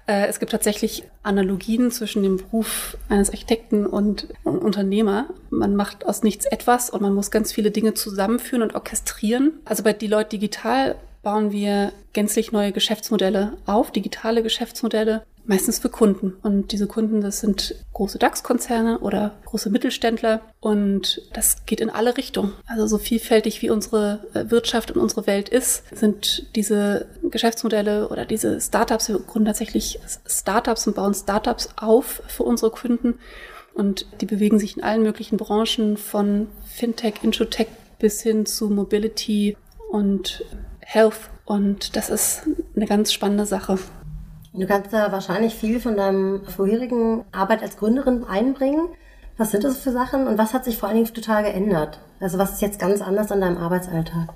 Äh, 0.06 0.26
es 0.26 0.38
gibt 0.38 0.52
tatsächlich 0.52 1.04
Analogien 1.22 1.90
zwischen 1.90 2.22
dem 2.22 2.36
Beruf 2.38 2.96
eines 3.08 3.30
Architekten 3.30 3.86
und 3.86 4.28
Unternehmer. 4.44 5.26
Man 5.50 5.76
macht 5.76 6.06
aus 6.06 6.22
nichts 6.22 6.46
etwas 6.46 6.90
und 6.90 7.02
man 7.02 7.14
muss 7.14 7.30
ganz 7.30 7.52
viele 7.52 7.70
Dinge 7.70 7.94
zusammenführen 7.94 8.62
und 8.62 8.74
orchestrieren. 8.74 9.52
Also 9.64 9.82
bei 9.82 9.92
Deloitte 9.92 10.30
Digital 10.30 10.96
bauen 11.22 11.52
wir 11.52 11.92
gänzlich 12.12 12.52
neue 12.52 12.72
Geschäftsmodelle 12.72 13.56
auf, 13.66 13.90
digitale 13.92 14.42
Geschäftsmodelle, 14.42 15.24
meistens 15.44 15.78
für 15.78 15.88
Kunden. 15.88 16.34
Und 16.42 16.72
diese 16.72 16.86
Kunden, 16.86 17.20
das 17.20 17.40
sind 17.40 17.74
große 17.92 18.18
DAX-Konzerne 18.18 19.00
oder 19.00 19.34
große 19.44 19.70
Mittelständler. 19.70 20.40
Und 20.60 21.22
das 21.32 21.64
geht 21.66 21.80
in 21.80 21.90
alle 21.90 22.16
Richtungen. 22.16 22.52
Also 22.66 22.86
so 22.86 22.98
vielfältig 22.98 23.62
wie 23.62 23.70
unsere 23.70 24.26
äh, 24.34 24.50
Wirtschaft 24.50 24.90
und 24.90 25.00
unsere 25.00 25.26
Welt 25.26 25.48
ist, 25.48 25.84
sind 25.96 26.46
diese 26.54 27.06
Geschäftsmodelle 27.22 28.08
oder 28.08 28.24
diese 28.24 28.60
Startups, 28.60 29.08
wir 29.08 29.18
gründen 29.18 29.46
tatsächlich 29.46 29.98
Startups 30.26 30.86
und 30.86 30.96
bauen 30.96 31.14
Startups 31.14 31.70
auf 31.76 32.22
für 32.28 32.44
unsere 32.44 32.70
Kunden. 32.70 33.18
Und 33.74 34.06
die 34.20 34.26
bewegen 34.26 34.58
sich 34.58 34.76
in 34.76 34.82
allen 34.82 35.02
möglichen 35.02 35.38
Branchen 35.38 35.96
von 35.96 36.48
Fintech, 36.66 37.14
Introtech 37.22 37.68
bis 37.98 38.20
hin 38.20 38.44
zu 38.46 38.68
Mobility 38.68 39.56
und 39.90 40.44
Health. 40.80 41.30
Und 41.44 41.96
das 41.96 42.10
ist 42.10 42.42
eine 42.76 42.86
ganz 42.86 43.12
spannende 43.12 43.46
Sache. 43.46 43.78
Du 44.54 44.66
kannst 44.66 44.92
da 44.92 45.10
wahrscheinlich 45.12 45.54
viel 45.54 45.80
von 45.80 45.96
deinem 45.96 46.44
vorherigen 46.44 47.24
Arbeit 47.32 47.62
als 47.62 47.78
Gründerin 47.78 48.24
einbringen. 48.24 48.88
Was 49.38 49.50
sind 49.50 49.64
das 49.64 49.78
für 49.78 49.92
Sachen 49.92 50.26
und 50.26 50.36
was 50.36 50.52
hat 50.52 50.64
sich 50.64 50.76
vor 50.76 50.88
allen 50.88 51.02
Dingen 51.02 51.14
total 51.14 51.42
geändert? 51.42 52.00
Also 52.20 52.36
was 52.36 52.52
ist 52.52 52.62
jetzt 52.62 52.78
ganz 52.78 53.00
anders 53.00 53.32
an 53.32 53.40
deinem 53.40 53.56
Arbeitsalltag? 53.56 54.28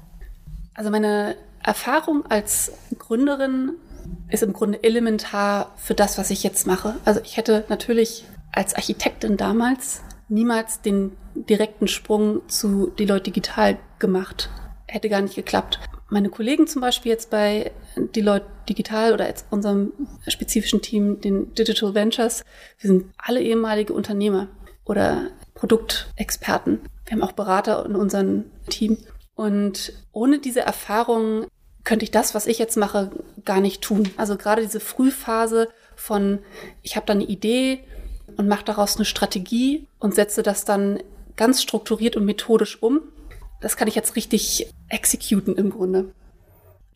Also 0.74 0.90
meine 0.90 1.36
Erfahrung 1.62 2.24
als 2.26 2.72
Gründerin 2.98 3.72
ist 4.30 4.42
im 4.42 4.54
Grunde 4.54 4.82
elementar 4.82 5.72
für 5.76 5.94
das, 5.94 6.16
was 6.16 6.30
ich 6.30 6.42
jetzt 6.42 6.66
mache. 6.66 6.94
Also 7.04 7.20
ich 7.22 7.36
hätte 7.36 7.64
natürlich 7.68 8.24
als 8.52 8.74
Architektin 8.74 9.36
damals 9.36 10.00
niemals 10.28 10.80
den 10.80 11.12
direkten 11.34 11.88
Sprung 11.88 12.40
zu 12.48 12.86
Deloitte 12.98 13.24
Digital 13.24 13.76
gemacht. 13.98 14.48
Hätte 14.86 15.10
gar 15.10 15.20
nicht 15.20 15.34
geklappt 15.34 15.78
meine 16.09 16.28
Kollegen 16.28 16.66
zum 16.66 16.80
Beispiel 16.80 17.12
jetzt 17.12 17.30
bei 17.30 17.72
Deloitte 17.96 18.46
Digital 18.68 19.12
oder 19.12 19.26
jetzt 19.26 19.46
unserem 19.50 19.92
spezifischen 20.26 20.82
Team, 20.82 21.20
den 21.20 21.52
Digital 21.54 21.94
Ventures, 21.94 22.44
wir 22.78 22.88
sind 22.88 23.07
alle 23.18 23.42
ehemalige 23.42 23.92
Unternehmer 23.92 24.48
oder 24.84 25.30
Produktexperten. 25.54 26.80
Wir 27.04 27.12
haben 27.12 27.22
auch 27.22 27.32
Berater 27.32 27.84
in 27.86 27.96
unserem 27.96 28.44
Team. 28.68 28.98
Und 29.34 29.92
ohne 30.12 30.38
diese 30.38 30.61
Erfahrung 30.61 31.46
könnte 31.84 32.04
ich 32.04 32.11
das, 32.11 32.34
was 32.34 32.46
ich 32.46 32.59
jetzt 32.59 32.76
mache, 32.76 33.11
gar 33.44 33.61
nicht 33.61 33.82
tun. 33.82 34.11
Also 34.16 34.36
gerade 34.36 34.62
diese 34.62 34.80
Frühphase 34.80 35.68
von, 35.94 36.40
ich 36.82 36.96
habe 36.96 37.07
da 37.07 37.12
eine 37.12 37.24
Idee 37.24 37.84
und 38.36 38.48
mache 38.48 38.64
daraus 38.64 38.96
eine 38.96 39.04
Strategie 39.04 39.86
und 39.98 40.14
setze 40.14 40.42
das 40.42 40.64
dann 40.64 41.00
ganz 41.36 41.62
strukturiert 41.62 42.16
und 42.16 42.24
methodisch 42.24 42.82
um 42.82 43.02
das 43.61 43.76
kann 43.76 43.88
ich 43.88 43.94
jetzt 43.94 44.16
richtig 44.16 44.72
exekuten 44.88 45.57
im 45.57 45.70
Grunde. 45.70 46.12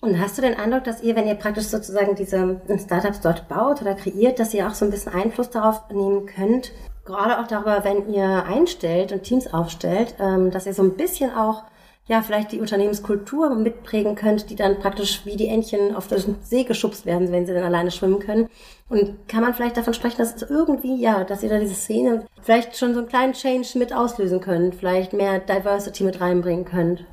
Und 0.01 0.19
hast 0.19 0.39
du 0.39 0.43
den 0.43 0.55
Eindruck, 0.55 0.85
dass 0.85 1.03
ihr, 1.03 1.15
wenn 1.15 1.27
ihr 1.27 1.35
praktisch 1.35 1.67
sozusagen 1.67 2.15
diese 2.17 2.61
Startups 2.79 3.21
dort 3.21 3.49
baut 3.49 3.83
oder 3.83 3.95
kreiert, 3.95 4.39
dass 4.39 4.55
ihr 4.55 4.67
auch 4.67 4.73
so 4.73 4.87
ein 4.87 4.91
bisschen 4.91 5.13
Einfluss 5.13 5.51
darauf 5.51 5.91
nehmen 5.91 6.25
könnt, 6.25 6.73
gerade 7.05 7.39
auch 7.39 7.47
darüber, 7.47 7.85
wenn 7.85 8.13
ihr 8.13 8.45
einstellt 8.45 9.13
und 9.13 9.25
Teams 9.25 9.53
aufstellt, 9.53 10.15
ähm, 10.19 10.51
dass 10.51 10.67
ihr 10.67 10.75
so 10.75 10.83
ein 10.83 10.97
bisschen 10.97 11.35
auch 11.35 11.65
ja, 12.07 12.23
vielleicht 12.23 12.51
die 12.51 12.61
Unternehmenskultur 12.61 13.55
mitprägen 13.55 14.17
könnt, 14.17 14.51
die 14.51 14.57
dann 14.57 14.81
praktisch 14.81 15.25
wie 15.27 15.37
die 15.37 15.47
Entchen 15.47 15.95
auf 15.95 16.09
den 16.09 16.37
See 16.43 16.65
geschubst 16.65 17.07
werden, 17.07 17.31
wenn 17.31 17.47
sie 17.47 17.55
dann 17.55 17.63
alleine 17.63 17.93
schwimmen 17.93 18.19
können. 18.19 18.49
Und 18.91 19.29
kann 19.29 19.43
man 19.43 19.55
vielleicht 19.55 19.77
davon 19.77 19.95
sprechen, 19.95 20.19
dass 20.19 20.35
es 20.35 20.43
irgendwie, 20.43 21.01
ja, 21.01 21.23
dass 21.23 21.45
ihr 21.45 21.49
da 21.49 21.61
diese 21.61 21.75
Szene 21.75 22.27
vielleicht 22.43 22.77
schon 22.77 22.93
so 22.93 22.99
einen 22.99 23.09
kleinen 23.09 23.33
Change 23.35 23.79
mit 23.79 23.93
auslösen 23.93 24.41
könnt, 24.41 24.75
vielleicht 24.75 25.13
mehr 25.13 25.39
Diversity 25.39 26.03
mit 26.03 26.21
reinbringen 26.21 26.65
könnt? 26.65 27.05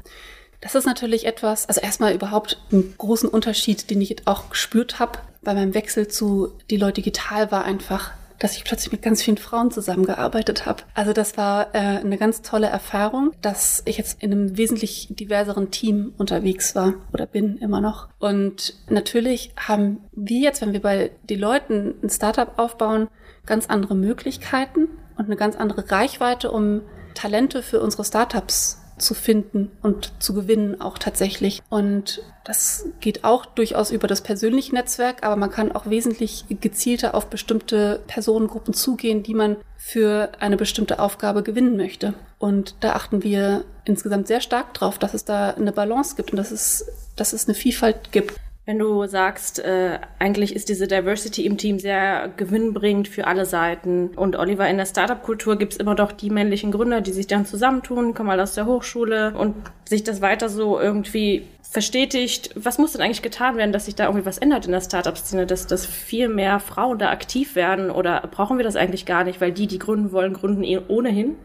Das 0.59 0.73
ist 0.73 0.87
natürlich 0.87 1.27
etwas, 1.27 1.69
also 1.69 1.79
erstmal 1.79 2.15
überhaupt 2.15 2.59
einen 2.71 2.95
großen 2.97 3.29
Unterschied, 3.29 3.91
den 3.91 4.01
ich 4.01 4.27
auch 4.27 4.49
gespürt 4.49 4.97
habe 4.97 5.19
bei 5.43 5.53
meinem 5.53 5.75
Wechsel 5.75 6.07
zu 6.07 6.51
Die 6.71 6.77
Leute 6.77 7.01
Digital 7.03 7.51
war 7.51 7.63
einfach, 7.63 8.11
dass 8.39 8.55
ich 8.55 8.63
plötzlich 8.63 8.91
mit 8.91 9.01
ganz 9.01 9.23
vielen 9.23 9.37
Frauen 9.37 9.71
zusammengearbeitet 9.71 10.65
habe. 10.65 10.83
Also 10.93 11.13
das 11.13 11.37
war 11.37 11.73
äh, 11.73 11.79
eine 11.79 12.17
ganz 12.17 12.41
tolle 12.41 12.67
Erfahrung, 12.67 13.31
dass 13.41 13.81
ich 13.85 13.97
jetzt 13.97 14.21
in 14.21 14.31
einem 14.31 14.57
wesentlich 14.57 15.07
diverseren 15.09 15.71
Team 15.71 16.13
unterwegs 16.17 16.75
war 16.75 16.95
oder 17.13 17.25
bin 17.25 17.57
immer 17.57 17.81
noch. 17.81 18.09
Und 18.19 18.75
natürlich 18.89 19.51
haben 19.57 19.99
wir 20.11 20.39
jetzt, 20.39 20.61
wenn 20.61 20.73
wir 20.73 20.81
bei 20.81 21.11
den 21.29 21.39
Leuten 21.39 21.95
ein 22.03 22.09
Startup 22.09 22.57
aufbauen, 22.57 23.07
ganz 23.45 23.67
andere 23.67 23.95
Möglichkeiten 23.95 24.87
und 25.17 25.25
eine 25.25 25.35
ganz 25.35 25.55
andere 25.55 25.89
Reichweite, 25.89 26.51
um 26.51 26.81
Talente 27.13 27.63
für 27.63 27.81
unsere 27.81 28.05
Startups 28.05 28.79
zu 28.97 29.13
finden 29.13 29.71
und 29.81 30.11
zu 30.19 30.33
gewinnen 30.33 30.81
auch 30.81 30.97
tatsächlich. 30.97 31.61
Und 31.69 32.21
das 32.43 32.85
geht 32.99 33.23
auch 33.23 33.45
durchaus 33.45 33.91
über 33.91 34.07
das 34.07 34.21
persönliche 34.21 34.73
Netzwerk, 34.73 35.23
aber 35.23 35.35
man 35.35 35.51
kann 35.51 35.71
auch 35.71 35.89
wesentlich 35.89 36.45
gezielter 36.49 37.13
auf 37.13 37.27
bestimmte 37.27 38.01
Personengruppen 38.07 38.73
zugehen, 38.73 39.23
die 39.23 39.33
man 39.33 39.57
für 39.77 40.31
eine 40.39 40.57
bestimmte 40.57 40.99
Aufgabe 40.99 41.43
gewinnen 41.43 41.77
möchte. 41.77 42.13
Und 42.39 42.75
da 42.81 42.93
achten 42.93 43.23
wir 43.23 43.65
insgesamt 43.85 44.27
sehr 44.27 44.41
stark 44.41 44.73
drauf, 44.73 44.97
dass 44.97 45.13
es 45.13 45.25
da 45.25 45.51
eine 45.51 45.71
Balance 45.71 46.15
gibt 46.15 46.31
und 46.31 46.37
dass 46.37 46.51
es, 46.51 46.85
dass 47.15 47.33
es 47.33 47.47
eine 47.47 47.55
Vielfalt 47.55 48.11
gibt. 48.11 48.39
Wenn 48.67 48.79
du 48.79 49.05
sagst, 49.07 49.59
äh, 49.59 49.97
eigentlich 50.19 50.53
ist 50.53 50.67
diese 50.67 50.89
Diversity 50.89 51.45
im 51.45 51.55
Team 51.55 51.79
sehr 51.79 52.27
gewinnbringend 52.35 53.07
für 53.07 53.25
alle 53.25 53.45
Seiten 53.45 54.09
und 54.09 54.35
Oliver, 54.35 54.67
in 54.67 54.75
der 54.75 54.85
Startup-Kultur 54.85 55.57
gibt's 55.57 55.77
immer 55.77 55.95
doch 55.95 56.11
die 56.11 56.29
männlichen 56.29 56.73
Gründer, 56.73 56.99
die 56.99 57.13
sich 57.13 57.27
dann 57.27 57.45
zusammentun, 57.45 58.13
kommen 58.13 58.27
mal 58.27 58.41
aus 58.41 58.55
der 58.55 58.65
Hochschule 58.65 59.33
und 59.37 59.55
sich 59.85 60.03
das 60.03 60.21
weiter 60.21 60.49
so 60.49 60.77
irgendwie 60.77 61.45
verstetigt. 61.61 62.49
Was 62.61 62.77
muss 62.77 62.91
denn 62.91 62.99
eigentlich 62.99 63.21
getan 63.21 63.55
werden, 63.55 63.71
dass 63.71 63.85
sich 63.85 63.95
da 63.95 64.03
irgendwie 64.07 64.25
was 64.25 64.37
ändert 64.37 64.65
in 64.65 64.73
der 64.73 64.81
Startup-Szene, 64.81 65.45
dass, 65.45 65.65
dass 65.65 65.85
viel 65.85 66.27
mehr 66.27 66.59
Frauen 66.59 66.99
da 66.99 67.09
aktiv 67.09 67.55
werden 67.55 67.89
oder 67.89 68.19
brauchen 68.29 68.57
wir 68.57 68.65
das 68.65 68.75
eigentlich 68.75 69.05
gar 69.05 69.23
nicht, 69.23 69.39
weil 69.39 69.53
die, 69.53 69.67
die 69.67 69.79
gründen 69.79 70.11
wollen, 70.11 70.33
gründen 70.33 70.65
eh 70.65 70.81
ohnehin? 70.89 71.35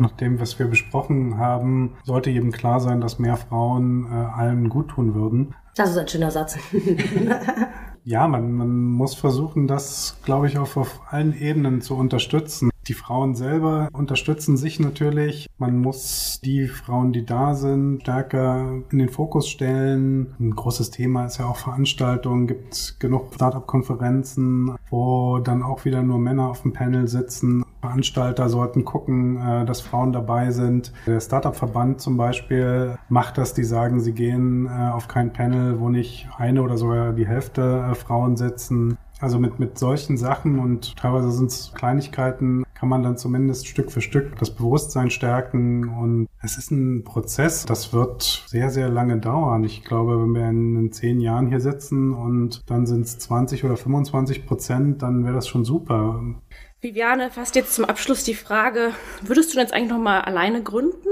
Nach 0.00 0.10
dem, 0.10 0.40
was 0.40 0.58
wir 0.58 0.66
besprochen 0.66 1.38
haben, 1.38 1.92
sollte 2.02 2.30
jedem 2.30 2.50
klar 2.50 2.80
sein, 2.80 3.00
dass 3.00 3.20
mehr 3.20 3.36
Frauen 3.36 4.06
äh, 4.10 4.40
allen 4.40 4.68
gut 4.68 4.88
tun 4.88 5.14
würden. 5.14 5.54
Das 5.74 5.90
ist 5.90 5.98
ein 5.98 6.08
schöner 6.08 6.30
Satz. 6.30 6.56
Ja, 8.06 8.28
man, 8.28 8.52
man 8.52 8.82
muss 8.84 9.14
versuchen, 9.14 9.66
das, 9.66 10.18
glaube 10.24 10.46
ich, 10.46 10.58
auf, 10.58 10.76
auf 10.76 11.00
allen 11.10 11.34
Ebenen 11.34 11.80
zu 11.80 11.96
unterstützen. 11.96 12.68
Die 12.86 12.94
Frauen 12.94 13.34
selber 13.34 13.88
unterstützen 13.92 14.56
sich 14.56 14.78
natürlich. 14.78 15.48
Man 15.58 15.78
muss 15.78 16.40
die 16.44 16.66
Frauen, 16.68 17.12
die 17.12 17.24
da 17.24 17.54
sind, 17.54 18.02
stärker 18.02 18.82
in 18.90 18.98
den 18.98 19.08
Fokus 19.08 19.48
stellen. 19.48 20.34
Ein 20.38 20.54
großes 20.54 20.90
Thema 20.90 21.24
ist 21.24 21.38
ja 21.38 21.46
auch 21.46 21.56
Veranstaltungen. 21.56 22.46
Gibt 22.46 22.96
genug 23.00 23.34
Startup-Konferenzen, 23.34 24.76
wo 24.90 25.38
dann 25.38 25.62
auch 25.62 25.84
wieder 25.84 26.02
nur 26.02 26.18
Männer 26.18 26.48
auf 26.48 26.62
dem 26.62 26.72
Panel 26.72 27.08
sitzen. 27.08 27.64
Veranstalter 27.80 28.48
sollten 28.48 28.84
gucken, 28.86 29.36
äh, 29.36 29.66
dass 29.66 29.82
Frauen 29.82 30.12
dabei 30.12 30.50
sind. 30.50 30.92
Der 31.06 31.20
Startup-Verband 31.20 32.00
zum 32.00 32.16
Beispiel 32.16 32.96
macht 33.10 33.36
das. 33.36 33.52
Die 33.52 33.64
sagen, 33.64 34.00
sie 34.00 34.12
gehen 34.12 34.66
äh, 34.66 34.90
auf 34.90 35.06
kein 35.06 35.32
Panel, 35.32 35.80
wo 35.80 35.90
nicht 35.90 36.28
eine 36.38 36.62
oder 36.62 36.78
sogar 36.78 37.12
die 37.12 37.26
Hälfte 37.26 37.86
äh, 37.90 37.94
Frauen 37.94 38.36
sitzen. 38.36 38.96
Also 39.20 39.38
mit, 39.38 39.58
mit 39.58 39.78
solchen 39.78 40.16
Sachen 40.16 40.58
und 40.58 40.96
teilweise 40.96 41.30
sind 41.30 41.50
es 41.50 41.72
Kleinigkeiten, 41.74 42.64
kann 42.74 42.88
man 42.88 43.02
dann 43.02 43.16
zumindest 43.16 43.66
Stück 43.66 43.90
für 43.90 44.00
Stück 44.00 44.38
das 44.38 44.50
Bewusstsein 44.50 45.10
stärken. 45.10 45.88
Und 45.88 46.28
es 46.42 46.58
ist 46.58 46.70
ein 46.70 47.04
Prozess, 47.04 47.64
das 47.64 47.92
wird 47.92 48.44
sehr, 48.46 48.70
sehr 48.70 48.88
lange 48.88 49.18
dauern. 49.18 49.64
Ich 49.64 49.84
glaube, 49.84 50.20
wenn 50.20 50.34
wir 50.34 50.48
in, 50.48 50.76
in 50.76 50.92
zehn 50.92 51.20
Jahren 51.20 51.48
hier 51.48 51.60
sitzen 51.60 52.12
und 52.12 52.62
dann 52.66 52.86
sind 52.86 53.06
es 53.06 53.18
20 53.18 53.64
oder 53.64 53.76
25 53.76 54.46
Prozent, 54.46 55.02
dann 55.02 55.24
wäre 55.24 55.34
das 55.34 55.48
schon 55.48 55.64
super. 55.64 56.20
Viviane, 56.80 57.30
fast 57.30 57.56
jetzt 57.56 57.74
zum 57.74 57.86
Abschluss 57.86 58.24
die 58.24 58.34
Frage, 58.34 58.90
würdest 59.22 59.54
du 59.54 59.58
jetzt 59.58 59.72
eigentlich 59.72 59.90
nochmal 59.90 60.20
alleine 60.20 60.62
gründen? 60.62 61.08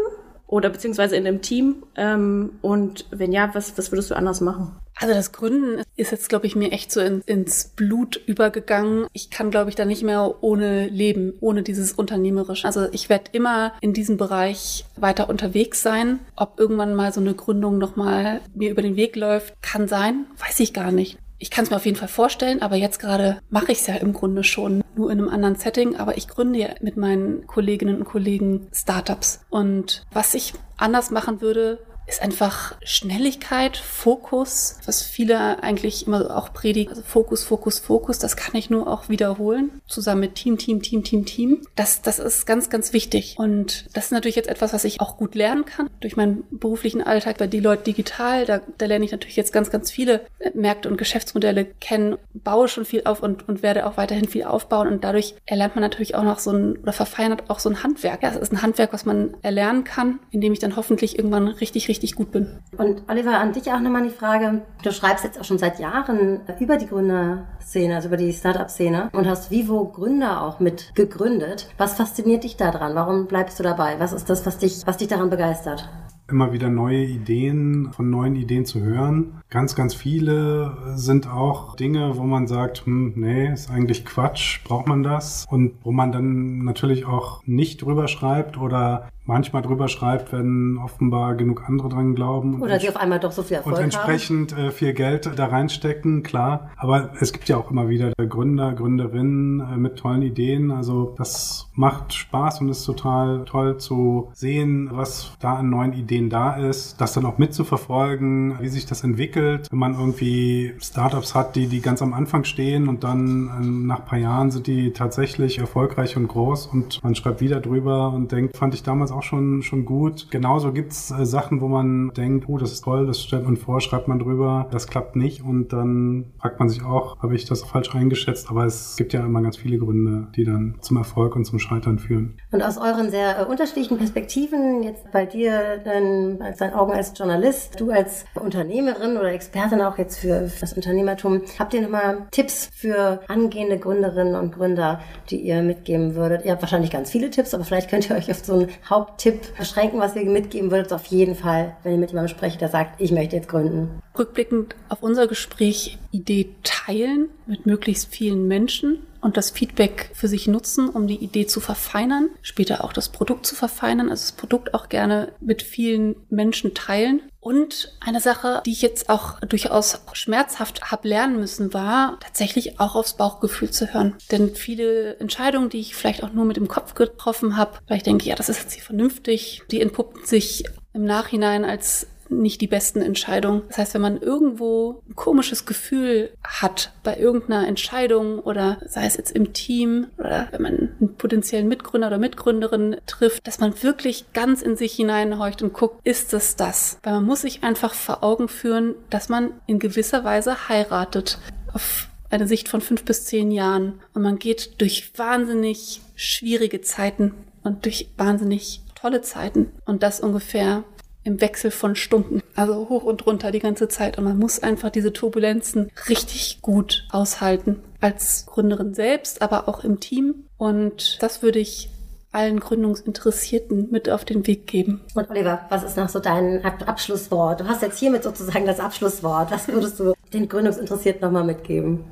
Oder 0.53 0.69
beziehungsweise 0.69 1.17
in 1.17 1.27
einem 1.27 1.41
Team? 1.41 1.77
Ähm, 1.97 2.59
und 2.61 3.07
wenn 3.11 3.33
ja, 3.33 3.49
was, 3.55 3.79
was 3.79 3.91
würdest 3.91 4.11
du 4.11 4.15
anders 4.15 4.43
machen? 4.43 4.77
Also 4.97 5.15
das 5.15 5.33
Gründen 5.33 5.83
ist 5.97 6.13
jetzt, 6.13 6.29
glaube 6.29 6.47
ich, 6.47 6.55
mir 6.55 6.73
echt 6.73 6.93
so 6.93 7.01
in, 7.01 7.23
ins 7.23 7.69
Blut 7.69 8.21
übergegangen. 8.27 9.07
Ich 9.15 9.31
kann, 9.31 9.51
glaube 9.51 9.71
ich, 9.71 9.77
da 9.77 9.87
nicht 9.87 10.03
mehr 10.03 10.43
ohne 10.43 10.89
leben, 10.89 11.33
ohne 11.41 11.63
dieses 11.63 11.93
Unternehmerische. 11.93 12.67
Also 12.67 12.87
ich 12.93 13.09
werde 13.09 13.31
immer 13.33 13.73
in 13.81 13.95
diesem 13.95 14.19
Bereich 14.19 14.85
weiter 14.95 15.31
unterwegs 15.31 15.81
sein. 15.81 16.19
Ob 16.37 16.61
irgendwann 16.61 16.95
mal 16.95 17.15
so 17.15 17.23
eine 17.23 17.33
Gründung 17.33 17.79
nochmal 17.79 18.43
mir 18.55 18.71
über 18.71 18.83
den 18.83 18.97
Weg 18.97 19.17
läuft, 19.17 19.55
kann 19.63 19.89
sein, 19.89 20.27
weiß 20.37 20.61
ich 20.61 20.75
gar 20.75 20.93
nicht. 20.93 21.17
Ich 21.43 21.51
kann 21.51 21.65
es 21.65 21.71
mir 21.71 21.77
auf 21.77 21.87
jeden 21.87 21.97
Fall 21.97 22.07
vorstellen, 22.07 22.63
aber 22.63 22.77
jetzt 22.77 23.01
gerade 23.01 23.41
mache 23.51 23.73
ich 23.73 23.81
es 23.81 23.89
ja 23.89 23.97
im 23.97 24.13
Grunde 24.13 24.45
schon, 24.45 24.85
nur 24.95 25.11
in 25.11 25.19
einem 25.19 25.29
anderen 25.29 25.57
Setting. 25.57 25.97
Aber 25.97 26.17
ich 26.17 26.29
gründe 26.29 26.61
ja 26.61 26.69
mit 26.81 26.97
meinen 26.97 27.49
Kolleginnen 27.49 27.97
und 27.97 28.05
Kollegen 28.05 28.69
Startups. 28.73 29.41
Und 29.51 30.07
was 30.13 30.35
ich 30.35 30.55
anders 30.77 31.11
machen 31.11 31.41
würde, 31.41 31.81
ist 32.13 32.23
einfach 32.23 32.77
Schnelligkeit, 32.85 33.77
Fokus, 33.77 34.79
was 34.85 35.03
viele 35.03 35.63
eigentlich 35.63 36.07
immer 36.07 36.37
auch 36.37 36.53
predigen. 36.53 36.91
Also 36.91 37.03
Fokus, 37.03 37.43
Fokus, 37.43 37.79
Fokus, 37.79 38.19
das 38.19 38.37
kann 38.37 38.55
ich 38.55 38.71
nur 38.71 38.87
auch 38.87 39.09
wiederholen. 39.09 39.81
Zusammen 39.87 40.21
mit 40.21 40.35
Team, 40.35 40.59
Team, 40.59 40.83
Team, 40.83 41.05
Team, 41.05 41.25
Team. 41.25 41.63
Das, 41.75 42.03
das 42.03 42.19
ist 42.19 42.47
ganz, 42.47 42.69
ganz 42.69 42.93
wichtig. 42.93 43.37
Und 43.39 43.87
das 43.95 44.07
ist 44.07 44.11
natürlich 44.13 44.37
jetzt 44.37 44.49
etwas, 44.49 44.73
was 44.73 44.85
ich 44.85 45.01
auch 45.01 45.17
gut 45.17 45.35
lernen 45.35 45.65
kann. 45.65 45.89
Durch 46.01 46.17
meinen 46.17 46.45
beruflichen 46.51 47.03
Alltag 47.03 47.39
bei 47.39 47.47
Deloitte 47.47 47.85
Digital, 47.85 48.45
da, 48.45 48.61
da 48.77 48.87
lerne 48.87 49.05
ich 49.05 49.13
natürlich 49.13 49.37
jetzt 49.37 49.53
ganz, 49.53 49.71
ganz 49.71 49.91
viele 49.91 50.27
Märkte 50.55 50.89
und 50.91 50.99
Geschäftsmodelle 50.99 51.65
kennen, 51.65 52.17
baue 52.35 52.69
schon 52.69 52.85
viel 52.85 53.05
auf 53.05 53.23
und, 53.23 53.49
und 53.49 53.63
werde 53.63 53.87
auch 53.87 53.97
weiterhin 53.97 54.29
viel 54.29 54.45
aufbauen. 54.45 54.89
Und 54.89 55.05
dadurch 55.05 55.35
erlernt 55.47 55.77
man 55.77 55.83
natürlich 55.83 56.15
auch 56.15 56.25
noch 56.25 56.39
so 56.39 56.51
ein, 56.51 56.77
oder 56.79 56.93
verfeinert 56.93 57.49
auch 57.49 57.59
so 57.59 57.71
ein 57.71 57.83
Handwerk. 57.83 58.23
Ja, 58.23 58.31
es 58.31 58.37
ist 58.37 58.53
ein 58.53 58.63
Handwerk, 58.63 58.93
was 58.93 59.07
man 59.07 59.35
erlernen 59.41 59.85
kann, 59.85 60.19
indem 60.31 60.53
ich 60.53 60.59
dann 60.59 60.77
hoffentlich 60.77 61.17
irgendwann 61.17 61.49
richtig, 61.49 61.89
richtig 61.89 62.02
gut 62.11 62.33
bin. 62.33 62.49
Und 62.77 63.05
Oliver, 63.09 63.39
an 63.39 63.53
dich 63.53 63.71
auch 63.71 63.81
nochmal 63.81 64.03
die 64.03 64.11
Frage. 64.11 64.63
Du 64.83 64.91
schreibst 64.91 65.25
jetzt 65.25 65.39
auch 65.39 65.45
schon 65.45 65.59
seit 65.59 65.79
Jahren 65.79 66.41
über 66.59 66.77
die 66.77 66.87
Gründerszene, 66.87 67.95
also 67.95 68.09
über 68.09 68.17
die 68.17 68.33
Startup-Szene 68.33 69.11
und 69.13 69.29
hast 69.29 69.51
Vivo 69.51 69.85
Gründer 69.85 70.43
auch 70.43 70.59
mit 70.59 70.93
gegründet. 70.95 71.69
Was 71.79 71.95
fasziniert 71.95 72.45
dich 72.45 72.57
daran? 72.57 72.95
Warum 72.95 73.27
bleibst 73.27 73.59
du 73.59 73.63
dabei? 73.63 74.01
Was 74.01 74.13
ist 74.13 74.29
das, 74.29 74.45
was 74.45 74.59
dich, 74.59 74.83
was 74.87 74.97
dich 74.97 75.09
daran 75.09 75.31
begeistert? 75.31 75.89
immer 76.33 76.53
wieder 76.53 76.71
neue 76.71 77.05
Ideen, 77.05 77.93
von 77.93 78.11
neuen 78.11 78.35
Ideen 78.37 78.65
zu 78.65 78.81
hören. 78.81 79.43
Ganz, 79.51 79.75
ganz 79.77 79.95
viele 79.95 80.95
sind 80.97 81.29
auch 81.29 81.77
Dinge, 81.77 82.17
wo 82.17 82.23
man 82.23 82.47
sagt, 82.47 82.87
hm, 82.87 83.13
nee, 83.17 83.53
ist 83.53 83.71
eigentlich 83.71 84.05
Quatsch, 84.05 84.65
braucht 84.65 84.89
man 84.89 85.03
das? 85.03 85.47
Und 85.51 85.75
wo 85.83 85.93
man 85.93 86.11
dann 86.11 86.65
natürlich 86.65 87.05
auch 87.05 87.43
nicht 87.45 87.83
drüber 87.83 88.09
schreibt 88.09 88.59
oder 88.59 89.09
manchmal 89.25 89.63
drüber 89.63 89.89
schreibt, 89.89 90.33
wenn 90.33 90.79
offenbar 90.79 91.35
genug 91.35 91.69
andere 91.69 91.89
dran 91.89 92.15
glauben. 92.15 92.61
Oder 92.61 92.79
die 92.79 92.89
auf 92.89 92.97
einmal 92.97 93.21
doch 93.21 93.33
so 93.33 93.43
viel 93.43 93.59
Erfolg 93.59 93.77
Und 93.77 93.83
entsprechend 93.83 94.53
haben. 94.53 94.67
Äh, 94.67 94.71
viel 94.73 94.93
Geld 94.93 95.31
da 95.37 95.47
reinstecken, 95.47 96.23
klar. 96.23 96.71
Aber 96.77 97.11
es 97.21 97.33
gibt 97.33 97.49
ja 97.49 97.57
auch 97.57 97.71
immer 97.71 97.89
wieder 97.89 98.13
Gründer, 98.17 98.73
Gründerinnen 98.73 99.61
äh, 99.61 99.77
mit 99.77 99.97
tollen 99.97 100.23
Ideen. 100.23 100.71
Also 100.71 101.15
das 101.17 101.69
macht 101.75 102.13
Spaß 102.13 102.61
und 102.61 102.69
ist 102.69 102.85
total 102.85 103.45
toll 103.45 103.79
zu 103.79 104.31
sehen, 104.33 104.91
was 104.93 105.33
da 105.41 105.55
an 105.55 105.71
neuen 105.71 105.93
Ideen 105.93 106.29
da 106.29 106.55
ist. 106.55 107.01
Das 107.01 107.13
dann 107.13 107.25
auch 107.25 107.39
mitzuverfolgen, 107.39 108.57
wie 108.61 108.69
sich 108.69 108.87
das 108.87 109.05
entwickelt. 109.05 109.69
Wenn 109.71 109.79
man 109.79 109.95
irgendwie 109.95 110.75
Startups 110.81 111.35
hat, 111.35 111.55
die, 111.55 111.69
die 111.69 111.81
ganz 111.81 112.03
am 112.03 112.13
Anfang 112.13 112.45
stehen 112.45 112.89
und 112.89 113.05
dann 113.05 113.49
äh, 113.49 113.65
nach 113.65 114.01
ein 114.01 114.05
paar 114.05 114.19
Jahren 114.19 114.51
sind 114.51 114.67
die 114.67 114.93
tatsächlich 114.93 115.59
erfolgreich 115.59 116.17
und 116.17 116.27
groß 116.27 116.67
und 116.67 117.03
man 117.05 117.15
schreibt 117.15 117.41
wieder 117.41 117.61
drüber 117.61 118.13
und 118.13 118.33
denkt, 118.33 118.57
fand 118.57 118.75
ich 118.75 118.83
damals 118.83 119.12
auch 119.13 119.23
schon, 119.23 119.63
schon 119.63 119.85
gut. 119.85 120.29
Genauso 120.31 120.73
gibt's 120.73 121.11
äh, 121.11 121.25
Sachen, 121.25 121.61
wo 121.61 121.69
man 121.69 122.13
denkt, 122.15 122.49
oh, 122.49 122.59
das 122.59 122.73
ist 122.73 122.83
toll, 122.83 123.07
das 123.07 123.23
stellt 123.23 123.45
man 123.45 123.57
vor, 123.57 123.81
schreibt 123.81 124.09
man 124.09 124.19
drüber, 124.19 124.69
das 124.71 124.87
klappt 124.87 125.17
nicht 125.17 125.43
und 125.43 125.73
dann 125.73 126.33
fragt 126.41 126.59
man 126.59 126.69
sich 126.69 126.85
auch, 126.85 127.19
habe 127.23 127.35
ich 127.35 127.45
das 127.45 127.63
falsch 127.63 127.95
eingeschätzt? 127.95 128.51
Aber 128.51 128.65
es 128.65 128.97
gibt 128.97 129.13
ja 129.13 129.25
immer 129.25 129.43
ganz 129.43 129.57
viele 129.57 129.79
Gründe, 129.79 130.29
die 130.35 130.45
dann 130.45 130.77
zum 130.81 130.97
Erfolg 130.97 131.37
und 131.37 131.45
zum 131.45 131.59
Scheitern 131.59 131.99
führen. 131.99 132.37
Und 132.51 132.63
aus 132.63 132.79
euren 132.79 133.11
sehr 133.11 133.41
äh, 133.41 133.45
unterschiedlichen 133.45 133.99
Perspektiven, 133.99 134.83
jetzt 134.83 135.11
bei 135.13 135.27
dir 135.27 135.79
dann 135.85 136.41
als 136.41 136.59
dein 136.59 136.73
Augen 136.75 136.93
als 136.93 137.13
Journalist, 137.17 137.79
du 137.81 137.91
als 137.91 138.25
Unternehmerin 138.35 139.17
oder 139.17 139.33
Expertin 139.33 139.81
auch 139.81 139.99
jetzt 139.99 140.19
für, 140.19 140.49
für 140.49 140.61
das 140.61 140.73
Unternehmertum, 140.73 141.43
habt 141.59 141.75
ihr 141.75 141.83
nochmal 141.83 142.27
Tipps 142.31 142.71
für 142.75 143.21
angehende 143.29 143.79
Gründerinnen 143.79 144.35
und 144.35 144.53
Gründer, 144.53 145.01
die 145.31 145.41
ihr 145.41 145.63
mitgeben 145.63 146.15
würdet? 146.15 146.45
Ihr 146.45 146.53
habt 146.53 146.63
wahrscheinlich 146.63 146.91
ganz 146.91 147.11
viele 147.11 147.31
Tipps, 147.31 147.55
aber 147.55 147.65
vielleicht 147.65 147.91
könnt 147.91 148.09
ihr 148.09 148.17
euch 148.17 148.31
auf 148.31 148.45
so 148.45 148.55
einen 148.55 148.69
Haupt 148.89 149.02
Haupttipp 149.03 149.57
beschränken, 149.59 149.99
was 149.99 150.15
ihr 150.15 150.25
mitgeben 150.25 150.71
würdet, 150.71 150.93
auf 150.93 151.07
jeden 151.07 151.35
Fall, 151.35 151.77
wenn 151.83 151.93
ihr 151.93 151.99
mit 151.99 152.11
jemandem 152.11 152.37
sprecht, 152.37 152.61
der 152.61 152.69
sagt, 152.69 153.01
ich 153.01 153.11
möchte 153.11 153.35
jetzt 153.35 153.49
gründen? 153.49 154.01
Rückblickend 154.17 154.77
auf 154.89 155.03
unser 155.03 155.27
Gespräch, 155.27 155.99
Idee 156.13 156.51
teilen 156.63 157.29
mit 157.47 157.67
möglichst 157.67 158.15
vielen 158.15 158.47
Menschen 158.47 159.01
und 159.21 159.37
das 159.37 159.51
Feedback 159.51 160.11
für 160.15 160.29
sich 160.29 160.47
nutzen, 160.47 160.89
um 160.89 161.09
die 161.09 161.17
Idee 161.17 161.47
zu 161.47 161.59
verfeinern, 161.59 162.29
später 162.43 162.85
auch 162.85 162.93
das 162.93 163.09
Produkt 163.09 163.45
zu 163.45 163.57
verfeinern, 163.57 164.09
also 164.09 164.23
das 164.23 164.33
Produkt 164.33 164.73
auch 164.73 164.89
gerne 164.89 165.33
mit 165.41 165.63
vielen 165.63 166.15
Menschen 166.31 166.73
teilen. 166.75 167.23
Und 167.43 167.93
eine 167.99 168.21
Sache, 168.21 168.63
die 168.65 168.71
ich 168.71 168.83
jetzt 168.83 169.09
auch 169.09 169.41
durchaus 169.41 169.99
schmerzhaft 170.13 170.93
habe 170.93 171.09
lernen 171.09 171.41
müssen, 171.41 171.75
war 171.75 172.21
tatsächlich 172.21 172.79
auch 172.79 172.95
aufs 172.95 173.15
Bauchgefühl 173.15 173.73
zu 173.73 173.93
hören. 173.93 174.15
Denn 174.31 174.55
viele 174.55 175.17
Entscheidungen, 175.17 175.69
die 175.69 175.81
ich 175.81 175.97
vielleicht 175.97 176.23
auch 176.23 176.33
nur 176.33 176.45
mit 176.45 176.57
dem 176.57 176.69
Kopf 176.69 176.95
getroffen 176.95 177.57
habe, 177.57 177.79
vielleicht 177.85 178.07
denke 178.07 178.23
ich, 178.23 178.29
ja, 178.29 178.37
das 178.37 178.49
ist 178.49 178.61
jetzt 178.61 178.75
hier 178.75 178.85
vernünftig, 178.85 179.65
die 179.73 179.81
entpuppten 179.81 180.25
sich 180.25 180.63
im 180.93 181.05
Nachhinein 181.05 181.65
als 181.65 182.07
nicht 182.41 182.61
die 182.61 182.67
besten 182.67 183.01
Entscheidungen. 183.01 183.63
Das 183.69 183.79
heißt, 183.79 183.95
wenn 183.95 184.01
man 184.01 184.21
irgendwo 184.21 185.03
ein 185.09 185.17
komisches 185.17 185.67
Gefühl 185.67 186.31
hat 186.43 186.93
bei 187.03 187.17
irgendeiner 187.17 187.67
Entscheidung 187.67 188.39
oder 188.39 188.79
sei 188.87 189.07
es 189.07 189.17
jetzt 189.17 189.33
im 189.33 189.53
Team 189.53 190.09
oder 190.19 190.49
wenn 190.51 190.63
man 190.63 190.75
einen 191.01 191.15
potenziellen 191.17 191.69
Mitgründer 191.69 192.09
oder 192.09 192.19
Mitgründerin 192.19 192.97
trifft, 193.07 193.47
dass 193.47 193.61
man 193.61 193.83
wirklich 193.83 194.33
ganz 194.33 194.63
in 194.63 194.77
sich 194.77 194.95
hineinhorcht 194.95 195.63
und 195.63 195.73
guckt, 195.73 196.01
ist 196.05 196.33
es 196.35 196.57
das? 196.57 196.99
Weil 197.03 197.15
man 197.15 197.25
muss 197.25 197.43
sich 197.43 197.63
einfach 197.63 197.95
vor 197.95 198.23
Augen 198.23 198.49
führen, 198.49 198.95
dass 199.11 199.29
man 199.29 199.51
in 199.67 199.79
gewisser 199.79 200.25
Weise 200.25 200.69
heiratet. 200.69 201.39
Auf 201.73 202.09
eine 202.31 202.49
Sicht 202.49 202.69
von 202.69 202.81
fünf 202.81 203.05
bis 203.05 203.27
zehn 203.27 203.51
Jahren. 203.51 204.01
Und 204.15 204.23
man 204.23 204.39
geht 204.39 204.81
durch 204.81 205.13
wahnsinnig 205.17 206.01
schwierige 206.17 206.81
Zeiten 206.81 207.35
und 207.63 207.85
durch 207.85 208.09
wahnsinnig 208.17 208.81
tolle 208.95 209.21
Zeiten. 209.21 209.71
Und 209.85 210.03
das 210.03 210.21
ungefähr 210.21 210.85
im 211.25 211.41
Wechsel 211.41 211.71
von 211.71 211.95
Stunden. 211.95 212.43
Also 212.55 212.89
hoch 212.89 213.05
und 213.05 213.27
runter 213.27 213.51
die 213.51 213.61
ganze 213.61 213.89
Zeit. 213.89 214.19
Und 214.19 214.25
man 214.25 214.39
muss 214.39 214.63
einfach 214.63 214.91
diese 214.91 215.13
Turbulenzen 215.13 215.91
richtig 216.09 216.61
gut 216.63 217.07
aushalten. 217.11 217.81
Als 218.01 218.47
Gründerin 218.47 218.95
selbst, 218.95 219.43
aber 219.43 219.69
auch 219.69 219.85
im 219.85 220.01
Team. 220.01 220.47
Und 220.57 221.19
das 221.21 221.43
würde 221.43 221.59
ich 221.59 221.91
allen 222.33 222.61
Gründungsinteressierten 222.61 223.91
mit 223.91 224.09
auf 224.09 224.25
den 224.25 224.47
Weg 224.47 224.67
geben. 224.67 225.03
Und 225.15 225.31
Oliver, 225.31 225.67
was 225.69 225.85
ist 225.85 225.97
noch 225.97 226.09
so 226.09 226.19
dein 226.19 226.65
Abschlusswort? 226.65 227.61
Du 227.61 227.69
hast 227.69 227.83
jetzt 227.83 227.99
hiermit 227.99 228.23
sozusagen 228.23 228.67
das 228.67 228.81
Abschlusswort. 228.81 229.51
Was 229.51 229.69
würdest 229.69 230.01
du 230.01 230.15
den 230.33 230.49
Gründungsinteressierten 230.49 231.21
nochmal 231.21 231.45
mitgeben? 231.45 232.05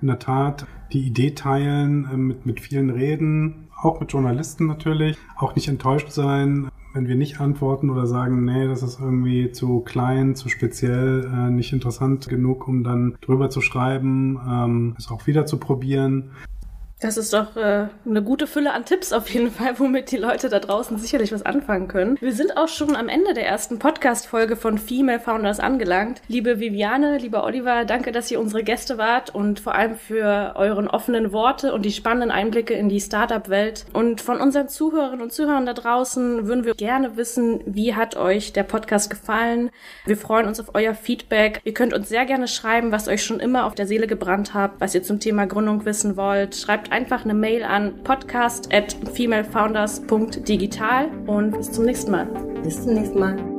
In 0.00 0.06
der 0.06 0.20
Tat, 0.20 0.66
die 0.92 1.00
Idee 1.00 1.32
teilen, 1.32 2.08
äh, 2.12 2.16
mit, 2.16 2.46
mit 2.46 2.60
vielen 2.60 2.90
reden, 2.90 3.68
auch 3.82 3.98
mit 3.98 4.12
Journalisten 4.12 4.66
natürlich, 4.66 5.16
auch 5.36 5.56
nicht 5.56 5.68
enttäuscht 5.68 6.10
sein, 6.10 6.70
wenn 6.98 7.06
wir 7.06 7.14
nicht 7.14 7.40
antworten 7.40 7.90
oder 7.90 8.08
sagen, 8.08 8.44
nee, 8.44 8.66
das 8.66 8.82
ist 8.82 8.98
irgendwie 8.98 9.52
zu 9.52 9.80
klein, 9.82 10.34
zu 10.34 10.48
speziell, 10.48 11.30
äh, 11.32 11.48
nicht 11.48 11.72
interessant 11.72 12.28
genug, 12.28 12.66
um 12.66 12.82
dann 12.82 13.16
drüber 13.20 13.50
zu 13.50 13.60
schreiben, 13.60 14.36
ähm, 14.44 14.96
es 14.98 15.08
auch 15.08 15.28
wieder 15.28 15.46
zu 15.46 15.58
probieren. 15.58 16.32
Das 17.00 17.16
ist 17.16 17.32
doch 17.32 17.56
äh, 17.56 17.86
eine 18.04 18.22
gute 18.24 18.48
Fülle 18.48 18.72
an 18.72 18.84
Tipps 18.84 19.12
auf 19.12 19.30
jeden 19.30 19.52
Fall, 19.52 19.78
womit 19.78 20.10
die 20.10 20.16
Leute 20.16 20.48
da 20.48 20.58
draußen 20.58 20.98
sicherlich 20.98 21.30
was 21.30 21.46
anfangen 21.46 21.86
können. 21.86 22.18
Wir 22.20 22.32
sind 22.32 22.56
auch 22.56 22.66
schon 22.66 22.96
am 22.96 23.08
Ende 23.08 23.34
der 23.34 23.46
ersten 23.46 23.78
Podcast-Folge 23.78 24.56
von 24.56 24.78
Female 24.78 25.20
Founders 25.20 25.60
angelangt. 25.60 26.20
Liebe 26.26 26.58
Viviane, 26.58 27.18
lieber 27.18 27.44
Oliver, 27.44 27.84
danke, 27.84 28.10
dass 28.10 28.32
ihr 28.32 28.40
unsere 28.40 28.64
Gäste 28.64 28.98
wart 28.98 29.32
und 29.32 29.60
vor 29.60 29.76
allem 29.76 29.94
für 29.94 30.54
euren 30.56 30.88
offenen 30.88 31.30
Worte 31.30 31.72
und 31.72 31.84
die 31.84 31.92
spannenden 31.92 32.32
Einblicke 32.32 32.74
in 32.74 32.88
die 32.88 33.00
Startup-Welt. 33.00 33.86
Und 33.92 34.20
von 34.20 34.40
unseren 34.40 34.68
Zuhörerinnen 34.68 35.22
und 35.22 35.32
Zuhörern 35.32 35.66
da 35.66 35.74
draußen 35.74 36.48
würden 36.48 36.64
wir 36.64 36.74
gerne 36.74 37.16
wissen, 37.16 37.60
wie 37.64 37.94
hat 37.94 38.16
euch 38.16 38.52
der 38.52 38.64
Podcast 38.64 39.08
gefallen? 39.08 39.70
Wir 40.04 40.16
freuen 40.16 40.48
uns 40.48 40.58
auf 40.58 40.74
euer 40.74 40.94
Feedback. 40.94 41.60
Ihr 41.62 41.74
könnt 41.74 41.94
uns 41.94 42.08
sehr 42.08 42.26
gerne 42.26 42.48
schreiben, 42.48 42.90
was 42.90 43.06
euch 43.06 43.22
schon 43.22 43.38
immer 43.38 43.66
auf 43.66 43.76
der 43.76 43.86
Seele 43.86 44.08
gebrannt 44.08 44.52
habt, 44.52 44.80
was 44.80 44.96
ihr 44.96 45.04
zum 45.04 45.20
Thema 45.20 45.46
Gründung 45.46 45.84
wissen 45.84 46.16
wollt. 46.16 46.56
Schreibt 46.56 46.87
einfach 46.90 47.24
eine 47.24 47.34
Mail 47.34 47.62
an 47.64 48.02
podcast 48.04 48.72
at 48.72 48.96
femalefounders.digital 49.14 51.10
und 51.26 51.56
bis 51.56 51.72
zum 51.72 51.84
nächsten 51.84 52.10
Mal. 52.10 52.26
Bis 52.62 52.82
zum 52.82 52.94
nächsten 52.94 53.18
Mal. 53.18 53.57